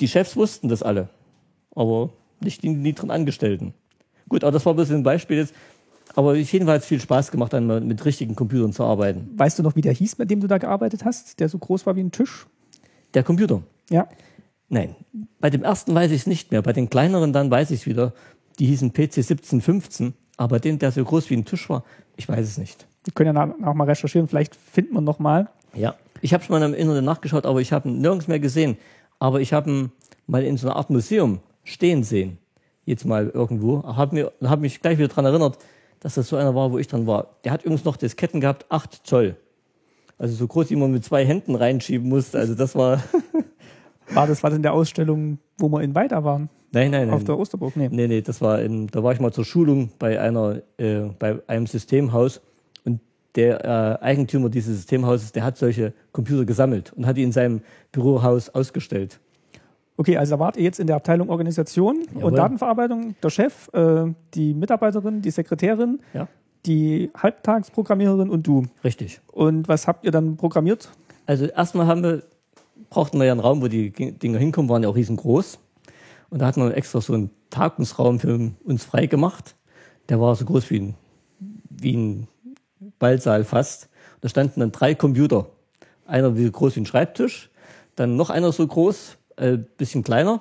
Die 0.00 0.08
Chefs 0.08 0.36
wussten 0.36 0.68
das 0.68 0.82
alle, 0.82 1.08
aber 1.74 2.10
nicht 2.40 2.62
die 2.62 2.68
niederen 2.68 3.10
Angestellten. 3.10 3.74
Gut, 4.28 4.42
aber 4.42 4.52
das 4.52 4.66
war 4.66 4.74
bloß 4.74 4.90
ein 4.90 5.02
Beispiel 5.02 5.38
jetzt. 5.38 5.54
Aber 6.16 6.32
auf 6.32 6.36
jeden 6.36 6.66
Fall 6.66 6.76
hat 6.76 6.82
es 6.82 6.88
viel 6.88 7.00
Spaß 7.00 7.30
gemacht, 7.30 7.52
dann 7.52 7.86
mit 7.86 8.04
richtigen 8.04 8.36
Computern 8.36 8.72
zu 8.72 8.84
arbeiten. 8.84 9.30
Weißt 9.36 9.58
du 9.58 9.62
noch, 9.62 9.74
wie 9.74 9.80
der 9.80 9.92
hieß, 9.92 10.18
mit 10.18 10.30
dem 10.30 10.40
du 10.40 10.46
da 10.46 10.58
gearbeitet 10.58 11.04
hast, 11.04 11.40
der 11.40 11.48
so 11.48 11.58
groß 11.58 11.86
war 11.86 11.96
wie 11.96 12.02
ein 12.02 12.12
Tisch? 12.12 12.46
Der 13.14 13.22
Computer. 13.22 13.62
Ja. 13.90 14.08
Nein, 14.68 14.94
bei 15.40 15.50
dem 15.50 15.62
ersten 15.62 15.94
weiß 15.94 16.10
ich 16.10 16.22
es 16.22 16.26
nicht 16.26 16.50
mehr. 16.50 16.62
Bei 16.62 16.72
den 16.72 16.90
kleineren 16.90 17.32
dann 17.32 17.50
weiß 17.50 17.70
ich 17.70 17.80
es 17.80 17.86
wieder. 17.86 18.12
Die 18.58 18.66
hießen 18.66 18.92
PC 18.92 19.18
1715. 19.18 20.14
Aber 20.36 20.58
den, 20.58 20.78
der 20.78 20.90
so 20.90 21.04
groß 21.04 21.30
wie 21.30 21.36
ein 21.36 21.44
Tisch 21.44 21.68
war, 21.70 21.84
ich 22.16 22.28
weiß 22.28 22.46
es 22.46 22.58
nicht. 22.58 22.86
Wir 23.04 23.12
können 23.12 23.36
ja 23.36 23.46
nach, 23.46 23.74
mal 23.74 23.84
recherchieren, 23.84 24.26
vielleicht 24.28 24.56
finden 24.56 24.94
wir 24.94 25.00
noch 25.00 25.18
mal. 25.18 25.48
Ja, 25.74 25.94
ich 26.20 26.32
habe 26.34 26.42
schon 26.42 26.58
mal 26.58 26.64
im 26.66 26.74
Internet 26.74 27.04
nachgeschaut, 27.04 27.46
aber 27.46 27.60
ich 27.60 27.72
habe 27.72 27.88
nirgends 27.88 28.26
mehr 28.26 28.40
gesehen. 28.40 28.76
Aber 29.24 29.40
ich 29.40 29.54
habe 29.54 29.70
ihn 29.70 29.92
mal 30.26 30.44
in 30.44 30.58
so 30.58 30.66
einer 30.66 30.76
Art 30.76 30.90
Museum 30.90 31.38
stehen 31.62 32.04
sehen. 32.04 32.36
Jetzt 32.84 33.06
mal 33.06 33.30
irgendwo. 33.30 33.82
Habe 33.82 34.14
mir, 34.14 34.32
hab 34.42 34.60
mich 34.60 34.82
gleich 34.82 34.98
wieder 34.98 35.08
daran 35.08 35.24
erinnert, 35.24 35.56
dass 36.00 36.16
das 36.16 36.28
so 36.28 36.36
einer 36.36 36.54
war, 36.54 36.72
wo 36.72 36.76
ich 36.76 36.88
dran 36.88 37.06
war. 37.06 37.28
Der 37.42 37.52
hat 37.52 37.62
übrigens 37.62 37.86
noch 37.86 37.96
Disketten 37.96 38.42
gehabt, 38.42 38.66
8 38.68 39.00
Zoll. 39.06 39.36
Also 40.18 40.34
so 40.34 40.46
groß, 40.46 40.68
wie 40.68 40.76
man 40.76 40.92
mit 40.92 41.06
zwei 41.06 41.24
Händen 41.24 41.54
reinschieben 41.54 42.06
musste. 42.06 42.38
Also 42.38 42.54
das 42.54 42.76
war. 42.76 43.02
War 44.12 44.26
das 44.26 44.42
was 44.42 44.52
in 44.52 44.60
der 44.60 44.74
Ausstellung, 44.74 45.38
wo 45.56 45.70
wir 45.70 45.80
in 45.80 45.94
Weiter 45.94 46.24
waren? 46.24 46.50
Nein, 46.72 46.90
nein, 46.90 47.06
nein. 47.06 47.16
Auf 47.16 47.24
der 47.24 47.38
Osterburg? 47.38 47.74
Nee. 47.74 47.88
Nee, 47.90 48.06
nee, 48.06 48.20
das 48.20 48.42
war 48.42 48.60
in, 48.60 48.88
da 48.88 49.02
war 49.02 49.14
ich 49.14 49.18
mal 49.18 49.32
zur 49.32 49.46
Schulung 49.46 49.92
bei 49.98 50.20
einer, 50.20 50.60
äh, 50.76 51.04
bei 51.18 51.38
einem 51.46 51.66
Systemhaus 51.66 52.42
der 53.36 53.64
äh, 54.00 54.04
Eigentümer 54.04 54.48
dieses 54.48 54.76
Systemhauses, 54.76 55.32
der 55.32 55.44
hat 55.44 55.56
solche 55.58 55.92
Computer 56.12 56.44
gesammelt 56.44 56.92
und 56.92 57.06
hat 57.06 57.16
die 57.16 57.22
in 57.22 57.32
seinem 57.32 57.62
Bürohaus 57.92 58.48
ausgestellt. 58.50 59.20
Okay, 59.96 60.16
also 60.16 60.38
wart 60.38 60.56
ihr 60.56 60.64
jetzt 60.64 60.80
in 60.80 60.86
der 60.86 60.96
Abteilung 60.96 61.28
Organisation 61.30 61.98
und 62.14 62.16
Jawohl. 62.16 62.32
Datenverarbeitung, 62.32 63.14
der 63.22 63.30
Chef, 63.30 63.68
äh, 63.72 64.12
die 64.34 64.54
Mitarbeiterin, 64.54 65.22
die 65.22 65.30
Sekretärin, 65.30 66.00
Ja, 66.12 66.26
die 66.66 67.10
Halbtagsprogrammiererin 67.16 68.30
und 68.30 68.46
du. 68.46 68.64
richtig. 68.82 69.20
Und 69.30 69.68
was 69.68 69.86
habt 69.86 70.04
ihr 70.04 70.10
dann 70.10 70.36
programmiert? 70.36 70.88
Also 71.26 71.44
erstmal 71.46 71.86
haben 71.86 72.02
wir, 72.02 72.22
brauchten 72.90 73.18
wir 73.18 73.26
ja 73.26 73.32
einen 73.32 73.40
Raum, 73.40 73.60
wo 73.62 73.68
die 73.68 73.90
Dinger 73.90 74.38
hinkommen, 74.38 74.68
waren 74.70 74.82
ja 74.82 74.88
auch 74.88 74.96
riesengroß. 74.96 75.58
Und 76.30 76.40
da 76.40 76.46
hatten 76.46 76.62
wir 76.62 76.76
extra 76.76 77.00
so 77.00 77.12
einen 77.12 77.30
Tagungsraum 77.50 78.18
für 78.18 78.52
uns 78.64 78.84
frei 78.84 79.06
gemacht. 79.06 79.54
Der 80.08 80.20
war 80.20 80.34
so 80.34 80.44
groß 80.44 80.70
wie 80.70 80.80
ein, 80.80 80.94
wie 81.70 81.96
ein 81.96 82.28
Ballsaal 83.04 83.44
fast. 83.44 83.90
Da 84.22 84.30
standen 84.30 84.60
dann 84.60 84.72
drei 84.72 84.94
Computer. 84.94 85.48
Einer 86.06 86.38
wie 86.38 86.50
groß 86.50 86.76
wie 86.76 86.80
ein 86.80 86.86
Schreibtisch, 86.86 87.50
dann 87.96 88.16
noch 88.16 88.30
einer 88.30 88.50
so 88.50 88.66
groß, 88.66 89.18
äh, 89.36 89.58
bisschen 89.76 90.02
kleiner 90.02 90.40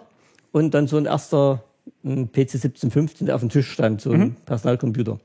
und 0.54 0.74
dann 0.74 0.88
so 0.88 0.96
ein 0.96 1.06
erster 1.06 1.62
ein 2.06 2.32
PC 2.32 2.56
1715, 2.56 3.26
der 3.26 3.36
auf 3.36 3.42
dem 3.42 3.50
Tisch 3.50 3.70
stand, 3.70 4.00
so 4.00 4.12
ein 4.12 4.38
Personalcomputer. 4.46 5.20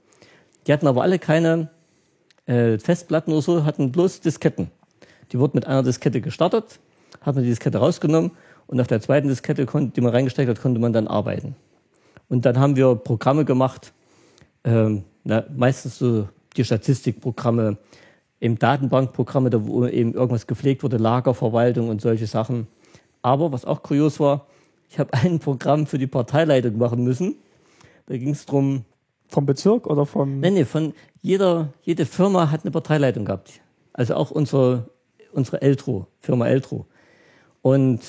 Die 0.66 0.72
hatten 0.72 0.88
aber 0.88 1.02
alle 1.02 1.20
keine 1.20 1.70
äh, 2.46 2.76
Festplatten 2.78 3.32
oder 3.32 3.42
so, 3.42 3.64
hatten 3.64 3.92
bloß 3.92 4.20
Disketten. 4.20 4.72
Die 5.30 5.38
wurden 5.38 5.52
mit 5.54 5.68
einer 5.68 5.84
Diskette 5.84 6.20
gestartet, 6.20 6.80
hat 7.20 7.36
man 7.36 7.44
die 7.44 7.50
Diskette 7.50 7.78
rausgenommen 7.78 8.32
und 8.66 8.80
auf 8.80 8.88
der 8.88 9.00
zweiten 9.00 9.28
Diskette, 9.28 9.64
die 9.64 10.00
man 10.00 10.10
reingesteckt 10.10 10.50
hat, 10.50 10.60
konnte 10.60 10.80
man 10.80 10.92
dann 10.92 11.06
arbeiten. 11.06 11.54
Und 12.28 12.44
dann 12.44 12.58
haben 12.58 12.74
wir 12.74 12.96
Programme 12.96 13.44
gemacht, 13.44 13.92
ähm, 14.64 15.04
na, 15.22 15.44
meistens 15.54 15.98
so 15.98 16.26
die 16.58 16.64
Statistikprogramme, 16.64 17.78
eben 18.40 18.58
Datenbankprogramme, 18.58 19.50
da 19.50 19.66
wo 19.66 19.86
eben 19.86 20.14
irgendwas 20.14 20.46
gepflegt 20.46 20.82
wurde, 20.82 20.96
Lagerverwaltung 20.96 21.88
und 21.88 22.00
solche 22.00 22.26
Sachen. 22.26 22.66
Aber 23.22 23.52
was 23.52 23.64
auch 23.64 23.82
kurios 23.82 24.20
war, 24.20 24.46
ich 24.90 24.98
habe 24.98 25.12
ein 25.14 25.38
Programm 25.38 25.86
für 25.86 25.98
die 25.98 26.06
Parteileitung 26.06 26.78
machen 26.78 27.04
müssen. 27.04 27.36
Da 28.06 28.16
ging 28.16 28.30
es 28.30 28.46
darum, 28.46 28.84
Vom 29.28 29.44
Bezirk 29.44 29.86
oder 29.86 30.06
vom. 30.06 30.40
Nee, 30.40 30.50
nee, 30.50 30.64
von 30.64 30.94
jeder, 31.20 31.72
jede 31.82 32.06
Firma 32.06 32.50
hat 32.50 32.62
eine 32.64 32.70
Parteileitung 32.70 33.26
gehabt. 33.26 33.60
Also 33.92 34.14
auch 34.14 34.30
unsere, 34.30 34.88
unsere 35.32 35.60
Eltro, 35.60 36.06
Firma 36.20 36.46
Eltro. 36.48 36.86
Und 37.60 38.00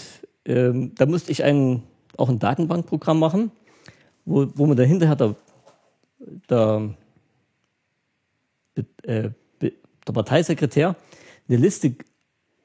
ähm, 0.46 0.94
da 0.96 1.06
musste 1.06 1.32
ich 1.32 1.44
ein, 1.44 1.84
auch 2.16 2.30
ein 2.30 2.40
Datenbankprogramm 2.40 3.20
machen, 3.20 3.52
wo, 4.24 4.48
wo 4.56 4.66
man 4.66 4.78
dann 4.78 4.88
hinterher 4.88 5.18
der, 5.18 5.36
der, 6.50 6.90
äh, 9.04 9.30
der 9.62 10.14
Parteisekretär 10.14 10.96
eine 11.48 11.58
Liste 11.58 11.96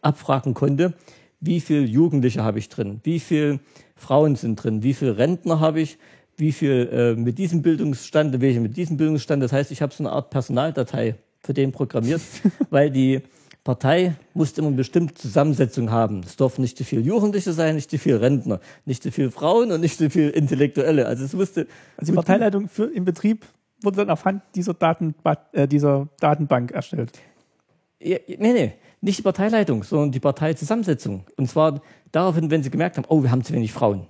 abfragen 0.03 0.55
konnte, 0.55 0.95
wie 1.41 1.61
viele 1.61 1.83
Jugendliche 1.83 2.43
habe 2.43 2.59
ich 2.59 2.69
drin, 2.69 3.01
wie 3.03 3.21
viele 3.21 3.61
Frauen 3.97 4.37
sind 4.37 4.57
drin, 4.57 4.83
wie 4.83 4.95
viele 4.95 5.19
Rentner 5.19 5.61
habe 5.61 5.81
ich, 5.81 5.99
wie 6.37 6.53
viel 6.53 6.89
äh, 6.93 7.21
mit 7.21 7.39
diesem 7.39 7.63
Bildungsstand, 7.63 8.41
welche 8.41 8.61
mit 8.61 8.77
diesem 8.77 8.97
Bildungsstand. 8.97 9.43
Das 9.43 9.53
heißt, 9.53 9.71
ich 9.71 9.83
habe 9.83 9.95
so 9.95 10.03
eine 10.03 10.13
Art 10.13 10.31
Personaldatei 10.31 11.17
für 11.41 11.55
den 11.55 11.73
programmiert, 11.73 12.23
weil 12.71 12.91
die 12.91 13.21
Partei 13.63 14.15
musste 14.35 14.61
immer 14.61 14.69
eine 14.69 14.77
bestimmte 14.77 15.15
Zusammensetzung 15.15 15.91
haben. 15.91 16.21
Es 16.25 16.37
durften 16.37 16.63
nicht 16.63 16.77
zu 16.77 16.85
viele 16.85 17.03
Jugendliche 17.03 17.53
sein, 17.53 17.77
nicht 17.77 17.91
zu 17.91 17.99
viele 17.99 18.21
Rentner, 18.21 18.61
nicht 18.85 19.03
zu 19.03 19.11
viele 19.11 19.31
Frauen 19.31 19.73
und 19.73 19.81
nicht 19.81 19.97
zu 19.97 20.11
viele 20.11 20.31
Intellektuelle. 20.31 21.07
Also 21.07 21.25
es 21.25 21.33
musste 21.33 21.67
Also 21.97 22.13
die 22.13 22.17
Parteileitung 22.17 22.69
für, 22.69 22.85
im 22.85 23.05
Betrieb 23.05 23.47
wurde 23.85 23.97
dann 23.99 24.11
auf 24.11 24.25
Hand 24.25 24.43
dieser, 24.55 24.75
Datenba 24.75 25.37
äh, 25.53 25.69
dieser 25.69 26.09
Datenbank 26.21 26.73
erstellt. 26.73 27.13
Ja, 28.01 28.19
nee, 28.27 28.53
nee, 28.53 28.73
nicht 29.01 29.19
die 29.19 29.23
Parteileitung, 29.23 29.83
sondern 29.83 30.11
die 30.13 30.21
Parteizusammensetzung. 30.21 31.25
Und 31.37 31.49
zwar 31.49 31.81
daraufhin, 32.13 32.51
wenn 32.51 32.63
sie 32.63 32.71
gemerkt 32.71 32.97
haben, 32.97 33.05
oh, 33.09 33.23
wir 33.23 33.31
haben 33.31 33.43
zu 33.45 33.53
wenig 33.53 33.73
Frauen. 33.73 34.07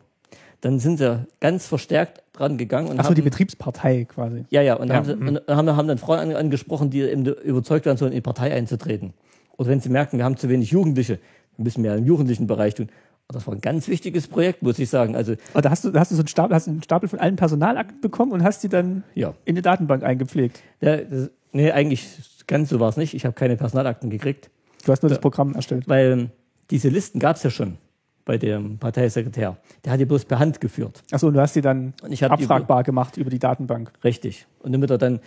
Dann 0.61 0.79
sind 0.79 0.97
sie 0.99 1.27
ganz 1.41 1.66
verstärkt 1.66 2.22
dran 2.33 2.57
gegangen 2.57 2.89
und 2.89 2.99
Achso, 2.99 3.11
haben, 3.11 3.14
die 3.16 3.22
Betriebspartei 3.22 4.05
quasi. 4.07 4.45
ja, 4.51 4.62
ja, 4.62 4.75
und 4.75 4.89
Ja, 4.89 4.95
haben, 4.95 5.05
sie, 5.05 5.12
und 5.14 5.41
haben, 5.47 5.77
haben 5.77 5.89
dann 5.89 5.99
Frauen 5.99 6.18
an- 6.20 6.33
angesprochen, 6.37 6.91
die 6.91 7.03
eben 7.03 7.27
überzeugt 7.27 7.87
waren, 7.87 7.97
so 7.97 8.07
in 8.07 8.12
die 8.12 8.20
Partei 8.22 8.53
einzutreten. 8.53 9.12
Oder 9.59 9.68
wenn 9.68 9.81
sie 9.81 9.91
merken, 9.91 10.16
wir 10.18 10.25
haben 10.25 10.37
zu 10.37 10.49
wenig 10.49 10.70
Jugendliche, 10.70 11.18
wir 11.57 11.64
müssen 11.64 11.83
mehr 11.83 11.95
im 11.97 12.05
jugendlichen 12.07 12.47
Bereich 12.47 12.75
tun. 12.75 12.89
Das 13.29 13.47
war 13.47 13.55
ein 13.55 13.61
ganz 13.61 13.89
wichtiges 13.89 14.29
Projekt, 14.29 14.62
muss 14.62 14.79
ich 14.79 14.91
sagen. 14.91 15.16
Also, 15.16 15.35
Aber 15.53 15.62
da 15.62 15.70
hast 15.70 15.85
du, 15.85 15.91
da 15.91 16.01
hast 16.01 16.11
du 16.11 16.14
so 16.14 16.20
einen 16.20 16.29
Stapel, 16.29 16.55
hast 16.55 16.68
einen 16.68 16.83
Stapel 16.83 17.09
von 17.09 17.18
allen 17.18 17.37
Personalakten 17.37 18.01
bekommen 18.01 18.33
und 18.33 18.43
hast 18.43 18.62
die 18.62 18.68
dann 18.68 19.03
ja. 19.14 19.35
in 19.45 19.55
die 19.55 19.62
Datenbank 19.62 20.03
eingepflegt. 20.03 20.61
Der, 20.83 21.05
das, 21.05 21.31
nee, 21.53 21.70
eigentlich 21.72 22.07
ganz 22.47 22.68
so 22.68 22.81
war 22.81 22.91
es 22.91 22.97
nicht. 22.97 23.14
Ich 23.14 23.25
habe 23.25 23.35
keine 23.35 23.57
Personalakten 23.57 24.11
gekriegt. 24.11 24.51
Du 24.85 24.93
hast 24.93 25.03
nur 25.03 25.09
das 25.09 25.20
Programm 25.20 25.55
erstellt. 25.55 25.89
Weil 25.89 26.12
ähm, 26.12 26.31
diese 26.70 26.91
Listen 26.91 27.18
gab 27.18 27.37
es 27.37 27.43
ja 27.43 27.51
schon 27.51 27.79
bei 28.27 28.37
dem 28.37 28.79
Parteisekretär. 28.79 29.57
Der 29.85 29.93
hat 29.93 30.01
die 30.01 30.05
bloß 30.05 30.27
per 30.27 30.39
Hand 30.39 30.61
geführt. 30.61 31.03
Achso, 31.11 31.29
und 31.29 31.35
du 31.35 31.41
hast 31.41 31.57
die 31.57 31.62
dann 31.62 31.95
hab 32.03 32.11
die- 32.11 32.25
abfragbar 32.25 32.83
gemacht 32.83 33.16
über 33.16 33.31
die 33.31 33.39
Datenbank. 33.39 33.91
Richtig. 34.05 34.47
Und 34.61 34.72
damit 34.72 34.91
er 34.91 34.99
dann 34.99 35.20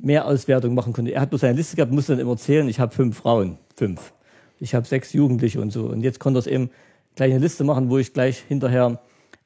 mehr 0.00 0.26
Auswertung 0.26 0.74
machen 0.74 0.92
konnte. 0.92 1.12
Er 1.12 1.22
hat 1.22 1.30
bloß 1.30 1.40
seine 1.40 1.56
Liste 1.56 1.76
gehabt, 1.76 1.92
musste 1.92 2.12
dann 2.12 2.20
immer 2.20 2.36
zählen, 2.36 2.68
ich 2.68 2.78
habe 2.78 2.94
fünf 2.94 3.16
Frauen. 3.16 3.58
Fünf. 3.74 4.12
Ich 4.60 4.74
habe 4.74 4.86
sechs 4.86 5.12
Jugendliche 5.12 5.60
und 5.60 5.70
so. 5.72 5.86
Und 5.86 6.02
jetzt 6.02 6.20
konnte 6.20 6.38
er 6.38 6.40
es 6.40 6.46
eben 6.46 6.70
gleich 7.18 7.32
eine 7.32 7.40
Liste 7.40 7.64
machen, 7.64 7.90
wo 7.90 7.98
ich 7.98 8.12
gleich 8.12 8.38
hinterher 8.38 9.00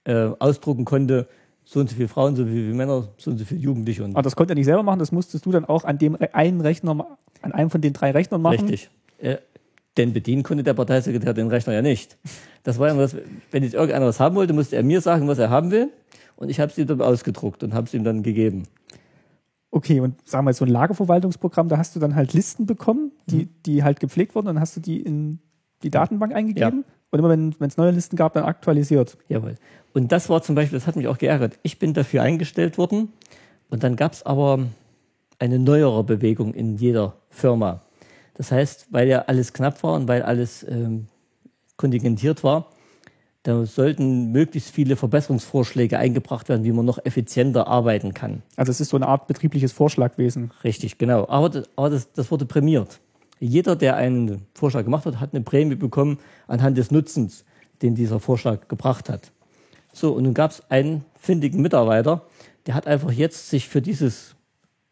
äh, 0.05 0.31
ausdrucken 0.39 0.85
konnte, 0.85 1.27
so 1.65 1.81
und 1.81 1.89
so 1.89 1.97
viele 1.97 2.09
Frauen, 2.09 2.37
so 2.37 2.45
viele 2.45 2.75
Männer, 2.75 3.09
so 3.17 3.31
und 3.31 3.39
so 3.39 3.45
viele 3.45 3.61
Jugendliche. 3.61 4.05
Und 4.05 4.13
Aber 4.15 4.23
das 4.23 4.37
konnte 4.37 4.53
er 4.53 4.57
nicht 4.57 4.67
selber 4.67 4.83
machen, 4.83 4.99
das 4.99 5.11
musstest 5.11 5.47
du 5.47 5.51
dann 5.53 5.65
auch 5.65 5.85
an 5.85 5.99
dem 5.99 6.17
einen 6.33 6.61
Rechner, 6.61 7.19
an 7.41 7.53
einem 7.53 7.71
von 7.71 7.81
den 7.81 7.93
drei 7.93 8.11
Rechnern 8.11 8.43
machen. 8.43 8.61
Richtig. 8.69 8.91
Äh, 9.19 9.39
denn 9.97 10.13
bedienen 10.13 10.43
konnte 10.43 10.63
der 10.63 10.75
Parteisekretär 10.75 11.35
den 11.35 11.49
Rechner 11.49 11.73
ja 11.75 11.83
nicht. 11.83 12.17
Das 12.63 12.79
war 12.79 12.89
ja 12.89 12.95
das, 12.95 13.17
wenn 13.51 13.63
jetzt 13.63 13.75
irgendeiner 13.75 14.07
was 14.07 14.21
haben 14.21 14.37
wollte, 14.37 14.53
musste 14.53 14.77
er 14.77 14.83
mir 14.83 15.01
sagen, 15.01 15.29
was 15.29 15.39
er 15.39 15.51
haben 15.51 15.71
will. 15.71 15.91
Und 16.37 16.49
ich 16.49 16.61
habe 16.61 16.71
es 16.73 16.79
ihm 16.79 16.87
dann 16.87 17.01
ausgedruckt 17.01 17.63
und 17.63 17.75
habe 17.75 17.87
es 17.87 17.95
ihm 17.95 18.05
dann 18.05 18.23
gegeben. 18.23 18.65
Okay, 19.71 20.01
und 20.01 20.17
sagen 20.29 20.45
wir 20.45 20.51
jetzt 20.51 20.59
so 20.59 20.65
ein 20.65 20.71
Lagerverwaltungsprogramm, 20.71 21.69
da 21.69 21.79
hast 21.79 21.97
du 21.97 22.01
dann 22.01 22.15
halt 22.15 22.35
Listen 22.35 22.67
bekommen, 22.67 23.13
die, 23.27 23.45
Mhm. 23.45 23.49
die 23.65 23.83
halt 23.83 24.01
gepflegt 24.01 24.35
wurden, 24.35 24.47
dann 24.47 24.61
hast 24.61 24.77
du 24.77 24.81
die 24.81 25.01
in 25.01 25.39
die 25.83 25.91
Datenbank 25.91 26.35
eingegeben 26.35 26.85
und 27.13 27.19
immer 27.19 27.29
wenn 27.29 27.55
es 27.61 27.77
neue 27.77 27.93
Listen 27.93 28.17
gab, 28.17 28.33
dann 28.33 28.45
aktualisiert. 28.45 29.17
Jawohl. 29.29 29.55
Und 29.93 30.11
das 30.11 30.29
war 30.29 30.43
zum 30.43 30.55
Beispiel, 30.55 30.79
das 30.79 30.87
hat 30.87 30.97
mich 30.97 31.07
auch 31.07 31.19
geärgert. 31.19 31.59
Ich 31.63 31.79
bin 31.79 31.95
dafür 31.95 32.23
eingestellt 32.23 32.79
worden 32.79 33.13
und 33.71 33.85
dann 33.85 33.97
gab 33.97 34.13
es 34.13 34.25
aber 34.25 34.67
eine 35.39 35.59
neuere 35.59 36.03
Bewegung 36.05 36.55
in 36.55 36.77
jeder 36.77 37.15
Firma. 37.29 37.83
Das 38.35 38.51
heißt, 38.51 38.89
weil 38.91 39.09
ja 39.09 39.25
alles 39.27 39.53
knapp 39.53 39.83
war 39.83 39.95
und 39.95 40.09
weil 40.09 40.23
alles 40.23 40.67
ähm, 40.69 41.07
kontingentiert 41.77 42.43
war, 42.43 42.71
da 43.43 43.67
sollten 43.67 44.31
möglichst 44.33 44.71
viele 44.71 44.97
Verbesserungsvorschläge 44.97 45.99
eingebracht 45.99 46.49
werden, 46.49 46.65
wie 46.65 46.73
man 46.73 46.87
noch 46.87 47.05
effizienter 47.05 47.67
arbeiten 47.67 48.15
kann. 48.15 48.43
Also 48.57 48.71
es 48.71 48.81
ist 48.81 48.91
so 48.91 48.97
eine 48.97 49.09
Art 49.09 49.27
betriebliches 49.27 49.73
Vorschlagwesen. 49.73 50.53
Richtig, 50.65 50.97
genau. 50.97 51.29
Aber, 51.29 51.51
das, 51.51 51.69
aber 51.77 51.91
das, 51.91 52.11
das 52.13 52.31
wurde 52.31 52.47
prämiert. 52.47 53.01
Jeder, 53.45 53.75
der 53.75 53.97
einen 53.97 54.47
Vorschlag 54.55 54.85
gemacht 54.85 55.05
hat, 55.05 55.19
hat 55.19 55.35
eine 55.35 55.43
Prämie 55.43 55.75
bekommen 55.75 56.21
anhand 56.47 56.79
des 56.79 56.93
Nutzens, 56.93 57.45
den 57.83 57.97
dieser 57.97 58.21
Vorschlag 58.21 58.69
gebracht 58.69 59.09
hat. 59.09 59.33
So, 59.93 60.13
und 60.13 60.23
nun 60.23 60.33
gab 60.33 60.53
es 60.53 60.63
einen 60.71 61.05
findigen 61.17 61.61
Mitarbeiter, 61.61 62.25
der 62.67 62.75
hat 62.75 62.87
einfach 62.87 63.11
jetzt 63.11 63.51
sich 63.51 63.69
für, 63.69 63.83
dieses, 63.83 64.37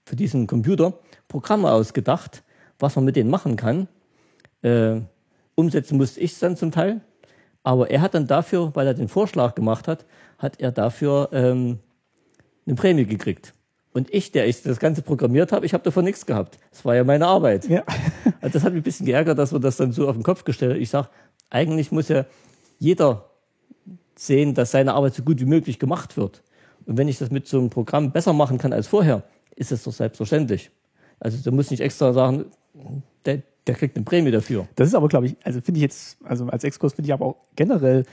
für 0.04 0.16
diesen 0.16 0.48
Computer 0.48 0.94
Programme 1.28 1.70
ausgedacht, 1.70 2.42
was 2.80 2.96
man 2.96 3.04
mit 3.04 3.14
denen 3.14 3.30
machen 3.30 3.54
kann. 3.54 3.86
Äh, 4.62 5.00
umsetzen 5.54 5.96
musste 5.96 6.18
ich 6.18 6.32
es 6.32 6.40
dann 6.40 6.56
zum 6.56 6.72
Teil. 6.72 7.02
Aber 7.62 7.88
er 7.88 8.00
hat 8.00 8.14
dann 8.14 8.26
dafür, 8.26 8.74
weil 8.74 8.88
er 8.88 8.94
den 8.94 9.06
Vorschlag 9.06 9.54
gemacht 9.54 9.86
hat, 9.86 10.06
hat 10.38 10.58
er 10.58 10.72
dafür 10.72 11.28
ähm, 11.30 11.78
eine 12.66 12.74
Prämie 12.74 13.04
gekriegt. 13.04 13.54
Und 13.92 14.12
ich, 14.14 14.30
der 14.30 14.46
ich 14.46 14.62
das 14.62 14.78
Ganze 14.78 15.02
programmiert 15.02 15.50
habe, 15.52 15.66
ich 15.66 15.74
habe 15.74 15.82
davon 15.82 16.04
nichts 16.04 16.24
gehabt. 16.24 16.58
Das 16.70 16.84
war 16.84 16.94
ja 16.94 17.04
meine 17.04 17.26
Arbeit. 17.26 17.68
Ja. 17.68 17.84
Also 18.42 18.54
das 18.54 18.64
hat 18.64 18.72
mich 18.72 18.80
ein 18.80 18.84
bisschen 18.84 19.06
geärgert, 19.06 19.38
dass 19.38 19.52
wir 19.52 19.60
das 19.60 19.76
dann 19.76 19.92
so 19.92 20.08
auf 20.08 20.14
den 20.14 20.22
Kopf 20.22 20.44
gestellt 20.44 20.72
haben. 20.72 20.80
Ich 20.80 20.88
sage, 20.88 21.08
eigentlich 21.50 21.92
muss 21.92 22.08
ja 22.08 22.24
jeder 22.78 23.30
sehen, 24.14 24.54
dass 24.54 24.70
seine 24.70 24.94
Arbeit 24.94 25.14
so 25.14 25.22
gut 25.22 25.40
wie 25.40 25.44
möglich 25.44 25.78
gemacht 25.78 26.16
wird. 26.16 26.42
Und 26.86 26.96
wenn 26.96 27.08
ich 27.08 27.18
das 27.18 27.30
mit 27.30 27.46
so 27.46 27.58
einem 27.58 27.68
Programm 27.68 28.12
besser 28.12 28.32
machen 28.32 28.56
kann 28.56 28.72
als 28.72 28.86
vorher, 28.86 29.24
ist 29.56 29.72
es 29.72 29.82
doch 29.82 29.92
selbstverständlich. 29.92 30.70
Also 31.18 31.38
da 31.44 31.50
muss 31.50 31.70
nicht 31.70 31.80
extra 31.80 32.12
sagen, 32.12 32.46
der, 33.26 33.42
der 33.66 33.74
kriegt 33.74 33.96
eine 33.96 34.04
Prämie 34.04 34.30
dafür. 34.30 34.66
Das 34.76 34.88
ist 34.88 34.94
aber, 34.94 35.08
glaube 35.08 35.26
ich, 35.26 35.36
also 35.44 35.60
finde 35.60 35.78
ich 35.78 35.82
jetzt, 35.82 36.16
also 36.24 36.46
als 36.46 36.64
Exkurs 36.64 36.94
finde 36.94 37.08
ich 37.08 37.12
aber 37.12 37.26
auch 37.26 37.36
generell 37.56 38.04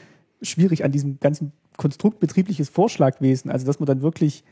schwierig 0.41 0.83
an 0.83 0.91
diesem 0.91 1.19
ganzen 1.19 1.53
Konstrukt 1.77 2.19
betriebliches 2.19 2.69
Vorschlagwesen. 2.69 3.49
Also, 3.49 3.65
dass 3.65 3.79
man 3.79 3.87
dann 3.87 4.01
wirklich 4.01 4.43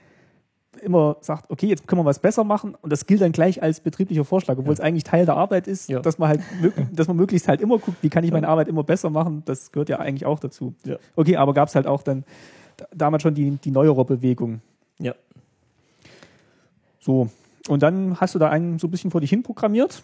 immer 0.82 1.18
sagt, 1.22 1.50
okay, 1.50 1.68
jetzt 1.68 1.88
können 1.88 2.02
wir 2.02 2.06
was 2.06 2.20
besser 2.20 2.44
machen 2.44 2.76
und 2.82 2.92
das 2.92 3.06
gilt 3.06 3.22
dann 3.22 3.32
gleich 3.32 3.62
als 3.62 3.80
betrieblicher 3.80 4.26
Vorschlag, 4.26 4.58
obwohl 4.58 4.74
ja. 4.74 4.74
es 4.74 4.80
eigentlich 4.80 5.04
Teil 5.04 5.26
der 5.26 5.36
Arbeit 5.36 5.68
ist, 5.68 5.90
ja. 5.90 6.00
dass 6.00 6.18
man 6.18 6.30
halt, 6.30 6.42
dass 6.94 7.08
man 7.08 7.18
möglichst 7.18 7.48
halt 7.48 7.62
immer 7.62 7.78
guckt, 7.78 7.98
wie 8.02 8.10
kann 8.10 8.24
ich 8.24 8.32
meine 8.32 8.48
Arbeit 8.48 8.68
immer 8.68 8.84
besser 8.84 9.10
machen, 9.10 9.44
das 9.46 9.72
gehört 9.72 9.90
ja 9.90 10.00
eigentlich 10.00 10.26
auch 10.26 10.40
dazu. 10.40 10.74
Ja. 10.84 10.98
Okay, 11.16 11.38
aber 11.38 11.54
gab 11.54 11.70
es 11.70 11.76
halt 11.76 11.88
auch 11.88 12.04
dann 12.04 12.24
damals 12.94 13.24
schon 13.24 13.36
die, 13.36 13.52
die 13.52 13.72
neuere 13.72 14.06
Bewegung. 14.06 14.62
Ja. 15.00 15.16
So, 17.00 17.30
und 17.68 17.84
dann 17.84 18.20
hast 18.20 18.36
du 18.36 18.40
da 18.40 18.50
einen 18.50 18.80
so 18.80 18.88
ein 18.88 18.92
bisschen 18.92 19.12
vor 19.12 19.22
dich 19.22 19.30
hin 19.30 19.44
programmiert 19.44 20.04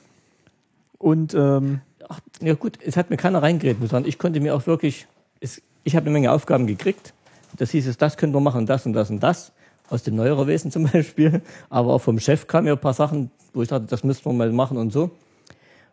und 0.98 1.34
ähm, 1.34 1.82
Ach, 2.12 2.20
ja 2.42 2.56
gut, 2.56 2.78
es 2.86 2.98
hat 2.98 3.10
mir 3.10 3.16
keiner 3.16 3.42
reingeredet, 3.42 3.90
sondern 3.90 4.10
ich 4.10 4.20
konnte 4.20 4.42
mir 4.42 4.54
auch 4.54 4.68
wirklich, 4.68 5.08
es, 5.40 5.62
ich 5.86 5.96
habe 5.96 6.06
eine 6.06 6.14
Menge 6.14 6.32
Aufgaben 6.32 6.68
gekriegt. 6.68 7.14
Das 7.58 7.72
hieß 7.72 7.88
es, 7.88 7.98
das 7.98 8.18
können 8.18 8.34
wir 8.34 8.42
machen, 8.42 8.66
das 8.66 8.86
und 8.86 8.92
das 8.92 9.10
und 9.10 9.22
das 9.22 9.54
aus 9.92 10.04
dem 10.04 10.16
Neuererwesen 10.16 10.72
zum 10.72 10.84
Beispiel. 10.92 11.42
Aber 11.70 11.94
auch 11.94 12.02
vom 12.02 12.20
Chef 12.20 12.48
kamen 12.48 12.68
ja 12.68 12.74
ein 12.74 12.80
paar 12.80 12.94
Sachen, 12.94 13.32
wo 13.54 13.62
ich 13.62 13.68
dachte, 13.68 13.86
das 13.88 14.04
müssten 14.04 14.26
wir 14.26 14.34
mal 14.34 14.52
machen 14.52 14.78
und 14.78 14.92
so. 14.92 15.12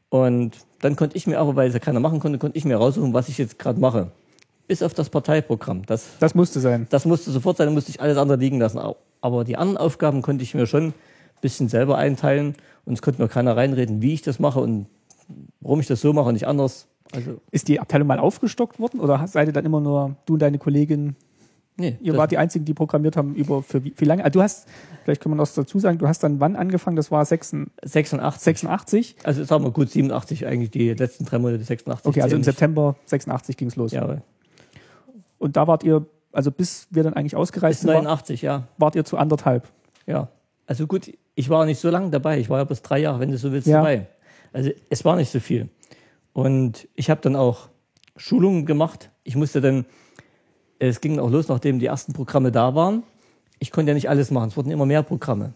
Und 0.09 0.53
dann 0.80 0.96
konnte 0.96 1.16
ich 1.16 1.26
mir 1.26 1.38
aber, 1.38 1.57
weil 1.57 1.68
es 1.68 1.74
ja 1.74 1.80
keiner 1.80 2.01
machen 2.01 2.20
konnte, 2.20 2.38
konnte 2.38 2.57
ich 2.57 2.64
mir 2.64 2.76
raussuchen, 2.76 3.12
was 3.12 3.28
ich 3.28 3.38
jetzt 3.38 3.59
gerade 3.59 3.80
mache. 3.80 4.11
Bis 4.66 4.82
auf 4.82 4.94
das 4.94 5.11
Parteiprogramm. 5.11 5.84
Das, 5.86 6.07
das 6.20 6.34
musste 6.34 6.61
sein. 6.61 6.86
Das 6.90 7.05
musste 7.05 7.30
sofort 7.30 7.57
sein, 7.57 7.66
dann 7.66 7.74
musste 7.74 7.90
ich 7.90 8.01
alles 8.01 8.16
andere 8.16 8.38
liegen 8.38 8.59
lassen. 8.59 8.78
Aber 9.20 9.44
die 9.44 9.57
anderen 9.57 9.78
Aufgaben 9.78 10.22
konnte 10.22 10.44
ich 10.44 10.55
mir 10.55 10.66
schon 10.66 10.88
ein 10.88 10.94
bisschen 11.40 11.68
selber 11.68 11.99
einteilen 11.99 12.55
und 12.84 12.94
es 12.94 13.03
konnte 13.03 13.20
mir 13.20 13.28
keiner 13.28 13.57
reinreden, 13.57 14.01
wie 14.03 14.14
ich 14.14 14.22
das 14.22 14.38
mache 14.38 14.61
und 14.61 14.86
warum 15.61 15.80
ich 15.80 15.86
das 15.86 16.01
so 16.01 16.12
mache 16.12 16.28
und 16.28 16.34
nicht 16.34 16.46
anders. 16.46 16.86
Also 17.12 17.40
ist 17.51 17.68
die 17.68 17.80
Abteilung 17.80 18.07
mal 18.07 18.18
aufgestockt 18.18 18.78
worden 18.78 19.01
oder 19.01 19.26
seid 19.26 19.49
ihr 19.49 19.53
dann 19.53 19.64
immer 19.64 19.80
nur 19.80 20.16
du 20.26 20.34
und 20.34 20.40
deine 20.40 20.59
Kollegin 20.59 21.16
Nee, 21.81 21.97
Ihr 22.01 22.16
wart 22.16 22.33
die 22.33 22.39
Einzigen, 22.39 22.64
die 22.64 22.74
programmiert 22.74 23.16
haben 23.16 23.37
über 23.37 23.62
für 23.62 23.85
wie, 23.85 23.95
wie 23.97 24.05
lange? 24.05 24.24
Also 24.24 24.41
du 24.41 24.43
hast, 24.43 24.66
vielleicht 25.05 25.22
kann 25.22 25.31
man 25.31 25.39
das 25.39 25.55
dazu 25.55 25.79
sagen, 25.79 25.99
du 25.99 26.09
hast 26.09 26.24
dann 26.24 26.41
wann 26.41 26.57
angefangen? 26.57 26.97
Das 26.97 27.12
war 27.12 27.24
86. 27.24 28.18
86? 28.37 29.16
Also 29.22 29.45
sagen 29.45 29.62
wir 29.62 29.70
gut 29.70 29.89
87 29.89 30.45
eigentlich, 30.47 30.70
die 30.70 30.93
letzten 30.93 31.24
drei 31.24 31.39
Monate 31.39 31.62
86. 31.62 32.05
Okay, 32.05 32.22
also 32.22 32.35
im 32.35 32.43
September 32.43 32.97
86 33.07 33.57
ging 33.57 33.68
es 33.68 33.76
los. 33.76 33.93
Ja. 33.93 34.18
Und 35.39 35.57
da 35.57 35.68
wart 35.68 35.85
ihr, 35.85 36.05
also 36.33 36.51
bis 36.51 36.89
wir 36.91 37.05
dann 37.05 37.14
eigentlich 37.14 37.37
ausgereist 37.37 37.83
sind, 37.83 37.91
89, 37.91 38.43
war, 38.43 38.51
ja. 38.51 38.68
Wart 38.76 38.97
ihr 38.97 39.05
zu 39.05 39.16
anderthalb? 39.16 39.68
Ja. 40.07 40.29
Also 40.66 40.89
gut, 40.89 41.12
ich 41.37 41.49
war 41.49 41.64
nicht 41.64 41.79
so 41.79 41.91
lange 41.91 42.11
dabei. 42.11 42.41
Ich 42.41 42.51
war 42.51 42.59
ja 42.59 42.64
bis 42.64 42.83
drei 42.83 42.99
Jahre, 42.99 43.20
wenn 43.20 43.31
du 43.31 43.39
so 43.39 43.53
willst, 43.53 43.68
ja. 43.68 43.76
dabei. 43.76 44.09
Also 44.53 44.70
es 44.91 45.05
war 45.05 45.14
nicht 45.14 45.31
so 45.31 45.39
viel. 45.39 45.68
Und 46.33 46.89
ich 46.97 47.09
habe 47.09 47.20
dann 47.20 47.37
auch 47.37 47.68
Schulungen 48.16 48.66
gemacht. 48.66 49.11
Ich 49.22 49.37
musste 49.37 49.61
dann 49.61 49.87
es 50.79 51.01
ging 51.01 51.18
auch 51.18 51.31
los, 51.31 51.49
nachdem 51.49 51.79
die 51.79 51.87
ersten 51.87 52.12
Programme 52.12 52.53
da 52.53 52.74
waren. 52.74 53.03
Ich 53.59 53.72
konnte 53.72 53.91
ja 53.91 53.95
nicht 53.95 54.09
alles 54.09 54.31
machen, 54.31 54.49
es 54.49 54.57
wurden 54.57 54.70
immer 54.70 54.87
mehr 54.87 55.03
Programme. 55.03 55.53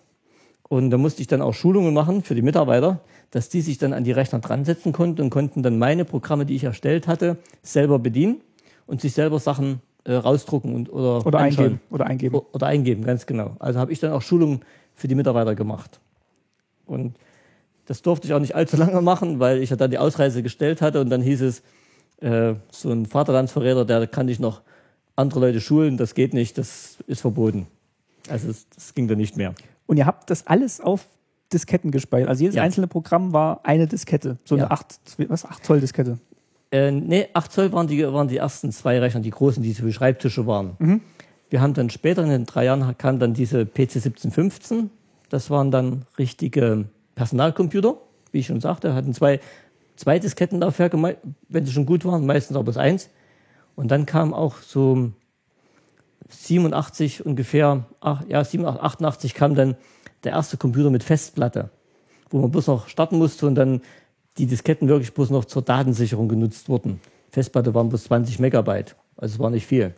Und 0.68 0.91
da 0.91 0.99
musste 0.99 1.20
ich 1.20 1.29
dann 1.29 1.43
auch 1.43 1.53
Schulungen 1.53 1.93
machen 1.93 2.23
für 2.23 2.35
die 2.35 2.43
Mitarbeiter, 2.43 3.01
dass 3.31 3.49
die 3.49 3.61
sich 3.61 3.79
dann 3.79 3.93
an 3.93 4.05
die 4.05 4.12
Rechner 4.12 4.39
dran 4.39 4.64
setzen 4.64 4.93
konnten 4.93 5.20
und 5.20 5.31
konnten 5.31 5.62
dann 5.62 5.79
meine 5.79 6.05
Programme, 6.05 6.47
die 6.47 6.57
ich 6.57 6.64
erstellt 6.64 7.07
hatte, 7.07 7.37
selber 7.62 7.99
bedienen 7.99 8.41
und 8.87 9.01
sich 9.01 9.12
selber 9.12 9.39
Sachen 9.39 9.81
äh, 10.05 10.14
rausdrucken 10.14 10.75
und 10.75 10.93
oder, 10.93 11.25
oder 11.27 11.39
eingeben 11.39 11.81
oder 11.91 12.07
eingeben 12.07 12.41
oder 12.53 12.66
eingeben, 12.66 13.05
ganz 13.05 13.27
genau. 13.27 13.57
Also 13.59 13.79
habe 13.79 13.93
ich 13.93 14.01
dann 14.01 14.12
auch 14.12 14.23
Schulungen 14.23 14.61
für 14.95 15.09
die 15.09 15.14
Mitarbeiter 15.14 15.55
gemacht. 15.55 16.01
Und 16.87 17.14
das 17.87 18.03
durfte 18.03 18.27
ich 18.27 18.35
auch 18.35 18.41
nicht 18.41 18.55
allzu 18.55 18.77
lange 18.79 19.01
machen, 19.01 19.39
weil 19.41 19.62
ich 19.62 19.70
ja 19.70 19.77
dann 19.77 19.91
die 19.91 19.99
Ausreise 19.99 20.43
gestellt 20.43 20.83
hatte 20.83 21.01
und 21.01 21.11
dann 21.11 21.23
hieß 21.23 21.43
es, 21.43 21.62
äh, 22.20 22.55
so 22.70 22.91
ein 22.91 23.07
Vaterlandsverräter, 23.07 23.85
der 23.85 24.07
kann 24.07 24.27
dich 24.27 24.41
noch 24.41 24.62
andere 25.16 25.40
Leute 25.40 25.60
schulen, 25.60 25.96
das 25.96 26.14
geht 26.14 26.34
nicht, 26.34 26.58
das 26.58 26.98
ist 27.06 27.20
verboten. 27.20 27.66
Also 28.28 28.48
das, 28.48 28.66
das 28.74 28.94
ging 28.94 29.08
dann 29.08 29.18
nicht 29.18 29.36
mehr. 29.36 29.54
Und 29.86 29.96
ihr 29.96 30.06
habt 30.06 30.30
das 30.30 30.46
alles 30.46 30.80
auf 30.80 31.08
Disketten 31.52 31.90
gespeichert. 31.90 32.28
Also 32.28 32.42
jedes 32.42 32.56
ja. 32.56 32.62
einzelne 32.62 32.86
Programm 32.86 33.32
war 33.32 33.60
eine 33.64 33.86
Diskette, 33.86 34.38
so 34.44 34.54
eine 34.54 34.64
ja. 34.64 34.70
8, 34.70 35.00
was, 35.28 35.44
8 35.44 35.64
Zoll 35.64 35.80
Diskette. 35.80 36.18
Äh, 36.70 36.90
nee, 36.90 37.28
8 37.34 37.52
Zoll 37.52 37.72
waren 37.72 37.86
die, 37.86 38.02
waren 38.10 38.28
die 38.28 38.38
ersten 38.38 38.72
zwei 38.72 38.98
Rechner, 38.98 39.20
die 39.20 39.30
großen, 39.30 39.62
die 39.62 39.72
so 39.72 39.84
wie 39.84 39.92
Schreibtische 39.92 40.46
waren. 40.46 40.76
Mhm. 40.78 41.00
Wir 41.50 41.60
haben 41.60 41.74
dann 41.74 41.90
später 41.90 42.22
in 42.22 42.30
den 42.30 42.46
drei 42.46 42.64
Jahren 42.64 42.96
kam 42.96 43.18
dann 43.18 43.34
diese 43.34 43.66
PC 43.66 43.96
1715. 43.96 44.88
Das 45.28 45.50
waren 45.50 45.70
dann 45.70 46.06
richtige 46.18 46.86
Personalcomputer, 47.14 47.96
wie 48.32 48.38
ich 48.38 48.46
schon 48.46 48.60
sagte, 48.60 48.94
hatten 48.94 49.12
zwei, 49.12 49.40
zwei 49.96 50.18
Diskettenlaufwerke, 50.18 51.16
wenn 51.48 51.66
sie 51.66 51.72
schon 51.72 51.84
gut 51.84 52.06
waren, 52.06 52.24
meistens 52.24 52.56
auch 52.56 52.64
bis 52.64 52.78
eins. 52.78 53.10
Und 53.77 53.91
dann 53.91 54.07
kam 54.07 54.35
auch 54.35 54.57
so 54.59 55.12
87 56.29 57.25
ungefähr, 57.25 57.85
ach, 58.01 58.23
ja, 58.29 58.45
87, 58.45 58.83
88 58.83 59.35
kam 59.35 59.55
dann 59.55 59.77
der 60.25 60.33
erste 60.33 60.57
Computer 60.57 60.91
mit 60.91 61.03
Festplatte, 61.03 61.70
wo 62.31 62.39
man 62.39 62.51
bloß 62.51 62.68
noch 62.68 62.89
starten 62.89 63.18
musste 63.18 63.47
und 63.47 63.55
dann 63.55 63.81
die 64.39 64.47
Disketten 64.47 64.89
wirklich 64.89 65.12
bloß 65.14 65.31
noch 65.31 65.45
zur 65.45 65.62
Datensicherung 65.62 66.29
genutzt 66.29 66.68
wurden. 66.68 67.01
Festplatte 67.31 67.75
waren 67.75 67.89
bloß 67.89 68.05
20 68.05 68.39
Megabyte, 68.39 68.97
also 69.16 69.35
es 69.35 69.39
war 69.39 69.51
nicht 69.51 69.66
viel. 69.66 69.95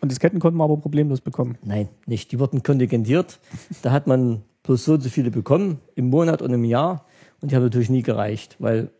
Und 0.00 0.10
Disketten 0.10 0.38
konnten 0.38 0.58
wir 0.58 0.64
aber 0.64 0.76
problemlos 0.76 1.20
bekommen? 1.20 1.58
Nein, 1.64 1.88
nicht. 2.06 2.30
Die 2.30 2.38
wurden 2.38 2.62
kontingentiert. 2.62 3.40
da 3.82 3.90
hat 3.90 4.06
man 4.06 4.42
bloß 4.62 4.84
so 4.84 4.92
und 4.94 5.02
so 5.02 5.08
viele 5.08 5.30
bekommen 5.30 5.80
im 5.96 6.08
Monat 6.08 6.40
und 6.40 6.52
im 6.52 6.64
Jahr 6.64 7.04
und 7.40 7.50
die 7.50 7.56
haben 7.56 7.64
natürlich 7.64 7.90
nie 7.90 8.02
gereicht, 8.02 8.56
weil 8.60 8.90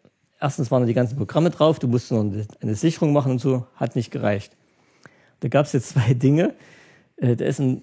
erstens 0.42 0.70
waren 0.70 0.82
da 0.82 0.86
die 0.86 0.94
ganzen 0.94 1.16
Programme 1.16 1.50
drauf, 1.50 1.78
du 1.78 1.88
musst 1.88 2.10
noch 2.10 2.24
eine 2.60 2.74
Sicherung 2.74 3.12
machen 3.12 3.32
und 3.32 3.40
so, 3.40 3.66
hat 3.76 3.94
nicht 3.96 4.10
gereicht. 4.10 4.56
Da 5.40 5.48
gab 5.48 5.66
es 5.66 5.72
jetzt 5.72 5.88
zwei 5.90 6.14
Dinge. 6.14 6.54
Äh, 7.16 7.36
da 7.36 7.44
ist 7.44 7.60
ein, 7.60 7.82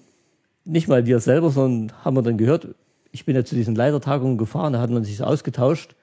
nicht 0.64 0.86
mal 0.86 1.06
wir 1.06 1.20
selber, 1.20 1.50
sondern 1.50 1.96
haben 2.04 2.16
wir 2.16 2.22
dann 2.22 2.38
gehört, 2.38 2.68
ich 3.12 3.24
bin 3.24 3.34
ja 3.34 3.44
zu 3.44 3.54
diesen 3.54 3.74
Leitertagungen 3.74 4.38
gefahren, 4.38 4.74
da 4.74 4.80
hat 4.80 4.90
man 4.90 5.02
sich 5.02 5.16
so 5.16 5.24
ausgetauscht 5.24 5.96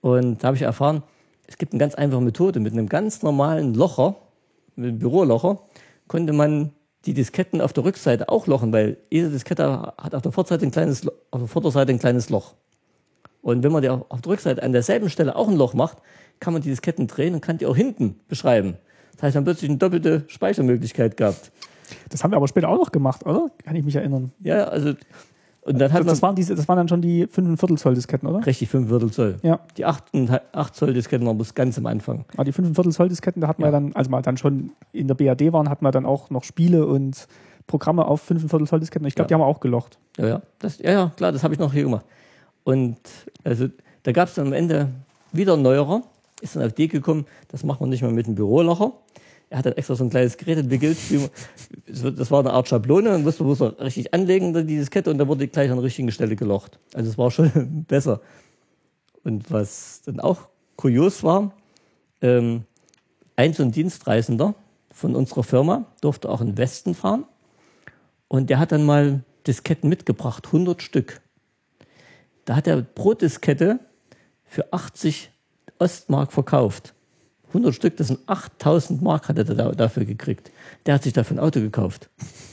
und 0.00 0.42
da 0.42 0.48
habe 0.48 0.56
ich 0.56 0.62
erfahren, 0.62 1.02
es 1.46 1.58
gibt 1.58 1.72
eine 1.72 1.80
ganz 1.80 1.94
einfache 1.94 2.22
Methode. 2.22 2.60
Mit 2.60 2.72
einem 2.72 2.88
ganz 2.88 3.22
normalen 3.22 3.74
Locher, 3.74 4.16
mit 4.76 4.88
einem 4.88 4.98
Bürolocher, 4.98 5.60
konnte 6.08 6.32
man 6.32 6.72
die 7.06 7.14
Disketten 7.14 7.60
auf 7.60 7.72
der 7.72 7.84
Rückseite 7.84 8.28
auch 8.28 8.46
lochen, 8.46 8.72
weil 8.72 8.98
jede 9.10 9.30
Diskette 9.30 9.92
hat 9.98 10.14
auf 10.14 10.22
der, 10.22 10.32
Vorderseite 10.32 10.66
ein 10.66 10.70
kleines, 10.70 11.06
auf 11.30 11.40
der 11.40 11.48
Vorderseite 11.48 11.92
ein 11.92 11.98
kleines 11.98 12.30
Loch. 12.30 12.54
Und 13.42 13.62
wenn 13.62 13.72
man 13.72 13.82
die 13.82 13.88
auf 13.88 14.20
der 14.20 14.32
Rückseite 14.32 14.62
an 14.62 14.72
derselben 14.72 15.08
Stelle 15.08 15.36
auch 15.36 15.48
ein 15.48 15.56
Loch 15.56 15.74
macht, 15.74 15.98
kann 16.40 16.52
man 16.52 16.62
die 16.62 16.68
Disketten 16.68 17.06
drehen 17.06 17.34
und 17.34 17.40
kann 17.40 17.58
die 17.58 17.66
auch 17.66 17.76
hinten 17.76 18.20
beschreiben. 18.28 18.76
Das 19.14 19.24
heißt, 19.24 19.34
man 19.34 19.44
plötzlich 19.44 19.70
eine 19.70 19.78
doppelte 19.78 20.24
Speichermöglichkeit 20.28 21.16
gehabt. 21.16 21.52
Das 22.08 22.22
haben 22.22 22.32
wir 22.32 22.36
aber 22.36 22.48
später 22.48 22.68
auch 22.68 22.78
noch 22.78 22.92
gemacht, 22.92 23.26
oder? 23.26 23.50
Kann 23.64 23.76
ich 23.76 23.84
mich 23.84 23.96
erinnern. 23.96 24.32
Ja, 24.40 24.64
also 24.64 24.94
und 25.62 25.78
dann 25.78 25.92
hat 25.92 26.00
das, 26.00 26.06
das, 26.06 26.22
waren 26.22 26.34
diese, 26.34 26.54
das 26.54 26.66
waren 26.68 26.78
dann 26.78 26.88
schon 26.88 27.02
die 27.02 27.26
5 27.26 27.60
Zoll 27.76 27.94
Disketten, 27.94 28.26
oder? 28.26 28.44
Richtig, 28.46 28.70
5 28.70 29.12
Zoll. 29.12 29.36
Ja. 29.42 29.60
Die 29.76 29.84
8, 29.84 30.04
8 30.52 30.74
Zoll 30.74 30.94
Disketten 30.94 31.26
waren 31.26 31.36
bis 31.36 31.54
ganz 31.54 31.76
am 31.76 31.86
Anfang. 31.86 32.24
Aber 32.34 32.44
die 32.44 32.52
5 32.52 32.72
Zoll 32.94 33.08
Disketten, 33.08 33.42
da 33.42 33.48
hatten 33.48 33.60
ja. 33.62 33.68
wir 33.68 33.72
dann, 33.72 33.94
als 33.94 34.08
wir 34.08 34.22
dann 34.22 34.38
schon 34.38 34.72
in 34.92 35.06
der 35.06 35.14
BAD 35.14 35.52
waren, 35.52 35.68
hatten 35.68 35.84
wir 35.84 35.90
dann 35.90 36.06
auch 36.06 36.30
noch 36.30 36.44
Spiele 36.44 36.86
und 36.86 37.28
Programme 37.66 38.06
auf 38.06 38.22
5 38.22 38.48
Zoll 38.66 38.80
Disketten. 38.80 39.06
Ich 39.06 39.14
glaube, 39.14 39.26
ja. 39.26 39.28
die 39.28 39.34
haben 39.34 39.42
wir 39.42 39.46
auch 39.46 39.60
gelocht. 39.60 39.98
Ja, 40.16 40.26
ja. 40.26 40.42
Das, 40.58 40.78
ja, 40.78 40.92
ja, 40.92 41.12
klar, 41.14 41.30
das 41.30 41.44
habe 41.44 41.52
ich 41.52 41.60
noch 41.60 41.72
hier 41.72 41.84
gemacht. 41.84 42.06
Und 42.64 42.98
also 43.44 43.68
da 44.02 44.12
gab 44.12 44.28
es 44.28 44.34
dann 44.34 44.48
am 44.48 44.52
Ende 44.52 44.90
wieder 45.32 45.54
ein 45.54 45.62
neuerer, 45.62 46.02
ist 46.40 46.56
dann 46.56 46.64
auf 46.64 46.72
die 46.72 46.88
gekommen, 46.88 47.26
das 47.48 47.64
macht 47.64 47.80
man 47.80 47.90
nicht 47.90 48.02
mehr 48.02 48.10
mit 48.10 48.26
einem 48.26 48.34
Bürolocher. 48.34 48.92
Er 49.50 49.58
hat 49.58 49.66
dann 49.66 49.72
extra 49.72 49.96
so 49.96 50.04
ein 50.04 50.10
kleines 50.10 50.36
Gerät 50.36 50.58
entwickelt, 50.58 50.96
das 51.86 52.30
war 52.30 52.40
eine 52.40 52.52
Art 52.52 52.68
Schablone, 52.68 53.16
und 53.16 53.24
musste 53.24 53.42
bloß 53.42 53.62
richtig 53.80 54.14
anlegen, 54.14 54.66
dieses 54.66 54.90
Kette, 54.90 55.10
und 55.10 55.18
da 55.18 55.26
wurde 55.26 55.48
gleich 55.48 55.70
an 55.70 55.76
der 55.76 55.84
richtigen 55.84 56.12
Stelle 56.12 56.36
gelocht. 56.36 56.78
Also 56.94 57.10
es 57.10 57.18
war 57.18 57.32
schon 57.32 57.84
besser. 57.88 58.20
Und 59.24 59.50
was 59.50 60.02
dann 60.06 60.20
auch 60.20 60.48
kurios 60.76 61.24
war, 61.24 61.52
ähm, 62.22 62.64
ein 63.36 63.52
so 63.52 63.62
ein 63.62 63.72
Dienstreisender 63.72 64.54
von 64.92 65.16
unserer 65.16 65.42
Firma 65.42 65.86
durfte 66.00 66.28
auch 66.28 66.40
in 66.40 66.48
den 66.48 66.58
Westen 66.58 66.94
fahren 66.94 67.24
und 68.28 68.50
der 68.50 68.58
hat 68.58 68.70
dann 68.70 68.84
mal 68.84 69.24
Disketten 69.46 69.88
mitgebracht, 69.88 70.46
100 70.46 70.82
Stück. 70.82 71.20
Da 72.44 72.56
hat 72.56 72.66
er 72.66 72.82
pro 72.82 73.14
Diskette 73.14 73.80
für 74.44 74.72
80 74.72 75.30
Ostmark 75.78 76.32
verkauft. 76.32 76.94
100 77.48 77.74
Stück, 77.74 77.96
das 77.96 78.08
sind 78.08 78.20
8000 78.26 79.02
Mark 79.02 79.28
hat 79.28 79.38
er 79.38 79.44
da, 79.44 79.72
dafür 79.72 80.04
gekriegt. 80.04 80.52
Der 80.86 80.94
hat 80.94 81.02
sich 81.02 81.12
dafür 81.12 81.36
ein 81.36 81.40
Auto 81.40 81.60
gekauft. 81.60 82.08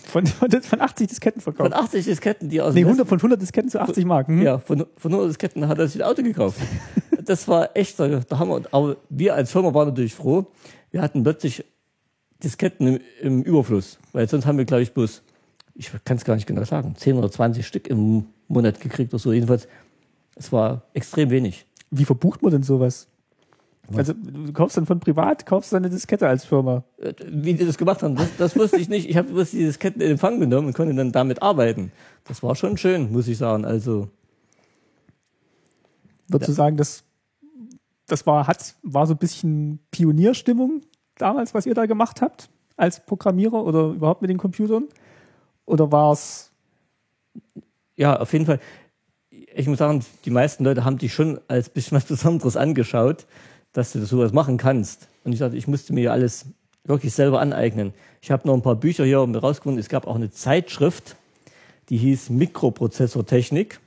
Von, 0.06 0.26
von, 0.26 0.50
von 0.50 0.82
80 0.82 1.08
Disketten 1.08 1.42
verkauft? 1.42 1.72
Von 1.72 1.80
80 1.80 2.06
Disketten, 2.06 2.50
die 2.50 2.62
aus 2.62 2.74
Nee, 2.74 2.84
100, 2.84 3.08
von 3.08 3.20
100 3.20 3.42
Disketten 3.42 3.70
zu 3.70 3.80
80 3.80 4.06
Mark. 4.06 4.30
Mhm. 4.30 4.42
Ja, 4.42 4.58
von, 4.58 4.86
von 4.96 5.12
100 5.12 5.30
Disketten 5.30 5.68
hat 5.68 5.78
er 5.78 5.88
sich 5.88 6.02
ein 6.02 6.10
Auto 6.10 6.24
gekauft. 6.24 6.60
das 7.24 7.48
war 7.48 7.76
echt, 7.76 8.00
da 8.00 8.22
haben 8.32 8.50
wir, 8.50 8.62
aber 8.72 8.98
wir 9.10 9.36
als 9.36 9.52
Firma 9.52 9.74
waren 9.74 9.90
natürlich 9.90 10.16
froh. 10.16 10.48
Wir 10.90 11.02
hatten 11.02 11.22
plötzlich 11.24 11.64
Disketten 12.44 12.88
im, 12.88 13.00
im 13.22 13.42
Überfluss, 13.44 14.00
weil 14.14 14.28
sonst 14.28 14.46
haben 14.46 14.58
wir, 14.58 14.66
glaube 14.66 14.84
ich, 14.84 14.94
bloß, 14.94 15.22
ich 15.76 15.92
kann 16.06 16.18
es 16.18 16.26
gar 16.26 16.36
nicht 16.36 16.48
genau 16.48 16.64
sagen, 16.64 16.96
10 16.96 17.18
oder 17.18 17.30
20 17.30 17.66
Stück 17.68 17.88
im 17.88 18.26
Monat 18.48 18.80
gekriegt 18.80 19.14
oder 19.14 19.20
so. 19.20 19.34
Jedenfalls, 19.34 19.68
es 20.36 20.52
war 20.52 20.84
extrem 20.94 21.30
wenig. 21.30 21.66
Wie 21.92 22.06
verbucht 22.06 22.42
man 22.42 22.52
denn 22.52 22.64
sowas? 22.64 23.08
Also 23.96 24.14
du 24.14 24.52
kaufst 24.52 24.76
dann 24.76 24.86
von 24.86 25.00
privat, 25.00 25.46
kaufst 25.46 25.72
dann 25.72 25.84
eine 25.84 25.90
Diskette 25.90 26.28
als 26.28 26.44
Firma. 26.44 26.84
Äh, 26.98 27.14
Wie 27.26 27.54
die 27.54 27.66
das 27.66 27.78
gemacht 27.78 28.04
haben, 28.04 28.16
das, 28.16 28.30
das 28.38 28.56
wusste 28.58 28.78
ich 28.78 28.90
nicht. 28.90 29.10
Ich 29.10 29.16
habe 29.16 29.30
bloß 29.30 29.52
die 29.52 29.64
Disketten 29.64 30.02
in 30.02 30.12
Empfang 30.12 30.40
genommen 30.40 30.68
und 30.68 30.74
konnte 30.74 30.94
dann 30.94 31.14
damit 31.14 31.42
arbeiten. 31.42 31.92
Das 32.26 32.44
war 32.44 32.56
schon 32.56 32.78
schön, 32.78 33.12
muss 33.14 33.30
ich 33.30 33.38
sagen. 33.38 33.64
Also 33.64 34.10
Würdest 36.28 36.50
du 36.50 36.54
sagen, 36.54 36.76
das, 36.76 37.04
das 38.08 38.26
war, 38.26 38.48
hat, 38.48 38.76
war 38.84 39.08
so 39.08 39.14
ein 39.14 39.18
bisschen 39.18 39.80
Pionierstimmung 39.92 40.82
damals, 41.16 41.54
was 41.54 41.66
ihr 41.66 41.74
da 41.74 41.86
gemacht 41.86 42.22
habt, 42.22 42.50
als 42.76 43.06
Programmierer 43.06 43.64
oder 43.64 43.92
überhaupt 43.92 44.22
mit 44.22 44.30
den 44.30 44.38
Computern? 44.38 44.88
Oder 45.66 45.92
war 45.92 46.12
es 46.12 46.52
ja, 47.98 48.18
auf 48.18 48.32
jeden 48.32 48.46
Fall. 48.46 48.60
Ich 49.30 49.68
muss 49.68 49.80
sagen, 49.80 50.04
die 50.24 50.30
meisten 50.30 50.64
Leute 50.64 50.86
haben 50.86 50.98
dich 50.98 51.14
schon 51.14 51.40
als 51.48 51.70
bisschen 51.70 51.98
was 51.98 52.06
Besonderes 52.08 52.56
angeschaut, 52.56 53.26
dass 53.74 53.92
du 53.92 54.06
sowas 54.06 54.32
machen 54.32 54.58
kannst. 54.58 55.08
Und 55.24 55.34
ich 55.34 55.40
sagte, 55.40 55.58
ich 55.58 55.68
musste 55.68 55.94
mir 55.94 56.14
alles 56.14 56.46
wirklich 56.86 57.14
selber 57.14 57.42
aneignen. 57.42 57.94
Ich 58.22 58.32
habe 58.32 58.48
noch 58.48 58.54
ein 58.54 58.62
paar 58.62 58.76
Bücher 58.76 59.04
hier 59.04 59.18
rausgefunden. 59.18 59.80
Es 59.80 59.90
gab 59.90 60.08
auch 60.08 60.16
eine 60.16 60.32
Zeitschrift, 60.32 61.18
die 61.90 61.98
hieß 61.98 62.30
Mikroprozessortechnik. 62.30 63.80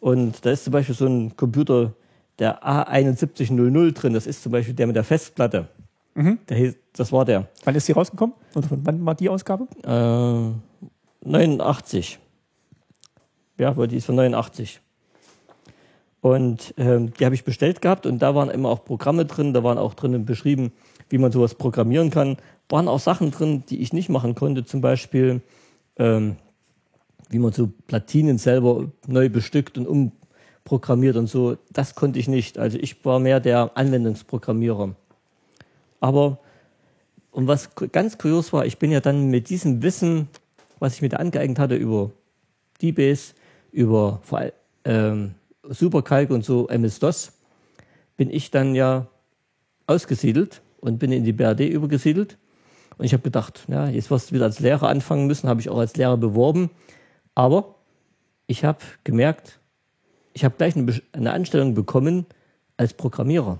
Und 0.00 0.44
da 0.46 0.50
ist 0.50 0.64
zum 0.64 0.72
Beispiel 0.72 0.94
so 0.94 1.06
ein 1.06 1.36
Computer, 1.36 1.92
der 2.38 2.62
A7100 2.64 3.92
drin. 3.92 4.14
Das 4.14 4.26
ist 4.26 4.42
zum 4.42 4.52
Beispiel 4.52 4.74
der 4.74 4.86
mit 4.86 4.96
der 4.96 5.04
Festplatte. 5.04 5.68
Mhm. 6.14 6.38
Der 6.48 6.56
hieß, 6.56 6.76
das 6.94 7.12
war 7.12 7.24
der. 7.24 7.48
Wann 7.64 7.74
ist 7.74 7.88
die 7.88 7.92
rausgekommen? 7.92 8.34
Oder 8.54 8.68
von 8.68 8.86
wann 8.86 9.04
war 9.04 9.14
die 9.14 9.28
Ausgabe? 9.28 9.66
Äh, 9.82 11.28
89. 11.28 12.18
Ja, 13.58 13.76
weil 13.76 13.88
die 13.88 13.96
ist 13.96 14.06
von 14.06 14.16
89. 14.16 14.80
Und 16.20 16.74
ähm, 16.78 17.12
die 17.14 17.24
habe 17.24 17.34
ich 17.34 17.44
bestellt 17.44 17.82
gehabt 17.82 18.06
und 18.06 18.20
da 18.20 18.34
waren 18.34 18.48
immer 18.48 18.70
auch 18.70 18.84
Programme 18.84 19.26
drin, 19.26 19.52
da 19.52 19.62
waren 19.62 19.76
auch 19.76 19.94
drinnen 19.94 20.24
beschrieben, 20.24 20.72
wie 21.10 21.18
man 21.18 21.30
sowas 21.30 21.54
programmieren 21.54 22.10
kann. 22.10 22.38
Waren 22.68 22.88
auch 22.88 22.98
Sachen 22.98 23.30
drin, 23.30 23.62
die 23.68 23.82
ich 23.82 23.92
nicht 23.92 24.08
machen 24.08 24.34
konnte, 24.34 24.64
zum 24.64 24.80
Beispiel 24.80 25.42
ähm, 25.96 26.36
wie 27.28 27.38
man 27.38 27.52
so 27.52 27.70
Platinen 27.86 28.38
selber 28.38 28.90
neu 29.06 29.28
bestückt 29.28 29.76
und 29.78 29.86
umprogrammiert 29.86 31.16
und 31.16 31.26
so. 31.26 31.56
Das 31.72 31.94
konnte 31.94 32.18
ich 32.18 32.28
nicht. 32.28 32.58
Also 32.58 32.78
ich 32.78 33.04
war 33.04 33.18
mehr 33.18 33.40
der 33.40 33.76
Anwendungsprogrammierer. 33.76 34.94
Aber 36.00 36.38
und 37.30 37.48
was 37.48 37.70
ganz 37.90 38.16
kurios 38.16 38.52
war, 38.52 38.64
ich 38.64 38.78
bin 38.78 38.92
ja 38.92 39.00
dann 39.00 39.28
mit 39.28 39.48
diesem 39.50 39.82
Wissen, 39.82 40.28
was 40.78 40.94
ich 40.94 41.02
mir 41.02 41.08
da 41.08 41.16
angeeignet 41.16 41.58
hatte 41.58 41.74
über 41.74 42.12
DBase, 42.80 43.34
über 43.74 44.20
vor 44.22 44.38
allem 44.38 44.52
ähm, 44.84 45.34
Supercalc 45.68 46.30
und 46.30 46.44
so 46.44 46.68
MS-DOS, 46.68 47.32
bin 48.16 48.30
ich 48.30 48.50
dann 48.50 48.74
ja 48.74 49.06
ausgesiedelt 49.86 50.62
und 50.80 50.98
bin 50.98 51.12
in 51.12 51.24
die 51.24 51.32
BRD 51.32 51.60
übergesiedelt. 51.60 52.38
Und 52.96 53.04
ich 53.04 53.12
habe 53.12 53.22
gedacht, 53.22 53.64
ja, 53.68 53.88
jetzt 53.88 54.10
wirst 54.10 54.30
du 54.30 54.36
wieder 54.36 54.44
als 54.44 54.60
Lehrer 54.60 54.88
anfangen 54.88 55.26
müssen, 55.26 55.48
habe 55.48 55.60
ich 55.60 55.68
auch 55.68 55.78
als 55.78 55.96
Lehrer 55.96 56.16
beworben. 56.16 56.70
Aber 57.34 57.74
ich 58.46 58.64
habe 58.64 58.78
gemerkt, 59.02 59.58
ich 60.32 60.44
habe 60.44 60.54
gleich 60.56 60.76
eine, 60.76 61.00
eine 61.12 61.32
Anstellung 61.32 61.74
bekommen 61.74 62.26
als 62.76 62.94
Programmierer. 62.94 63.58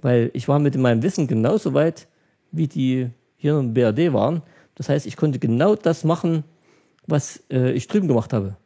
Weil 0.00 0.30
ich 0.34 0.48
war 0.48 0.58
mit 0.58 0.76
meinem 0.76 1.02
Wissen 1.02 1.26
genauso 1.26 1.72
weit, 1.72 2.08
wie 2.50 2.66
die 2.68 3.10
hier 3.36 3.58
im 3.58 3.72
BRD 3.72 4.12
waren. 4.12 4.42
Das 4.74 4.88
heißt, 4.88 5.06
ich 5.06 5.16
konnte 5.16 5.38
genau 5.38 5.74
das 5.74 6.04
machen, 6.04 6.44
was 7.06 7.42
äh, 7.50 7.72
ich 7.72 7.88
drüben 7.88 8.08
gemacht 8.08 8.32
habe. 8.32 8.56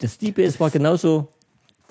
Das 0.00 0.18
DBS 0.18 0.58
war 0.58 0.70
genauso 0.70 1.28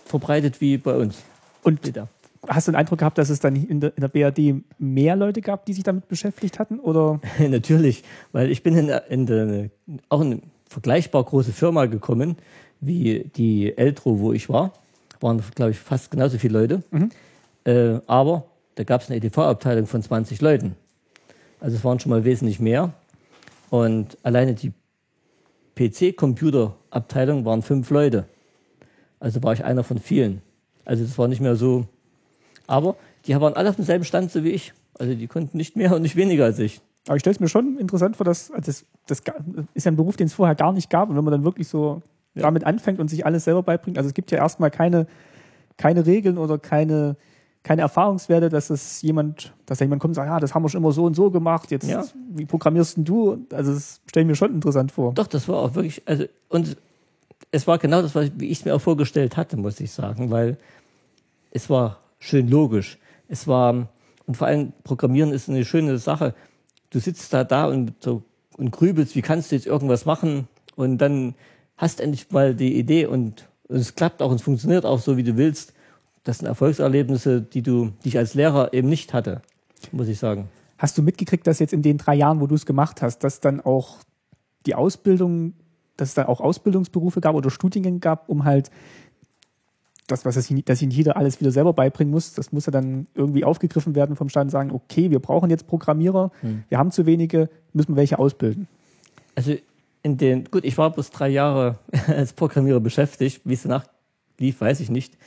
verbreitet 0.05 0.61
wie 0.61 0.77
bei 0.77 0.95
uns. 0.95 1.23
Und 1.63 1.85
Wieder. 1.85 2.07
hast 2.47 2.67
du 2.67 2.71
den 2.71 2.77
Eindruck 2.77 2.99
gehabt, 2.99 3.17
dass 3.17 3.29
es 3.29 3.39
dann 3.39 3.55
in 3.55 3.79
der, 3.79 3.95
in 3.95 4.01
der 4.01 4.07
BRD 4.07 4.63
mehr 4.79 5.15
Leute 5.15 5.41
gab, 5.41 5.65
die 5.65 5.73
sich 5.73 5.83
damit 5.83 6.07
beschäftigt 6.07 6.59
hatten? 6.59 6.79
Oder 6.79 7.21
Natürlich, 7.39 8.03
weil 8.31 8.49
ich 8.49 8.63
bin 8.63 8.75
in, 8.75 8.89
in 9.09 9.31
eine, 9.31 9.69
auch 10.09 10.21
in 10.21 10.33
eine 10.33 10.41
vergleichbar 10.67 11.23
große 11.23 11.53
Firma 11.53 11.85
gekommen 11.85 12.35
wie 12.81 13.29
die 13.35 13.77
Eltro, 13.77 14.19
wo 14.19 14.33
ich 14.33 14.49
war. 14.49 14.73
Waren, 15.19 15.43
glaube 15.53 15.71
ich, 15.71 15.79
fast 15.79 16.11
genauso 16.11 16.37
viele 16.37 16.59
Leute. 16.59 16.83
Äh, 17.65 17.99
aber 18.07 18.45
da 18.75 18.83
gab 18.85 19.01
es 19.01 19.09
eine 19.09 19.17
EDV-Abteilung 19.17 19.85
von 19.85 20.01
20 20.01 20.41
Leuten. 20.41 20.75
Also 21.59 21.75
es 21.75 21.83
waren 21.83 21.99
schon 21.99 22.09
mal 22.09 22.23
wesentlich 22.23 22.59
mehr. 22.59 22.93
Und 23.69 24.17
alleine 24.23 24.53
die 24.53 24.71
PC-Computer-Abteilung 25.79 27.45
waren 27.45 27.61
fünf 27.61 27.89
Leute. 27.89 28.25
Also 29.19 29.41
war 29.43 29.53
ich 29.53 29.63
einer 29.63 29.83
von 29.83 29.97
vielen. 29.99 30.41
Also 30.85 31.03
das 31.03 31.17
war 31.17 31.27
nicht 31.27 31.41
mehr 31.41 31.55
so. 31.55 31.85
Aber 32.67 32.95
die 33.25 33.35
waren 33.39 33.53
alle 33.53 33.69
auf 33.69 33.75
demselben 33.75 34.05
Stand 34.05 34.31
so 34.31 34.43
wie 34.43 34.49
ich. 34.49 34.73
Also 34.97 35.13
die 35.13 35.27
konnten 35.27 35.57
nicht 35.57 35.75
mehr 35.75 35.95
und 35.95 36.01
nicht 36.01 36.15
weniger 36.15 36.45
als 36.45 36.59
ich. 36.59 36.81
Aber 37.07 37.15
ich 37.15 37.21
stelle 37.21 37.33
es 37.35 37.39
mir 37.39 37.47
schon 37.49 37.77
interessant 37.77 38.17
vor, 38.17 38.25
dass 38.25 38.51
also 38.51 38.65
das, 38.65 38.85
das 39.07 39.21
ist 39.73 39.85
ja 39.85 39.91
ein 39.91 39.95
Beruf, 39.95 40.15
den 40.17 40.27
es 40.27 40.33
vorher 40.33 40.55
gar 40.55 40.73
nicht 40.73 40.89
gab. 40.89 41.09
Und 41.09 41.15
wenn 41.17 41.23
man 41.23 41.31
dann 41.31 41.43
wirklich 41.43 41.67
so 41.67 42.01
Ja. 42.35 42.43
damit 42.43 42.63
anfängt 42.63 42.99
und 42.99 43.07
sich 43.09 43.25
alles 43.25 43.45
selber 43.45 43.63
beibringt, 43.63 43.97
also 43.97 44.07
es 44.07 44.13
gibt 44.13 44.31
ja 44.31 44.37
erstmal 44.37 44.69
keine, 44.71 45.07
keine 45.77 46.05
Regeln 46.05 46.37
oder 46.37 46.59
keine, 46.59 47.15
keine 47.69 47.83
Erfahrungswerte, 47.83 48.49
dass 48.49 48.71
es 48.71 49.03
jemand, 49.03 49.53
dass 49.67 49.77
da 49.77 49.85
jemand 49.85 50.01
kommt 50.01 50.09
und 50.13 50.15
sagt, 50.15 50.27
ja, 50.27 50.39
das 50.39 50.55
haben 50.55 50.63
wir 50.63 50.69
schon 50.69 50.81
immer 50.81 50.91
so 50.91 51.03
und 51.05 51.13
so 51.13 51.29
gemacht, 51.29 51.69
jetzt 51.69 51.87
Ja. 51.87 52.03
wie 52.31 52.47
programmierst 52.47 52.97
denn 52.97 53.05
du? 53.05 53.45
Also 53.53 53.75
das 53.75 54.01
stelle 54.07 54.23
ich 54.23 54.27
mir 54.27 54.35
schon 54.35 54.55
interessant 54.55 54.91
vor. 54.91 55.13
Doch, 55.13 55.27
das 55.27 55.47
war 55.47 55.57
auch 55.57 55.75
wirklich, 55.75 56.01
also, 56.07 56.25
und 56.47 56.77
es 57.51 57.67
war 57.67 57.77
genau 57.77 58.01
das, 58.01 58.15
was 58.15 58.25
ich- 58.25 58.31
wie 58.37 58.47
ich 58.47 58.57
es 58.57 58.65
mir 58.65 58.73
auch 58.75 58.81
vorgestellt 58.81 59.37
hatte, 59.37 59.55
muss 59.55 59.79
ich 59.79 59.91
sagen, 59.91 60.31
weil 60.31 60.57
es 61.51 61.69
war 61.69 61.99
schön 62.17 62.49
logisch. 62.49 62.97
Es 63.27 63.47
war, 63.47 63.87
und 64.25 64.35
vor 64.35 64.47
allem 64.47 64.73
Programmieren 64.83 65.31
ist 65.31 65.47
eine 65.47 65.63
schöne 65.63 65.99
Sache. 65.99 66.33
Du 66.89 66.97
sitzt 66.97 67.31
da 67.33 67.43
da 67.43 67.65
und, 67.67 67.93
so, 67.99 68.23
und 68.57 68.71
grübelst, 68.71 69.15
wie 69.15 69.21
kannst 69.21 69.51
du 69.51 69.55
jetzt 69.55 69.67
irgendwas 69.67 70.05
machen? 70.05 70.47
Und 70.75 70.97
dann 70.97 71.35
hast 71.77 72.01
endlich 72.01 72.31
mal 72.31 72.55
die 72.55 72.79
Idee 72.79 73.05
und, 73.05 73.47
und 73.67 73.75
es 73.77 73.93
klappt 73.93 74.23
auch 74.23 74.29
und 74.31 74.37
es 74.37 74.41
funktioniert 74.41 74.87
auch 74.87 74.97
so, 74.97 75.17
wie 75.17 75.23
du 75.23 75.37
willst. 75.37 75.73
Das 76.29 76.37
sind 76.37 76.45
Erfolgserlebnisse, 76.45 77.41
die 77.41 77.63
du, 77.63 77.89
die 78.03 78.09
ich 78.09 78.17
als 78.19 78.35
Lehrer 78.35 78.71
eben 78.71 78.87
nicht 78.87 79.15
hatte, 79.15 79.41
muss 79.91 80.07
ich 80.07 80.19
sagen. 80.19 80.47
Hast 80.77 80.95
du 80.95 81.01
mitgekriegt, 81.01 81.47
dass 81.47 81.57
jetzt 81.57 81.73
in 81.73 81.81
den 81.81 81.97
drei 81.97 82.13
Jahren, 82.13 82.39
wo 82.39 82.45
du 82.45 82.53
es 82.53 82.67
gemacht 82.67 83.01
hast, 83.01 83.23
dass 83.23 83.39
dann 83.39 83.61
auch 83.61 83.97
die 84.67 84.75
Ausbildung, 84.75 85.53
dass 85.97 86.09
es 86.09 86.13
dann 86.13 86.27
auch 86.27 86.39
Ausbildungsberufe 86.39 87.19
gab 87.19 87.33
oder 87.33 87.49
Studiengänge 87.49 87.97
gab, 87.97 88.29
um 88.29 88.45
halt 88.45 88.69
das, 90.05 90.23
was 90.23 90.35
es, 90.35 90.53
dass 90.65 90.81
jeder 90.81 91.17
alles 91.17 91.39
wieder 91.39 91.49
selber 91.49 91.73
beibringen 91.73 92.11
muss, 92.11 92.35
das 92.35 92.51
muss 92.51 92.67
ja 92.67 92.71
dann 92.71 93.07
irgendwie 93.15 93.43
aufgegriffen 93.43 93.95
werden 93.95 94.15
vom 94.15 94.29
Staat 94.29 94.43
und 94.43 94.49
sagen, 94.51 94.69
okay, 94.69 95.09
wir 95.09 95.17
brauchen 95.17 95.49
jetzt 95.49 95.65
Programmierer, 95.65 96.29
wir 96.69 96.77
haben 96.77 96.91
zu 96.91 97.07
wenige, 97.07 97.49
müssen 97.73 97.93
wir 97.93 97.95
welche 97.95 98.19
ausbilden. 98.19 98.67
Also 99.33 99.55
in 100.03 100.17
den, 100.17 100.43
gut, 100.43 100.63
ich 100.63 100.77
war 100.77 100.91
bloß 100.91 101.09
drei 101.09 101.29
Jahre 101.29 101.79
als 102.07 102.33
Programmierer 102.33 102.81
beschäftigt. 102.81 103.41
Wie 103.45 103.53
es 103.53 103.63
danach 103.63 103.85
lief, 104.37 104.61
weiß 104.61 104.79
ich 104.81 104.91
nicht. 104.91 105.17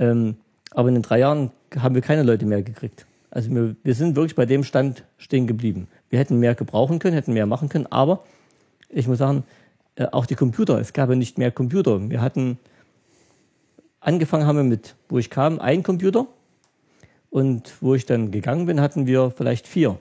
Ähm, 0.00 0.36
aber 0.72 0.88
in 0.88 0.94
den 0.94 1.02
drei 1.02 1.20
Jahren 1.20 1.52
haben 1.78 1.94
wir 1.94 2.02
keine 2.02 2.24
Leute 2.24 2.46
mehr 2.46 2.62
gekriegt. 2.62 3.06
Also 3.30 3.50
wir, 3.50 3.76
wir 3.84 3.94
sind 3.94 4.16
wirklich 4.16 4.34
bei 4.34 4.46
dem 4.46 4.64
Stand 4.64 5.04
stehen 5.18 5.46
geblieben. 5.46 5.86
Wir 6.08 6.18
hätten 6.18 6.40
mehr 6.40 6.56
gebrauchen 6.56 6.98
können, 6.98 7.14
hätten 7.14 7.32
mehr 7.32 7.46
machen 7.46 7.68
können, 7.68 7.86
aber 7.86 8.24
ich 8.88 9.06
muss 9.06 9.18
sagen, 9.18 9.44
äh, 9.94 10.06
auch 10.10 10.26
die 10.26 10.34
Computer, 10.34 10.80
es 10.80 10.92
gab 10.92 11.10
ja 11.10 11.14
nicht 11.14 11.38
mehr 11.38 11.52
Computer. 11.52 12.10
Wir 12.10 12.20
hatten, 12.20 12.58
angefangen 14.00 14.46
haben 14.46 14.56
wir 14.56 14.64
mit, 14.64 14.96
wo 15.08 15.18
ich 15.18 15.30
kam, 15.30 15.60
ein 15.60 15.84
Computer 15.84 16.26
und 17.28 17.74
wo 17.80 17.94
ich 17.94 18.06
dann 18.06 18.32
gegangen 18.32 18.66
bin, 18.66 18.80
hatten 18.80 19.06
wir 19.06 19.30
vielleicht 19.30 19.68
vier. 19.68 19.98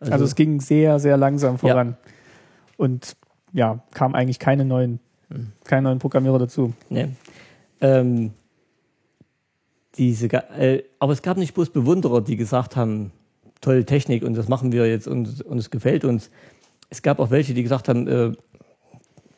Also, 0.00 0.24
es 0.24 0.36
ging 0.36 0.60
sehr, 0.60 1.00
sehr 1.00 1.16
langsam 1.16 1.58
voran. 1.58 1.96
Und 2.76 3.16
ja, 3.52 3.80
kam 3.92 4.14
eigentlich 4.14 4.38
keine 4.38 4.64
neuen, 4.64 5.00
keine 5.64 5.82
neuen 5.82 5.98
Programmierer 5.98 6.38
dazu. 6.38 6.72
Ne? 6.88 7.16
Ähm, 7.80 8.32
diese, 9.98 10.26
äh, 10.28 10.84
aber 10.98 11.12
es 11.12 11.22
gab 11.22 11.36
nicht 11.36 11.54
bloß 11.54 11.70
Bewunderer, 11.70 12.20
die 12.20 12.36
gesagt 12.36 12.76
haben, 12.76 13.12
tolle 13.60 13.84
Technik 13.84 14.22
und 14.22 14.34
das 14.34 14.48
machen 14.48 14.72
wir 14.72 14.88
jetzt 14.88 15.08
und, 15.08 15.42
und 15.42 15.58
es 15.58 15.70
gefällt 15.70 16.04
uns. 16.04 16.30
Es 16.90 17.02
gab 17.02 17.18
auch 17.18 17.30
welche, 17.30 17.54
die 17.54 17.62
gesagt 17.62 17.88
haben, 17.88 18.06
äh, 18.06 18.32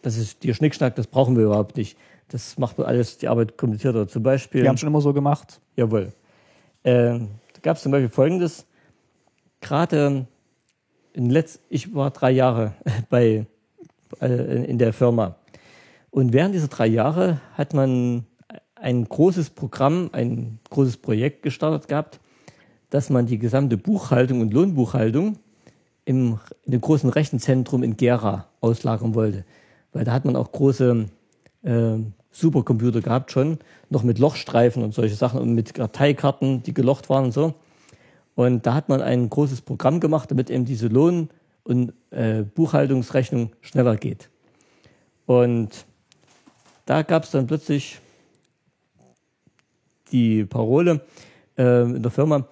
das 0.03 0.17
ist 0.17 0.43
dir 0.43 0.55
Schnickschnack, 0.55 0.95
das 0.95 1.07
brauchen 1.07 1.37
wir 1.37 1.45
überhaupt 1.45 1.77
nicht. 1.77 1.97
Das 2.29 2.59
macht 2.59 2.79
alles 2.79 3.19
die 3.19 3.29
Arbeit 3.29 3.59
komplizierter. 3.59 4.07
Zum 4.07 4.23
Beispiel. 4.23 4.63
Wir 4.63 4.69
haben 4.69 4.77
schon 4.77 4.89
immer 4.89 5.01
so 5.01 5.13
gemacht. 5.13 5.61
Jawohl. 5.77 6.13
Äh, 6.85 7.19
da 7.19 7.61
gab 7.63 7.77
es 7.77 7.83
zum 7.83 7.93
Beispiel 7.93 8.09
Folgendes. 8.09 8.67
Gerade 9.61 10.27
in 11.13 11.29
letzt, 11.31 11.61
ich 11.69 11.93
war 11.95 12.11
drei 12.13 12.31
Jahre 12.31 12.75
bei, 13.11 13.47
äh, 14.21 14.65
in 14.65 14.79
der 14.79 14.93
Firma. 14.93 15.37
Und 16.11 16.33
während 16.33 16.55
dieser 16.55 16.69
drei 16.69 16.87
Jahre 16.87 17.41
hat 17.55 17.75
man 17.75 18.27
ein 18.81 19.05
großes 19.05 19.51
Programm, 19.51 20.11
ein 20.13 20.59
großes 20.71 20.97
Projekt 20.99 21.43
gestartet 21.43 21.89
gehabt, 21.89 22.21
dass 22.89 23.11
man 23.11 23.27
die 23.27 23.39
gesamte 23.39 23.77
Buchhaltung 23.77 24.41
und 24.41 24.53
Lohnbuchhaltung 24.53 25.39
im, 26.05 26.41
in 26.65 26.73
dem 26.73 26.81
großen 26.81 27.11
Rechenzentrum 27.11 27.83
in 27.83 27.97
Gera 27.97 28.49
auslagern 28.61 29.15
wollte. 29.15 29.45
Weil 29.93 30.05
da 30.05 30.13
hat 30.13 30.25
man 30.25 30.37
auch 30.37 30.51
große 30.51 31.07
äh, 31.63 31.99
Supercomputer 32.31 33.01
gehabt 33.01 33.33
schon, 33.33 33.59
noch 33.91 34.03
mit 34.03 34.19
Lochstreifen 34.19 34.83
und 34.83 34.95
solche 34.95 35.15
Sachen 35.15 35.41
und 35.41 35.55
mit 35.55 35.75
Karteikarten, 35.75 36.63
die 36.63 36.75
gelocht 36.75 37.09
waren 37.09 37.27
und 37.27 37.33
so. 37.33 37.55
Und 38.35 38.67
da 38.67 38.75
hat 38.75 38.89
man 38.89 39.03
ein 39.03 39.29
großes 39.29 39.61
Programm 39.63 40.01
gemacht, 40.01 40.31
damit 40.31 40.49
eben 40.51 40.65
diese 40.65 40.89
Lohn- 40.89 41.29
und 41.65 41.93
äh, 42.11 42.43
Buchhaltungsrechnung 42.43 43.51
schneller 43.61 43.97
geht. 43.97 44.31
Und 45.27 45.87
da 46.87 47.03
gab 47.03 47.25
es 47.25 47.31
dann 47.31 47.47
plötzlich 47.47 48.01
die 50.13 50.45
Parole 50.45 51.01
äh, 51.57 51.83
in 51.83 52.03
der 52.03 52.11
Firma, 52.11 52.47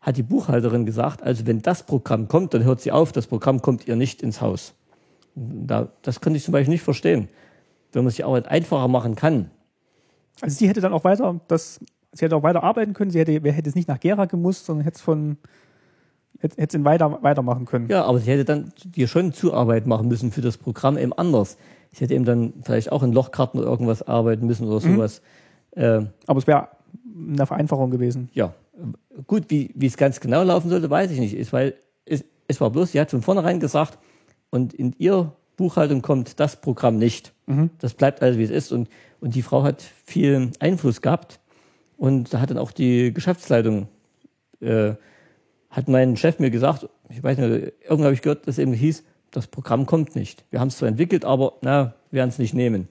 hat 0.00 0.16
die 0.18 0.22
Buchhalterin 0.22 0.84
gesagt, 0.84 1.22
also 1.22 1.46
wenn 1.46 1.62
das 1.62 1.82
Programm 1.82 2.28
kommt, 2.28 2.52
dann 2.52 2.64
hört 2.64 2.80
sie 2.80 2.92
auf, 2.92 3.12
das 3.12 3.26
Programm 3.26 3.62
kommt 3.62 3.88
ihr 3.88 3.96
nicht 3.96 4.22
ins 4.22 4.40
Haus. 4.40 4.74
Da, 5.34 5.88
das 6.02 6.20
konnte 6.20 6.36
ich 6.36 6.44
zum 6.44 6.52
Beispiel 6.52 6.72
nicht 6.72 6.82
verstehen. 6.82 7.28
Wenn 7.92 8.04
man 8.04 8.10
sich 8.10 8.18
die 8.18 8.24
Arbeit 8.24 8.48
einfacher 8.48 8.88
machen 8.88 9.14
kann. 9.14 9.50
Also 10.40 10.56
sie 10.56 10.68
hätte 10.68 10.80
dann 10.80 10.92
auch 10.92 11.04
weiter 11.04 11.40
das, 11.48 11.80
sie 12.12 12.24
hätte 12.24 12.36
auch 12.36 12.42
weiter 12.42 12.62
arbeiten 12.62 12.92
können, 12.92 13.10
sie 13.10 13.18
hätte, 13.18 13.32
hätte 13.32 13.68
es 13.68 13.74
nicht 13.74 13.88
nach 13.88 13.98
Gera 13.98 14.26
gemusst, 14.26 14.66
sondern 14.66 14.84
hätte 14.84 14.96
es 14.96 15.00
von 15.00 15.38
hätte, 16.38 16.60
hätte 16.60 16.78
es 16.78 16.84
weiter, 16.84 17.22
weitermachen 17.22 17.64
können. 17.64 17.88
Ja, 17.88 18.04
aber 18.04 18.18
sie 18.18 18.30
hätte 18.30 18.44
dann 18.44 18.72
dir 18.84 19.08
schon 19.08 19.32
Zuarbeit 19.32 19.86
machen 19.86 20.08
müssen 20.08 20.32
für 20.32 20.42
das 20.42 20.58
Programm 20.58 20.98
eben 20.98 21.12
anders. 21.12 21.56
Sie 21.92 22.04
hätte 22.04 22.14
eben 22.14 22.24
dann 22.24 22.52
vielleicht 22.62 22.92
auch 22.92 23.02
in 23.02 23.12
Lochkarten 23.12 23.60
oder 23.60 23.70
irgendwas 23.70 24.02
arbeiten 24.02 24.46
müssen 24.46 24.66
oder 24.66 24.86
mhm. 24.86 24.96
sowas. 24.96 25.22
Mhm. 25.74 25.82
Äh, 25.82 26.06
aber 26.26 26.38
es 26.38 26.46
wäre 26.46 26.68
eine 27.16 27.46
Vereinfachung 27.46 27.90
gewesen. 27.90 28.28
Ja, 28.32 28.54
gut, 29.26 29.44
wie, 29.48 29.70
wie 29.74 29.86
es 29.86 29.96
ganz 29.96 30.20
genau 30.20 30.42
laufen 30.42 30.70
sollte, 30.70 30.90
weiß 30.90 31.10
ich 31.10 31.20
nicht. 31.20 31.34
Ist, 31.34 31.52
weil 31.52 31.74
es, 32.04 32.24
es 32.48 32.60
war 32.60 32.70
bloß, 32.70 32.92
sie 32.92 33.00
hat 33.00 33.10
von 33.10 33.22
vornherein 33.22 33.60
gesagt, 33.60 33.98
und 34.50 34.72
in 34.72 34.94
ihr 34.98 35.32
Buchhaltung 35.56 36.02
kommt 36.02 36.38
das 36.40 36.60
Programm 36.60 36.98
nicht. 36.98 37.32
Mhm. 37.46 37.70
Das 37.78 37.94
bleibt 37.94 38.22
also, 38.22 38.38
wie 38.38 38.44
es 38.44 38.50
ist. 38.50 38.72
Und, 38.72 38.88
und 39.20 39.34
die 39.34 39.42
Frau 39.42 39.62
hat 39.62 39.82
viel 39.82 40.50
Einfluss 40.60 41.00
gehabt. 41.00 41.40
Und 41.96 42.32
da 42.32 42.40
hat 42.40 42.50
dann 42.50 42.58
auch 42.58 42.72
die 42.72 43.12
Geschäftsleitung, 43.12 43.88
äh, 44.60 44.94
hat 45.70 45.88
mein 45.88 46.16
Chef 46.16 46.38
mir 46.38 46.50
gesagt, 46.50 46.88
ich 47.08 47.22
weiß 47.22 47.38
nicht, 47.38 47.72
irgendwann 47.82 48.04
habe 48.04 48.14
ich 48.14 48.22
gehört, 48.22 48.46
dass 48.46 48.58
eben 48.58 48.72
hieß, 48.72 49.04
das 49.30 49.46
Programm 49.48 49.86
kommt 49.86 50.14
nicht. 50.14 50.44
Wir 50.50 50.60
haben 50.60 50.68
es 50.68 50.78
zwar 50.78 50.88
entwickelt, 50.88 51.24
aber 51.24 51.54
na, 51.62 51.94
wir 52.10 52.18
werden 52.18 52.30
es 52.30 52.38
nicht 52.38 52.54
nehmen. 52.54 52.88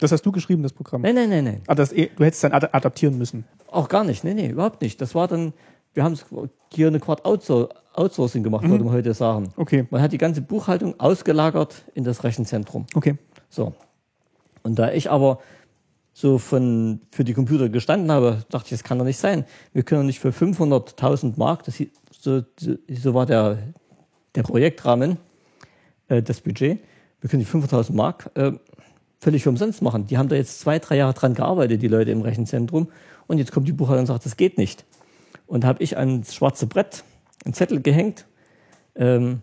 Das 0.00 0.12
hast 0.12 0.22
du 0.22 0.32
geschrieben, 0.32 0.62
das 0.62 0.72
Programm? 0.72 1.02
Nein, 1.02 1.14
nein, 1.14 1.28
nein, 1.28 1.44
nein. 1.44 1.62
Ah, 1.66 1.74
das, 1.74 1.92
eh, 1.92 2.10
du 2.14 2.24
hättest 2.24 2.44
es 2.44 2.50
dann 2.50 2.52
adaptieren 2.52 3.18
müssen? 3.18 3.44
Auch 3.70 3.88
gar 3.88 4.04
nicht, 4.04 4.24
nee, 4.24 4.34
nee, 4.34 4.48
überhaupt 4.48 4.80
nicht. 4.80 5.00
Das 5.00 5.14
war 5.14 5.28
dann, 5.28 5.52
wir 5.94 6.04
haben 6.04 6.16
hier 6.72 6.86
eine 6.86 7.00
Quart 7.00 7.24
Outsourcing 7.24 8.42
gemacht, 8.42 8.64
mhm. 8.64 8.70
würde 8.70 8.84
man 8.84 8.94
heute 8.94 9.14
sagen. 9.14 9.52
Okay. 9.56 9.86
Man 9.90 10.00
hat 10.00 10.12
die 10.12 10.18
ganze 10.18 10.40
Buchhaltung 10.40 10.98
ausgelagert 10.98 11.84
in 11.94 12.04
das 12.04 12.24
Rechenzentrum. 12.24 12.86
Okay. 12.94 13.16
So. 13.48 13.74
Und 14.62 14.78
da 14.78 14.92
ich 14.92 15.10
aber 15.10 15.40
so 16.12 16.38
von, 16.38 17.00
für 17.10 17.24
die 17.24 17.32
Computer 17.32 17.68
gestanden 17.68 18.10
habe, 18.10 18.44
dachte 18.50 18.66
ich, 18.66 18.70
das 18.70 18.84
kann 18.84 18.98
doch 18.98 19.04
nicht 19.04 19.18
sein. 19.18 19.44
Wir 19.72 19.82
können 19.82 20.06
nicht 20.06 20.18
für 20.18 20.30
500.000 20.30 21.34
Mark, 21.36 21.64
das, 21.64 21.82
so, 22.10 22.42
so 22.58 23.14
war 23.14 23.24
der, 23.24 23.58
der 24.34 24.42
Projektrahmen, 24.42 25.18
äh, 26.08 26.22
das 26.22 26.40
Budget, 26.40 26.80
wir 27.20 27.30
können 27.30 27.44
die 27.44 27.48
500.000 27.48 27.92
Mark 27.92 28.30
äh, 28.34 28.52
völlig 29.20 29.46
umsonst 29.46 29.82
machen. 29.82 30.06
Die 30.06 30.18
haben 30.18 30.28
da 30.28 30.36
jetzt 30.36 30.60
zwei, 30.60 30.78
drei 30.78 30.96
Jahre 30.96 31.14
dran 31.14 31.34
gearbeitet, 31.34 31.82
die 31.82 31.88
Leute 31.88 32.10
im 32.10 32.22
Rechenzentrum. 32.22 32.88
Und 33.26 33.38
jetzt 33.38 33.52
kommt 33.52 33.68
die 33.68 33.72
Buchhaltung 33.72 34.00
und 34.00 34.06
sagt, 34.06 34.24
das 34.24 34.36
geht 34.36 34.58
nicht. 34.58 34.84
Und 35.46 35.64
da 35.64 35.68
habe 35.68 35.82
ich 35.82 35.96
ans 35.96 36.34
schwarze 36.34 36.66
Brett 36.66 37.04
einen 37.44 37.54
Zettel 37.54 37.80
gehängt 37.80 38.26
ähm, 38.94 39.40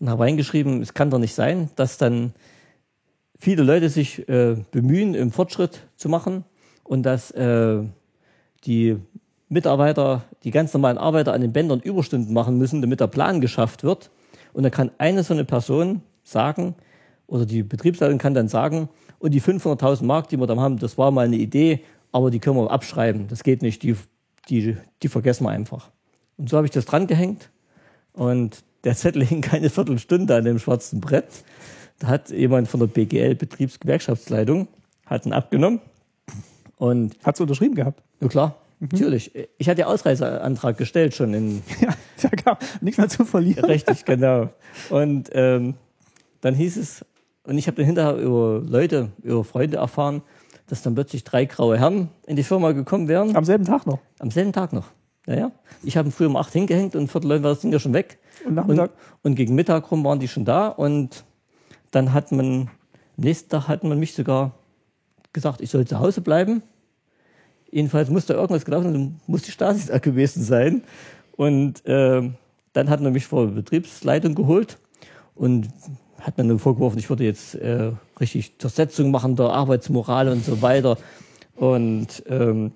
und 0.00 0.10
habe 0.10 0.24
reingeschrieben, 0.24 0.82
es 0.82 0.94
kann 0.94 1.10
doch 1.10 1.18
nicht 1.18 1.34
sein, 1.34 1.70
dass 1.76 1.98
dann 1.98 2.32
viele 3.38 3.62
Leute 3.62 3.88
sich 3.88 4.28
äh, 4.28 4.56
bemühen, 4.70 5.14
im 5.14 5.30
Fortschritt 5.30 5.86
zu 5.96 6.08
machen 6.08 6.44
und 6.84 7.04
dass 7.04 7.30
äh, 7.32 7.82
die 8.64 8.96
Mitarbeiter, 9.48 10.24
die 10.44 10.50
ganz 10.50 10.72
normalen 10.74 10.98
Arbeiter 10.98 11.32
an 11.32 11.40
den 11.40 11.52
Bändern 11.52 11.80
Überstunden 11.80 12.34
machen 12.34 12.58
müssen, 12.58 12.80
damit 12.80 13.00
der 13.00 13.06
Plan 13.06 13.40
geschafft 13.40 13.84
wird. 13.84 14.10
Und 14.52 14.62
dann 14.62 14.72
kann 14.72 14.90
eine 14.98 15.22
so 15.22 15.34
eine 15.34 15.44
Person 15.44 16.02
sagen, 16.22 16.74
oder 17.28 17.46
die 17.46 17.62
Betriebsleitung 17.62 18.18
kann 18.18 18.34
dann 18.34 18.48
sagen, 18.48 18.88
und 19.20 19.32
die 19.32 19.40
500.000 19.40 20.04
Mark, 20.04 20.28
die 20.28 20.38
wir 20.38 20.46
da 20.46 20.56
haben, 20.56 20.78
das 20.78 20.98
war 20.98 21.10
mal 21.10 21.26
eine 21.26 21.36
Idee, 21.36 21.84
aber 22.10 22.30
die 22.30 22.40
können 22.40 22.56
wir 22.56 22.70
abschreiben. 22.70 23.28
Das 23.28 23.44
geht 23.44 23.62
nicht, 23.62 23.82
die, 23.82 23.96
die, 24.48 24.76
die 25.02 25.08
vergessen 25.08 25.44
wir 25.44 25.50
einfach. 25.50 25.90
Und 26.36 26.48
so 26.48 26.56
habe 26.56 26.66
ich 26.66 26.72
das 26.72 26.86
dran 26.86 27.06
gehängt 27.06 27.50
und 28.12 28.64
der 28.84 28.96
Zettel 28.96 29.24
hing 29.26 29.40
keine 29.40 29.70
Viertelstunde 29.70 30.34
an 30.34 30.44
dem 30.44 30.58
schwarzen 30.58 31.00
Brett. 31.00 31.44
Da 31.98 32.08
hat 32.08 32.30
jemand 32.30 32.68
von 32.68 32.80
der 32.80 32.86
BGL 32.86 33.34
Betriebsgewerkschaftsleitung 33.34 34.68
hat 35.06 35.26
ihn 35.26 35.32
abgenommen 35.32 35.80
und 36.76 37.16
hat 37.24 37.34
es 37.34 37.40
unterschrieben 37.40 37.74
gehabt. 37.74 38.02
Ja 38.20 38.28
klar, 38.28 38.56
mhm. 38.78 38.88
natürlich. 38.92 39.32
Ich 39.58 39.68
hatte 39.68 39.80
ja 39.80 39.86
Ausreiseantrag 39.86 40.76
gestellt 40.76 41.14
schon 41.14 41.34
in 41.34 41.62
ja, 41.80 41.94
ja 42.22 42.28
klar, 42.30 42.58
nichts 42.80 42.98
mehr 42.98 43.08
zu 43.08 43.24
verlieren. 43.24 43.64
Richtig, 43.64 44.04
genau. 44.04 44.50
Und 44.90 45.30
ähm, 45.32 45.74
dann 46.40 46.54
hieß 46.54 46.76
es, 46.76 47.04
und 47.48 47.56
ich 47.56 47.66
habe 47.66 47.78
dann 47.78 47.86
hinterher 47.86 48.16
über 48.16 48.60
Leute, 48.62 49.08
über 49.22 49.42
Freunde 49.42 49.78
erfahren, 49.78 50.20
dass 50.66 50.82
dann 50.82 50.94
plötzlich 50.94 51.24
drei 51.24 51.46
graue 51.46 51.78
Herren 51.78 52.10
in 52.26 52.36
die 52.36 52.42
Firma 52.42 52.72
gekommen 52.72 53.08
wären. 53.08 53.34
Am 53.34 53.44
selben 53.46 53.64
Tag 53.64 53.86
noch? 53.86 54.00
Am 54.18 54.30
selben 54.30 54.52
Tag 54.52 54.74
noch. 54.74 54.88
Naja, 55.24 55.50
ich 55.82 55.96
habe 55.96 56.10
früh 56.10 56.26
um 56.26 56.36
acht 56.36 56.52
hingehängt 56.52 56.94
und 56.94 57.10
viertel 57.10 57.28
neun 57.28 57.42
war 57.42 57.50
das 57.50 57.60
Ding 57.60 57.72
ja 57.72 57.78
schon 57.78 57.94
weg. 57.94 58.18
Und, 58.44 58.54
Nachmittag? 58.54 58.90
Und, 59.22 59.30
und 59.30 59.34
gegen 59.36 59.54
Mittag 59.54 59.90
rum 59.90 60.04
waren 60.04 60.20
die 60.20 60.28
schon 60.28 60.44
da 60.44 60.68
und 60.68 61.24
dann 61.90 62.12
hat 62.12 62.32
man, 62.32 62.68
am 62.68 62.68
nächsten 63.16 63.48
Tag 63.48 63.66
hat 63.66 63.82
man 63.82 63.98
mich 63.98 64.12
sogar 64.12 64.52
gesagt, 65.32 65.62
ich 65.62 65.70
soll 65.70 65.86
zu 65.86 66.00
Hause 66.00 66.20
bleiben. 66.20 66.62
Jedenfalls 67.70 68.10
muss 68.10 68.26
da 68.26 68.34
irgendwas 68.34 68.66
gelaufen 68.66 68.92
sein, 68.92 69.20
muss 69.26 69.42
die 69.42 69.52
Stasi 69.52 69.88
da 69.88 69.98
gewesen 69.98 70.42
sein. 70.42 70.82
Und 71.36 71.84
äh, 71.86 72.30
dann 72.74 72.90
hat 72.90 73.00
man 73.00 73.14
mich 73.14 73.26
vor 73.26 73.46
Betriebsleitung 73.46 74.34
geholt 74.34 74.78
und 75.34 75.70
hat 76.20 76.36
mir 76.36 76.44
nur 76.44 76.58
vorgeworfen, 76.58 76.98
ich 76.98 77.08
würde 77.08 77.24
jetzt 77.24 77.54
äh, 77.54 77.92
richtig 78.20 78.58
Zersetzung 78.58 79.10
machen 79.10 79.36
der 79.36 79.50
Arbeitsmoral 79.50 80.28
und 80.28 80.44
so 80.44 80.62
weiter. 80.62 80.98
Und 81.54 82.22
ähm, 82.28 82.72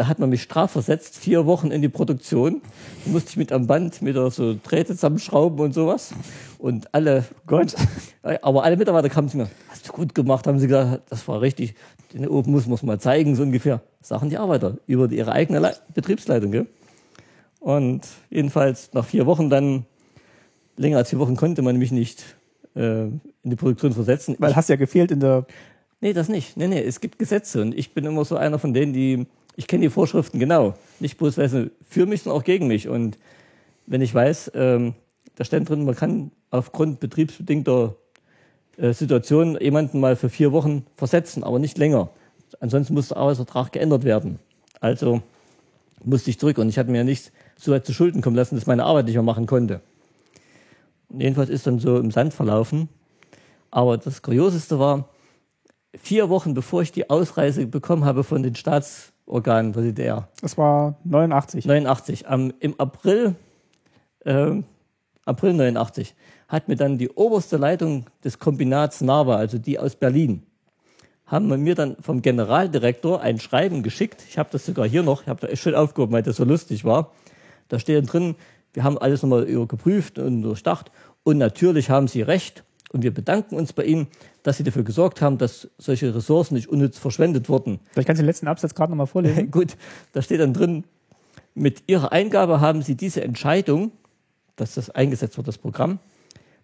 da 0.00 0.06
hat 0.06 0.18
man 0.18 0.30
mich 0.30 0.42
strafversetzt, 0.42 1.18
vier 1.18 1.46
Wochen 1.46 1.70
in 1.70 1.82
die 1.82 1.88
Produktion. 1.88 2.62
Da 3.04 3.10
musste 3.10 3.30
ich 3.30 3.36
mit 3.36 3.52
am 3.52 3.66
Band 3.66 4.00
mit 4.00 4.16
so 4.32 4.56
Drähte 4.62 4.94
zusammenschrauben 4.94 5.60
und 5.60 5.74
sowas. 5.74 6.14
Und 6.58 6.94
alle, 6.94 7.24
Gott, 7.46 7.74
aber 8.22 8.64
alle 8.64 8.76
Mitarbeiter 8.76 9.08
kamen 9.08 9.28
zu 9.28 9.36
mir, 9.36 9.50
hast 9.68 9.88
du 9.88 9.92
gut 9.92 10.14
gemacht, 10.14 10.46
haben 10.46 10.58
sie 10.58 10.68
gesagt, 10.68 11.02
das 11.10 11.26
war 11.28 11.40
richtig. 11.40 11.74
Den 12.14 12.26
oben 12.28 12.52
muss 12.52 12.66
man 12.66 12.76
es 12.76 12.82
mal 12.82 12.98
zeigen, 12.98 13.36
so 13.36 13.42
ungefähr. 13.42 13.82
Sagen 14.00 14.30
die 14.30 14.38
Arbeiter 14.38 14.78
über 14.86 15.10
ihre 15.10 15.32
eigene 15.32 15.58
Le 15.58 15.76
Betriebsleitung. 15.92 16.50
Gell? 16.50 16.66
Und 17.58 18.06
jedenfalls 18.30 18.94
nach 18.94 19.04
vier 19.04 19.26
Wochen 19.26 19.50
dann 19.50 19.84
länger 20.80 20.96
als 20.96 21.10
vier 21.10 21.18
Wochen 21.18 21.36
konnte 21.36 21.62
man 21.62 21.76
mich 21.76 21.92
nicht 21.92 22.24
äh, 22.74 23.02
in 23.02 23.22
die 23.44 23.56
Produktion 23.56 23.92
versetzen. 23.92 24.36
Weil 24.38 24.56
hast 24.56 24.68
ja 24.68 24.76
gefehlt 24.76 25.10
in 25.10 25.20
der. 25.20 25.46
Nee, 26.00 26.14
das 26.14 26.28
nicht. 26.28 26.56
Nee, 26.56 26.68
nee, 26.68 26.82
es 26.82 27.00
gibt 27.00 27.18
Gesetze 27.18 27.60
und 27.60 27.76
ich 27.76 27.92
bin 27.92 28.06
immer 28.06 28.24
so 28.24 28.36
einer 28.36 28.58
von 28.58 28.72
denen, 28.72 28.94
die, 28.94 29.26
ich 29.56 29.66
kenne 29.66 29.82
die 29.82 29.90
Vorschriften 29.90 30.38
genau. 30.38 30.74
Nicht 30.98 31.18
bloß 31.18 31.36
weil 31.36 31.48
sie 31.48 31.70
für 31.86 32.06
mich, 32.06 32.22
sondern 32.22 32.40
auch 32.40 32.44
gegen 32.44 32.66
mich. 32.66 32.88
Und 32.88 33.18
wenn 33.86 34.00
ich 34.00 34.14
weiß, 34.14 34.52
ähm, 34.54 34.94
da 35.36 35.44
steht 35.44 35.68
drin, 35.68 35.84
man 35.84 35.94
kann 35.94 36.30
aufgrund 36.50 37.00
betriebsbedingter 37.00 37.96
äh, 38.78 38.94
Situationen 38.94 39.60
jemanden 39.60 40.00
mal 40.00 40.16
für 40.16 40.30
vier 40.30 40.52
Wochen 40.52 40.86
versetzen, 40.96 41.44
aber 41.44 41.58
nicht 41.58 41.76
länger. 41.76 42.08
Ansonsten 42.60 42.94
muss 42.94 43.08
der 43.08 43.18
Arbeitsvertrag 43.18 43.72
geändert 43.72 44.04
werden. 44.04 44.38
Also 44.80 45.20
musste 46.02 46.30
ich 46.30 46.38
zurück 46.38 46.56
und 46.56 46.70
ich 46.70 46.78
hatte 46.78 46.90
mir 46.90 47.04
nichts 47.04 47.30
so 47.56 47.72
weit 47.72 47.84
zu 47.84 47.92
Schulden 47.92 48.22
kommen 48.22 48.36
lassen, 48.36 48.54
dass 48.54 48.66
meine 48.66 48.84
Arbeit 48.84 49.04
nicht 49.04 49.14
mehr 49.14 49.22
machen 49.22 49.44
konnte. 49.44 49.82
Jedenfalls 51.12 51.50
ist 51.50 51.66
dann 51.66 51.78
so 51.78 51.96
im 51.98 52.10
Sand 52.10 52.34
verlaufen. 52.34 52.88
Aber 53.70 53.98
das 53.98 54.22
Kurioseste 54.22 54.78
war, 54.78 55.08
vier 55.94 56.28
Wochen 56.28 56.54
bevor 56.54 56.82
ich 56.82 56.92
die 56.92 57.10
Ausreise 57.10 57.66
bekommen 57.66 58.04
habe 58.04 58.24
von 58.24 58.42
den 58.42 58.54
Staatsorganen 58.54 59.72
der 59.72 59.82
DDR. 59.82 60.28
Das 60.40 60.56
war 60.58 60.96
89. 61.04 61.64
89. 61.64 62.28
Am, 62.28 62.52
Im 62.60 62.78
April, 62.78 63.34
äh, 64.24 64.62
April 65.24 65.54
89 65.54 66.14
hat 66.48 66.68
mir 66.68 66.76
dann 66.76 66.98
die 66.98 67.10
oberste 67.10 67.56
Leitung 67.56 68.06
des 68.24 68.38
Kombinats 68.38 69.00
NAVA, 69.00 69.36
also 69.36 69.58
die 69.58 69.78
aus 69.78 69.94
Berlin, 69.94 70.42
haben 71.26 71.46
mir 71.62 71.76
dann 71.76 71.96
vom 72.00 72.22
Generaldirektor 72.22 73.20
ein 73.20 73.38
Schreiben 73.38 73.84
geschickt. 73.84 74.24
Ich 74.28 74.36
habe 74.36 74.48
das 74.50 74.66
sogar 74.66 74.88
hier 74.88 75.04
noch, 75.04 75.22
ich 75.22 75.28
habe 75.28 75.46
da 75.46 75.54
schön 75.54 75.76
aufgehoben, 75.76 76.12
weil 76.12 76.24
das 76.24 76.36
so 76.36 76.44
lustig 76.44 76.84
war. 76.84 77.12
Da 77.68 77.78
steht 77.78 77.98
dann 77.98 78.06
drin, 78.06 78.34
wir 78.72 78.84
haben 78.84 78.98
alles 78.98 79.22
nochmal 79.22 79.46
geprüft 79.66 80.18
und 80.18 80.42
durchdacht 80.42 80.90
und 81.22 81.38
natürlich 81.38 81.90
haben 81.90 82.08
Sie 82.08 82.22
recht 82.22 82.64
und 82.92 83.02
wir 83.02 83.12
bedanken 83.12 83.56
uns 83.56 83.72
bei 83.72 83.84
Ihnen, 83.84 84.08
dass 84.42 84.56
Sie 84.56 84.64
dafür 84.64 84.82
gesorgt 84.82 85.20
haben, 85.20 85.38
dass 85.38 85.68
solche 85.78 86.14
Ressourcen 86.14 86.54
nicht 86.54 86.68
unnütz 86.68 86.98
verschwendet 86.98 87.48
wurden. 87.48 87.80
Vielleicht 87.92 88.06
kannst 88.06 88.20
du 88.20 88.24
den 88.24 88.28
letzten 88.28 88.48
Absatz 88.48 88.74
gerade 88.74 88.92
nochmal 88.92 89.06
vorlesen. 89.06 89.50
Gut, 89.52 89.76
da 90.12 90.22
steht 90.22 90.40
dann 90.40 90.54
drin, 90.54 90.84
mit 91.54 91.84
Ihrer 91.86 92.12
Eingabe 92.12 92.60
haben 92.60 92.82
Sie 92.82 92.96
diese 92.96 93.22
Entscheidung, 93.22 93.92
dass 94.56 94.74
das 94.74 94.90
eingesetzt 94.90 95.36
wird, 95.36 95.48
das 95.48 95.58
Programm, 95.58 95.98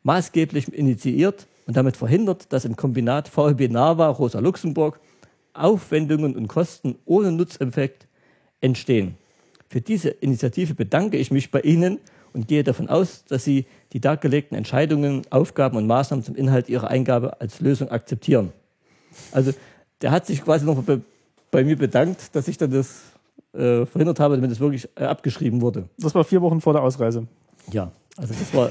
maßgeblich 0.02 0.72
initiiert 0.72 1.46
und 1.66 1.76
damit 1.76 1.96
verhindert, 1.96 2.52
dass 2.52 2.64
im 2.64 2.76
Kombinat 2.76 3.28
VLB 3.28 3.70
Nava 3.70 4.08
Rosa 4.08 4.38
Luxemburg 4.38 5.00
Aufwendungen 5.52 6.36
und 6.36 6.48
Kosten 6.48 6.96
ohne 7.04 7.32
Nutzeffekt 7.32 8.06
entstehen. 8.60 9.16
Für 9.68 9.80
diese 9.80 10.10
Initiative 10.10 10.74
bedanke 10.74 11.16
ich 11.16 11.30
mich 11.30 11.50
bei 11.50 11.60
Ihnen 11.60 11.98
und 12.32 12.48
gehe 12.48 12.62
davon 12.62 12.88
aus, 12.88 13.24
dass 13.24 13.44
Sie 13.44 13.66
die 13.92 14.00
dargelegten 14.00 14.56
Entscheidungen, 14.56 15.22
Aufgaben 15.30 15.76
und 15.76 15.86
Maßnahmen 15.86 16.24
zum 16.24 16.36
Inhalt 16.36 16.68
Ihrer 16.68 16.88
Eingabe 16.88 17.40
als 17.40 17.60
Lösung 17.60 17.90
akzeptieren. 17.90 18.52
Also 19.32 19.52
der 20.02 20.10
hat 20.10 20.26
sich 20.26 20.42
quasi 20.44 20.64
noch 20.64 20.82
bei, 20.82 21.00
bei 21.50 21.64
mir 21.64 21.76
bedankt, 21.76 22.34
dass 22.34 22.48
ich 22.48 22.58
dann 22.58 22.70
das 22.70 23.02
äh, 23.54 23.86
verhindert 23.86 24.20
habe, 24.20 24.36
damit 24.36 24.50
es 24.50 24.60
wirklich 24.60 24.88
äh, 24.96 25.04
abgeschrieben 25.04 25.62
wurde. 25.62 25.88
Das 25.98 26.14
war 26.14 26.24
vier 26.24 26.42
Wochen 26.42 26.60
vor 26.60 26.74
der 26.74 26.82
Ausreise. 26.82 27.26
Ja, 27.72 27.90
also 28.16 28.34
das 28.34 28.54
war, 28.54 28.70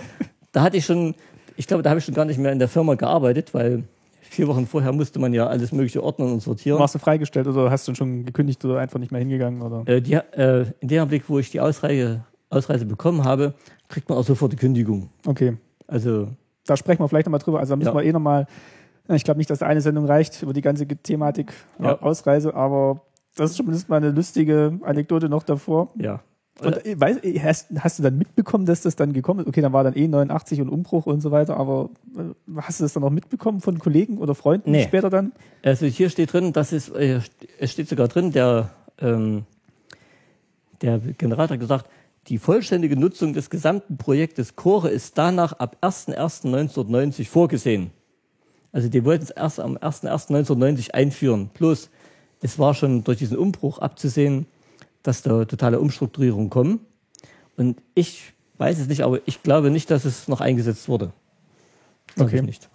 da 0.51 0.61
hatte 0.61 0.77
ich 0.77 0.85
schon, 0.85 1.15
ich 1.57 1.67
glaube, 1.67 1.83
da 1.83 1.89
habe 1.89 1.99
ich 1.99 2.05
schon 2.05 2.13
gar 2.13 2.25
nicht 2.25 2.37
mehr 2.37 2.51
in 2.51 2.59
der 2.59 2.67
Firma 2.67 2.95
gearbeitet, 2.95 3.53
weil 3.53 3.83
vier 4.29 4.47
Wochen 4.47 4.65
vorher 4.67 4.91
musste 4.91 5.19
man 5.19 5.33
ja 5.33 5.47
alles 5.47 5.71
Mögliche 5.71 6.03
ordnen 6.03 6.31
und 6.31 6.41
sortieren. 6.41 6.79
Warst 6.79 6.95
du 6.95 6.99
freigestellt 6.99 7.47
oder 7.47 7.71
hast 7.71 7.87
du 7.87 7.95
schon 7.95 8.25
gekündigt 8.25 8.63
oder 8.65 8.79
einfach 8.79 8.99
nicht 8.99 9.11
mehr 9.11 9.19
hingegangen? 9.19 9.61
Oder? 9.61 9.83
Äh, 9.87 10.01
die, 10.01 10.13
äh, 10.13 10.65
in 10.79 10.87
dem 10.87 10.99
Augenblick, 10.99 11.23
wo 11.27 11.39
ich 11.39 11.51
die 11.51 11.59
Ausreise, 11.59 12.23
Ausreise 12.49 12.85
bekommen 12.85 13.23
habe, 13.23 13.53
kriegt 13.89 14.09
man 14.09 14.17
auch 14.17 14.23
sofort 14.23 14.51
die 14.51 14.57
Kündigung. 14.57 15.09
Okay. 15.25 15.57
Also. 15.87 16.29
Da 16.65 16.75
sprechen 16.77 17.01
wir 17.01 17.07
vielleicht 17.07 17.27
nochmal 17.27 17.39
drüber. 17.39 17.59
Also 17.59 17.73
da 17.73 17.75
müssen 17.77 17.89
ja. 17.89 17.95
wir 17.95 18.03
eh 18.03 18.11
nochmal, 18.11 18.47
ich 19.07 19.23
glaube 19.23 19.37
nicht, 19.37 19.49
dass 19.49 19.61
eine 19.61 19.81
Sendung 19.81 20.05
reicht 20.05 20.41
über 20.41 20.53
die 20.53 20.61
ganze 20.61 20.87
Thematik 20.87 21.53
ja. 21.79 21.99
Ausreise, 22.01 22.53
aber 22.53 23.01
das 23.35 23.51
ist 23.51 23.57
zumindest 23.57 23.89
mal 23.89 23.97
eine 23.97 24.11
lustige 24.11 24.79
Anekdote 24.83 25.29
noch 25.29 25.43
davor. 25.43 25.89
Ja. 25.95 26.21
Und 26.61 26.85
äh, 26.85 26.99
weiß, 26.99 27.17
hast, 27.43 27.67
hast, 27.79 27.99
du 27.99 28.03
dann 28.03 28.17
mitbekommen, 28.17 28.65
dass 28.65 28.81
das 28.81 28.95
dann 28.95 29.11
gekommen 29.11 29.41
ist? 29.41 29.47
Okay, 29.47 29.61
dann 29.61 29.73
war 29.73 29.83
dann 29.83 29.95
eh 29.95 30.07
89 30.07 30.61
und 30.61 30.69
Umbruch 30.69 31.05
und 31.05 31.19
so 31.19 31.31
weiter, 31.31 31.57
aber 31.57 31.89
äh, 32.15 32.61
hast 32.61 32.79
du 32.79 32.85
das 32.85 32.93
dann 32.93 33.03
auch 33.03 33.09
mitbekommen 33.09 33.59
von 33.59 33.77
Kollegen 33.77 34.19
oder 34.19 34.35
Freunden 34.35 34.71
nee. 34.71 34.83
später 34.83 35.09
dann? 35.09 35.33
Also 35.63 35.85
hier 35.85 36.09
steht 36.09 36.31
drin, 36.31 36.53
das 36.53 36.71
ist, 36.71 36.89
äh, 36.95 37.19
es 37.59 37.71
steht 37.71 37.89
sogar 37.89 38.07
drin, 38.07 38.31
der, 38.31 38.69
ähm, 38.99 39.43
der 40.81 40.99
General 40.99 41.49
hat 41.49 41.59
gesagt, 41.59 41.89
die 42.27 42.37
vollständige 42.37 42.97
Nutzung 42.97 43.33
des 43.33 43.49
gesamten 43.49 43.97
Projektes 43.97 44.55
Core 44.55 44.89
ist 44.89 45.17
danach 45.17 45.53
ab 45.53 45.77
01.01.1990 45.81 47.27
vorgesehen. 47.27 47.91
Also 48.71 48.87
die 48.89 49.03
wollten 49.03 49.25
es 49.25 49.29
erst 49.29 49.59
am 49.59 49.77
01.01.1990 49.77 50.91
einführen. 50.91 51.49
Plus 51.53 51.89
es 52.41 52.57
war 52.59 52.73
schon 52.73 53.03
durch 53.03 53.17
diesen 53.17 53.37
Umbruch 53.37 53.79
abzusehen, 53.79 54.47
dass 55.05 55.21
da 55.21 55.45
totale 55.45 55.79
Umstrukturierungen 55.79 56.49
kommen. 56.49 56.79
Und 57.57 57.81
ich 57.93 58.33
weiß 58.57 58.79
es 58.79 58.87
nicht, 58.87 59.01
aber 59.01 59.19
ich 59.25 59.43
glaube 59.43 59.69
nicht, 59.69 59.91
dass 59.91 60.05
es 60.05 60.27
noch 60.27 60.41
eingesetzt 60.41 60.87
wurde. 60.87 61.11
Glaube 62.15 62.31
okay. 62.31 62.41
nicht. 62.41 62.69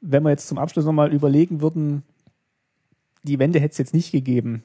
Wenn 0.00 0.22
wir 0.22 0.30
jetzt 0.30 0.48
zum 0.48 0.58
Abschluss 0.58 0.84
nochmal 0.84 1.12
überlegen 1.12 1.60
würden, 1.60 2.02
die 3.22 3.38
Wende 3.38 3.58
hätte 3.58 3.72
es 3.72 3.78
jetzt 3.78 3.94
nicht 3.94 4.12
gegeben. 4.12 4.62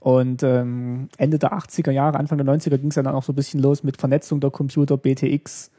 Und 0.00 0.42
ähm, 0.42 1.08
Ende 1.18 1.38
der 1.38 1.52
80er 1.52 1.90
Jahre, 1.90 2.18
Anfang 2.18 2.38
der 2.38 2.46
90er 2.46 2.78
ging 2.78 2.88
es 2.88 2.94
dann 2.94 3.06
auch 3.06 3.24
so 3.24 3.32
ein 3.32 3.36
bisschen 3.36 3.60
los 3.60 3.82
mit 3.82 3.98
Vernetzung 3.98 4.40
der 4.40 4.50
Computer, 4.50 4.96
BTX. 4.96 5.70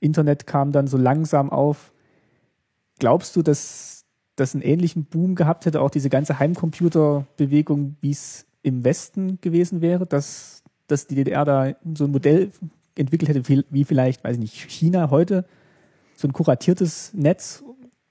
Internet 0.00 0.46
kam 0.46 0.72
dann 0.72 0.88
so 0.88 0.98
langsam 0.98 1.50
auf. 1.50 1.92
Glaubst 2.98 3.36
du, 3.36 3.42
dass 3.42 4.04
das 4.34 4.54
einen 4.54 4.62
ähnlichen 4.62 5.04
Boom 5.04 5.34
gehabt 5.34 5.64
hätte, 5.64 5.80
auch 5.80 5.90
diese 5.90 6.10
ganze 6.10 6.38
Heimcomputer-Bewegung, 6.38 7.96
wie 8.00 8.10
es 8.10 8.46
im 8.66 8.82
Westen 8.82 9.40
gewesen 9.40 9.80
wäre, 9.80 10.06
dass, 10.06 10.64
dass 10.88 11.06
die 11.06 11.14
DDR 11.14 11.44
da 11.44 11.76
so 11.94 12.04
ein 12.06 12.10
Modell 12.10 12.50
entwickelt 12.96 13.28
hätte, 13.28 13.64
wie 13.70 13.84
vielleicht, 13.84 14.24
weiß 14.24 14.34
ich 14.34 14.40
nicht, 14.40 14.70
China 14.70 15.10
heute, 15.10 15.44
so 16.16 16.26
ein 16.26 16.32
kuratiertes 16.32 17.14
Netz 17.14 17.62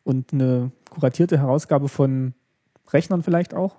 und 0.06 0.32
eine 0.32 0.72
kuratierte 0.90 1.40
Herausgabe 1.40 1.90
von 1.90 2.36
Rechnern 2.94 3.22
vielleicht 3.22 3.54
auch? 3.54 3.76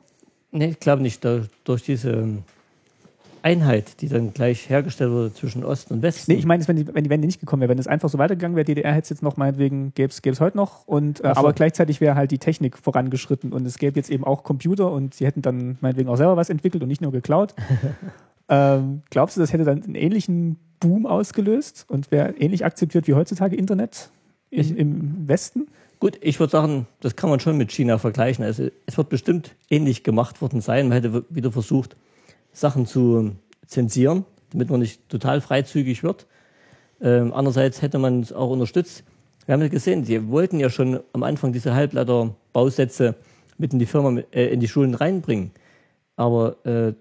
Nee, 0.51 0.71
ich 0.71 0.81
glaube 0.81 1.01
nicht. 1.01 1.25
Da, 1.25 1.47
durch 1.65 1.83
diese 1.83 2.43
Einheit, 3.47 4.01
die 4.01 4.09
dann 4.09 4.33
gleich 4.33 4.69
hergestellt 4.69 5.13
wurde 5.13 5.33
zwischen 5.33 5.63
Osten 5.63 5.95
und 5.95 6.03
Westen. 6.03 6.33
Nee, 6.33 6.39
ich 6.39 6.47
meine, 6.47 6.67
wenn 6.67 6.75
die, 6.75 6.87
wenn 6.93 7.05
die 7.05 7.11
Wende 7.11 7.27
nicht 7.29 7.39
gekommen 7.39 7.61
wäre, 7.61 7.71
wenn 7.71 7.79
es 7.79 7.87
einfach 7.87 8.09
so 8.09 8.19
weitergegangen 8.19 8.57
wäre, 8.57 8.65
DDR 8.65 8.91
hätte 8.91 9.05
es 9.05 9.11
jetzt 9.11 9.23
noch 9.23 9.37
meinetwegen, 9.37 9.95
gäbe 9.95 10.11
es 10.11 10.41
heute 10.41 10.57
noch, 10.57 10.85
und, 10.89 11.21
äh, 11.21 11.29
so. 11.29 11.29
aber 11.29 11.53
gleichzeitig 11.53 12.01
wäre 12.01 12.17
halt 12.17 12.33
die 12.33 12.39
Technik 12.39 12.77
vorangeschritten 12.77 13.53
und 13.53 13.65
es 13.65 13.79
gäbe 13.79 13.95
jetzt 14.01 14.11
eben 14.11 14.25
auch 14.25 14.43
Computer 14.43 14.91
und 14.91 15.15
sie 15.15 15.27
hätten 15.27 15.43
dann 15.43 15.79
meinetwegen 15.81 16.09
auch 16.09 16.17
selber 16.17 16.37
was 16.37 16.51
entwickelt 16.51 16.83
und 16.83 16.89
nicht 16.89 17.01
nur 17.01 17.13
geklaut. 17.13 17.55
ähm, 18.49 19.03
glaubst 19.11 19.37
du, 19.37 19.41
das 19.41 19.53
hätte 19.53 19.63
dann 19.63 19.81
einen 19.81 19.95
ähnlichen 19.95 20.59
Boom 20.81 21.07
ausgelöst 21.07 21.87
und 21.87 22.11
wäre 22.11 22.31
ähnlich 22.39 22.65
akzeptiert 22.65 23.07
wie 23.07 23.15
heutzutage 23.15 23.55
Internet 23.55 24.11
im, 24.51 24.61
ich, 24.61 24.77
im 24.77 25.29
Westen? 25.29 25.69
Gut, 26.01 26.19
ich 26.21 26.41
würde 26.41 26.51
sagen, 26.51 26.89
das 26.99 27.15
kann 27.15 27.31
man 27.31 27.39
schon 27.39 27.57
mit 27.57 27.71
China 27.71 27.99
vergleichen. 27.99 28.45
Also 28.45 28.71
es 28.87 28.99
wird 28.99 29.09
bestimmt 29.09 29.55
ähnlich 29.71 30.03
gemacht 30.03 30.43
worden 30.43 30.61
sein. 30.61 30.89
Man 30.89 31.01
hätte 31.01 31.25
wieder 31.31 31.53
versucht, 31.53 31.97
Sachen 32.57 32.87
zu 32.87 33.33
zensieren, 33.67 34.25
damit 34.51 34.71
man 34.71 34.81
nicht 34.81 35.09
total 35.11 35.43
freizügig 35.43 36.03
wird. 36.03 36.27
Ähm, 37.03 37.35
andererseits 37.35 37.83
hätte 37.83 37.99
man 37.99 38.21
es 38.21 38.33
auch 38.33 38.49
unterstützt. 38.49 39.05
Wir 39.45 39.53
haben 39.53 39.61
ja 39.61 39.69
gesehen, 39.69 40.05
sie 40.05 40.29
wollten 40.31 40.59
ja 40.59 40.71
schon 40.71 41.01
am 41.13 41.23
Anfang 41.23 41.53
diese 41.53 41.75
Halbleiter-Bausätze 41.75 43.15
mit 43.59 43.75
in 43.75 43.79
die 43.79 43.85
Firma, 43.85 44.21
äh, 44.33 44.47
in 44.47 44.61
die 44.61 44.69
Schulen 44.69 44.95
reinbringen. 44.95 45.51
Aber 46.17 46.65
äh, 46.65 46.95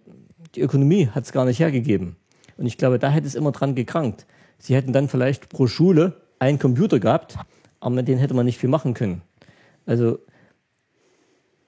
die 0.56 0.62
Ökonomie 0.62 1.08
hat 1.08 1.24
es 1.24 1.32
gar 1.32 1.46
nicht 1.46 1.60
hergegeben. 1.60 2.18
Und 2.58 2.66
ich 2.66 2.78
glaube, 2.78 3.00
da 3.00 3.10
hätte 3.10 3.26
es 3.26 3.36
immer 3.36 3.54
dran 3.54 3.76
gekrankt. 3.76 4.26
Sie 4.58 4.76
hätten 4.76 4.92
dann 4.92 5.08
vielleicht 5.08 5.48
pro 5.48 5.68
Schule 5.68 6.22
einen 6.38 6.60
Computer 6.60 7.00
gehabt, 7.00 7.38
aber 7.80 7.96
mit 7.96 8.10
denen 8.10 8.20
hätte 8.20 8.34
man 8.34 8.46
nicht 8.46 8.58
viel 8.58 8.70
machen 8.70 8.94
können. 8.94 9.22
Also 9.86 10.20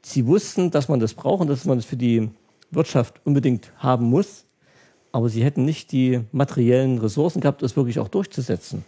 sie 0.01 0.27
wussten, 0.27 0.71
dass 0.71 0.89
man 0.89 0.99
das 0.99 1.13
braucht 1.13 1.41
und 1.41 1.47
dass 1.47 1.63
man 1.63 1.77
das 1.77 1.85
für 1.85 1.95
die 1.95 2.29
Wirtschaft 2.72 3.22
unbedingt 3.24 3.72
haben 3.78 4.05
muss, 4.05 4.45
aber 5.11 5.30
sie 5.30 5.43
hätten 5.43 5.65
nicht 5.65 5.91
die 5.91 6.22
materiellen 6.32 6.97
Ressourcen 6.97 7.41
gehabt, 7.41 7.61
das 7.61 7.76
wirklich 7.76 7.99
auch 7.99 8.07
durchzusetzen. 8.07 8.84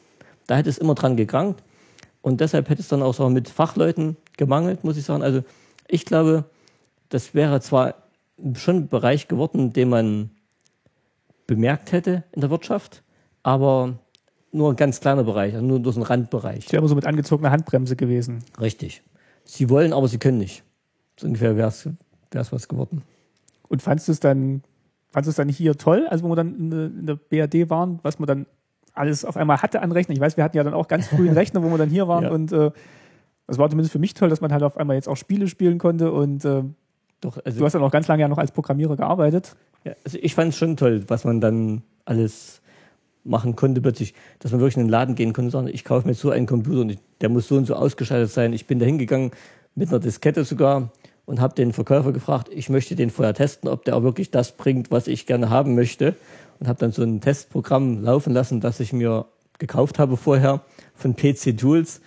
Da 0.47 0.55
hätte 0.55 0.69
es 0.69 0.77
immer 0.77 0.95
dran 0.95 1.15
gekrankt 1.15 1.63
und 2.21 2.41
deshalb 2.41 2.69
hätte 2.69 2.82
es 2.82 2.88
dann 2.88 3.01
auch 3.01 3.13
so 3.13 3.30
mit 3.30 3.49
Fachleuten 3.49 4.17
gemangelt, 4.38 4.84
muss 4.84 4.97
ich 4.97 5.05
sagen. 5.05 5.23
Also 5.23 5.43
ich 5.88 6.05
glaube, 6.05 6.45
das 7.09 7.34
wäre 7.34 7.61
zwar 7.61 7.95
schon 8.55 8.75
ein 8.77 8.88
Bereich 8.88 9.27
geworden, 9.27 9.73
den 9.73 9.89
man 9.89 10.32
bemerkt 11.47 11.91
hätte 11.91 12.23
in 12.32 12.41
der 12.41 12.49
Wirtschaft, 12.49 13.03
aber 13.43 13.97
nur 14.51 14.71
ein 14.71 14.75
ganz 14.75 14.99
kleiner 14.99 15.23
Bereich, 15.23 15.53
also 15.53 15.65
nur 15.65 15.80
durch 15.80 15.95
einen 15.95 16.05
Randbereich. 16.05 16.65
Das 16.65 16.73
wäre 16.73 16.88
so 16.88 16.95
mit 16.95 17.05
angezogener 17.05 17.51
Handbremse 17.51 17.95
gewesen. 17.95 18.43
Richtig. 18.59 19.03
Sie 19.45 19.69
wollen, 19.69 19.93
aber 19.93 20.07
sie 20.07 20.19
können 20.19 20.38
nicht. 20.38 20.63
So 21.17 21.27
ungefähr 21.27 21.55
wäre 21.55 21.69
es 21.69 21.88
was 22.51 22.67
geworden. 22.67 23.03
Und 23.70 23.82
fandest 23.82 24.07
du 24.07 24.11
es 24.11 24.20
dann, 24.20 24.63
fandest 25.11 25.28
du 25.28 25.30
es 25.32 25.36
dann 25.38 25.49
hier 25.49 25.76
toll, 25.78 26.07
also 26.09 26.26
wo 26.26 26.30
wir 26.30 26.36
dann 26.36 26.55
in 26.55 27.05
der 27.05 27.15
BRD 27.15 27.70
waren, 27.70 27.99
was 28.03 28.20
man 28.20 28.28
dann 28.28 28.45
alles 28.93 29.24
auf 29.24 29.38
einmal 29.38 29.61
hatte 29.61 29.82
an 29.82 29.91
Rechner? 29.91 30.13
Ich 30.13 30.20
weiß, 30.20 30.36
wir 30.36 30.43
hatten 30.43 30.57
ja 30.57 30.63
dann 30.63 30.74
auch 30.74 30.88
ganz 30.88 31.07
früh 31.07 31.28
einen 31.28 31.38
Rechner, 31.38 31.63
wo 31.63 31.70
wir 31.70 31.78
dann 31.78 31.89
hier 31.89 32.07
waren 32.07 32.26
ja. 32.26 32.32
und 32.32 32.51
äh, 32.51 32.72
das 33.47 33.57
war 33.57 33.70
zumindest 33.70 33.91
für 33.91 33.99
mich 33.99 34.13
toll, 34.13 34.30
dass 34.30 34.41
man 34.41 34.51
halt 34.51 34.61
auf 34.61 34.78
einmal 34.78 34.95
jetzt 34.95 35.07
auch 35.07 35.17
Spiele 35.17 35.47
spielen 35.47 35.78
konnte 35.80 36.11
und 36.11 36.45
äh, 36.45 36.63
Doch, 37.22 37.39
also 37.43 37.59
du 37.59 37.65
hast 37.65 37.74
dann 37.74 37.82
auch 37.82 37.91
ganz 37.91 38.07
lange 38.07 38.22
ja 38.22 38.28
noch 38.28 38.38
als 38.38 38.51
Programmierer 38.51 38.95
gearbeitet. 38.95 39.55
Ja, 39.86 39.93
also 40.03 40.17
ich 40.22 40.36
fand 40.36 40.49
es 40.49 40.57
schon 40.57 40.78
toll, 40.78 41.03
was 41.07 41.24
man 41.24 41.41
dann 41.41 41.82
alles 42.05 42.61
machen 43.24 43.55
konnte 43.55 43.82
plötzlich, 43.82 44.13
dass 44.39 44.51
man 44.51 44.59
wirklich 44.59 44.78
in 44.78 44.84
den 44.84 44.89
Laden 44.89 45.15
gehen 45.15 45.34
konnte 45.34 45.47
und 45.47 45.51
sagen, 45.51 45.67
ich 45.74 45.84
kaufe 45.84 46.07
mir 46.07 46.13
so 46.13 46.32
einen 46.32 46.45
Computer 46.45 46.82
und 46.82 46.89
ich, 46.89 46.99
der 47.22 47.30
muss 47.30 47.47
so 47.47 47.55
und 47.55 47.65
so 47.65 47.76
ausgeschaltet 47.76 48.32
sein. 48.32 48.53
Ich 48.53 48.67
bin 48.67 48.80
da 48.80 48.86
hingegangen, 48.86 49.32
mit 49.76 49.89
einer 49.89 49.99
Diskette 49.99 50.43
sogar, 50.43 50.91
und 51.30 51.39
habe 51.39 51.53
den 51.53 51.73
Verkäufer 51.73 52.11
gefragt, 52.11 52.49
ich 52.51 52.69
möchte 52.69 52.95
den 52.95 53.11
vorher 53.11 53.36
testen, 53.36 53.69
ob 53.69 53.86
der 53.86 53.95
auch 53.95 54.01
wirklich 54.01 54.32
das 54.32 54.53
bringt, 54.53 54.89
was 54.89 55.05
ich 55.05 55.27
gerne 55.27 55.51
haben 55.51 55.75
möchte. 55.75 56.15
Und 56.59 56.67
habe 56.67 56.80
dann 56.80 56.91
so 56.91 57.03
ein 57.03 57.21
Testprogramm 57.21 58.01
laufen 58.01 58.34
lassen, 58.34 58.61
das 58.61 58.80
ich 58.80 58.93
mir 58.93 59.27
gekauft 59.59 59.99
habe 59.99 60.17
vorher 60.17 60.63
von 60.95 61.15
PC 61.15 61.55
Tools. 61.55 62.01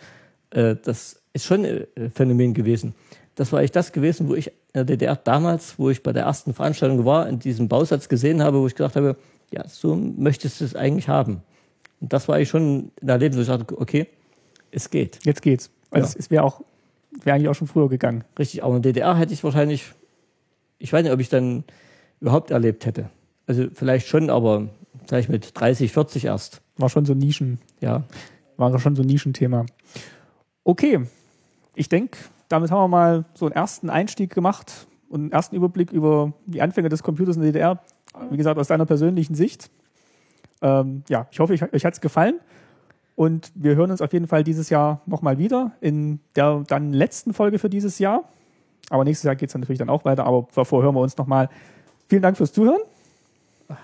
Äh, 0.51 0.75
das 0.83 1.23
ist 1.35 1.47
schon 1.47 1.64
ein 1.64 2.11
Phänomen 2.12 2.53
gewesen. 2.53 2.97
Das 3.37 3.53
war 3.53 3.61
eigentlich 3.61 3.70
das 3.70 3.93
gewesen, 3.93 4.29
wo 4.29 4.35
ich 4.35 4.49
in 4.49 4.55
der 4.75 4.85
DDR 4.87 5.14
damals, 5.14 5.79
wo 5.79 5.89
ich 5.89 6.03
bei 6.03 6.12
der 6.12 6.25
ersten 6.25 6.53
Veranstaltung 6.53 7.05
war, 7.05 7.29
in 7.29 7.39
diesem 7.39 7.68
Bausatz 7.68 8.09
gesehen 8.09 8.43
habe, 8.43 8.59
wo 8.59 8.66
ich 8.66 8.75
gedacht 8.75 8.97
habe, 8.97 9.14
ja, 9.53 9.68
so 9.68 9.95
möchtest 9.95 10.61
du 10.61 10.64
es 10.64 10.75
eigentlich 10.75 11.09
haben. 11.09 11.43
Und 12.01 12.12
das 12.12 12.27
war 12.27 12.41
ich 12.41 12.49
schon 12.49 12.91
in 13.01 13.07
der 13.07 13.14
Erlebnis, 13.14 13.39
wo 13.39 13.43
ich 13.43 13.59
dachte, 13.61 13.81
okay, 13.81 14.09
es 14.73 14.91
geht. 14.91 15.20
Jetzt 15.23 15.43
geht's. 15.43 15.70
Also 15.93 16.09
ja. 16.09 16.14
es 16.18 16.29
wäre 16.29 16.43
auch 16.43 16.64
wäre 17.23 17.37
eigentlich 17.37 17.49
auch 17.49 17.55
schon 17.55 17.69
früher 17.69 17.89
gegangen. 17.89 18.25
Richtig, 18.39 18.65
aber 18.65 18.77
in 18.77 18.83
der 18.83 18.93
DDR 18.93 19.17
hätte 19.17 19.33
ich 19.33 19.45
wahrscheinlich, 19.45 19.93
ich 20.79 20.93
weiß 20.93 21.03
nicht, 21.03 21.13
ob 21.13 21.21
ich 21.21 21.29
dann 21.29 21.65
überhaupt 22.21 22.51
erlebt 22.51 22.87
hätte. 22.87 23.11
Also 23.47 23.67
vielleicht 23.73 24.07
schon, 24.07 24.31
aber 24.31 24.69
vielleicht 25.07 25.29
mit 25.29 25.59
30, 25.59 25.93
40 25.93 26.25
erst. 26.27 26.63
War 26.77 26.89
schon 26.89 27.05
so 27.05 27.13
ein 27.13 27.19
Nischen, 27.19 27.59
Ja, 27.81 28.05
war 28.57 28.79
schon 28.79 28.97
so 28.97 29.03
ein 29.03 29.07
Nischenthema. 29.07 29.67
Okay, 30.65 31.01
ich 31.75 31.89
denke, 31.89 32.19
damit 32.49 32.71
haben 32.71 32.83
wir 32.83 32.89
mal 32.89 33.25
so 33.35 33.47
einen 33.47 33.55
ersten 33.55 33.91
Einstieg 33.91 34.33
gemacht 34.33 34.87
und 35.09 35.21
einen 35.21 35.33
ersten 35.33 35.57
Überblick 35.57 35.93
über 35.93 36.33
die 36.47 36.63
Anfänge 36.63 36.89
des 36.89 37.03
Computers 37.03 37.37
in 37.37 37.43
der 37.43 37.53
DDR. 37.53 37.83
Wie 38.31 38.37
gesagt, 38.37 38.59
aus 38.59 38.69
deiner 38.69 38.87
persönlichen 38.87 39.35
Sicht. 39.35 39.71
Ähm, 40.61 41.03
ja, 41.09 41.27
ich 41.31 41.41
hoffe, 41.41 41.55
euch, 41.55 41.63
euch 41.73 41.85
hat 41.85 41.95
es 41.95 42.01
gefallen. 42.01 42.41
Und 43.15 43.53
wir 43.55 43.77
hören 43.77 43.91
uns 43.91 44.01
auf 44.01 44.13
jeden 44.13 44.27
Fall 44.27 44.45
dieses 44.45 44.71
Jahr 44.71 45.03
nochmal 45.07 45.39
wieder 45.39 45.73
in 45.81 46.21
der 46.35 46.65
dann 46.67 46.93
letzten 46.93 47.35
Folge 47.35 47.59
für 47.59 47.69
dieses 47.69 47.99
Jahr. 47.99 48.29
Aber 48.91 49.05
nächstes 49.05 49.25
Jahr 49.25 49.37
geht 49.37 49.49
es 49.49 49.55
natürlich 49.55 49.79
dann 49.79 49.91
auch 49.91 50.05
weiter. 50.05 50.25
Aber 50.25 50.49
davor 50.55 50.83
hören 50.83 50.95
wir 50.95 51.01
uns 51.01 51.17
nochmal. 51.17 51.49
Vielen 52.09 52.23
Dank 52.23 52.37
fürs 52.37 52.53
Zuhören. 52.53 52.81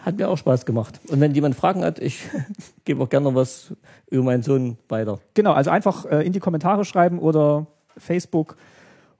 hat 0.05 0.16
mir 0.16 0.29
auch 0.29 0.39
Spaß 0.39 0.66
gemacht. 0.66 1.01
Und 1.09 1.20
wenn 1.20 1.35
jemand 1.35 1.55
Fragen 1.55 1.85
hat, 1.85 1.99
ich 1.99 2.22
gebe 2.85 3.03
auch 3.03 3.09
gerne 3.09 3.35
was 3.35 3.74
über 4.11 4.24
meinen 4.24 4.43
Sohn 4.43 4.79
weiter. 4.89 5.18
Genau, 5.35 5.53
also 5.53 5.70
einfach 5.70 6.05
äh, 6.07 6.26
in 6.26 6.33
die 6.33 6.41
Kommentare 6.41 6.85
schreiben 6.85 7.18
oder 7.18 7.66
Facebook 7.97 8.57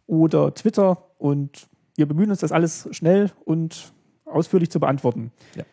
oder 0.07 0.55
Twitter 0.55 0.99
und 1.19 1.69
wir 1.97 2.07
bemühen 2.07 2.31
uns, 2.31 2.41
das 2.41 2.53
alles 2.53 2.89
schnell 2.93 3.31
und 3.45 3.93
ausführlich 4.25 4.71
zu 4.71 4.79
beantworten. 4.81 5.33
Ja. 5.57 5.65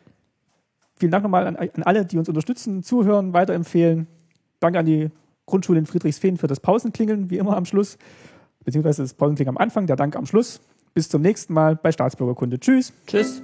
Vielen 0.98 1.12
Dank 1.12 1.24
nochmal 1.24 1.46
an, 1.46 1.56
an 1.56 1.84
alle, 1.84 2.06
die 2.06 2.18
uns 2.18 2.30
unterstützen, 2.30 2.84
zuhören, 2.84 3.34
weiterempfehlen. 3.34 4.08
Danke 4.60 4.80
an 4.80 4.86
die 4.86 5.10
Grundschule 5.46 5.80
in 5.80 5.86
Friedrichsfehn 5.86 6.38
für 6.38 6.48
das 6.48 6.60
Pausenklingeln, 6.60 7.30
wie 7.30 7.38
immer 7.38 7.56
am 7.56 7.66
Schluss, 7.66 7.98
beziehungsweise 8.64 9.04
das 9.04 9.14
Pausenklingeln 9.14 9.58
am 9.58 9.62
Anfang, 9.62 9.88
der 9.88 9.96
Dank 9.96 10.16
am 10.16 10.26
Schluss. 10.26 10.62
Bis 10.94 11.10
zum 11.10 11.22
nächsten 11.22 11.54
Mal 11.54 11.76
bei 11.76 11.92
Staatsbürgerkunde. 11.92 12.60
Tschüss. 12.60 12.94
Tschüss. 13.06 13.44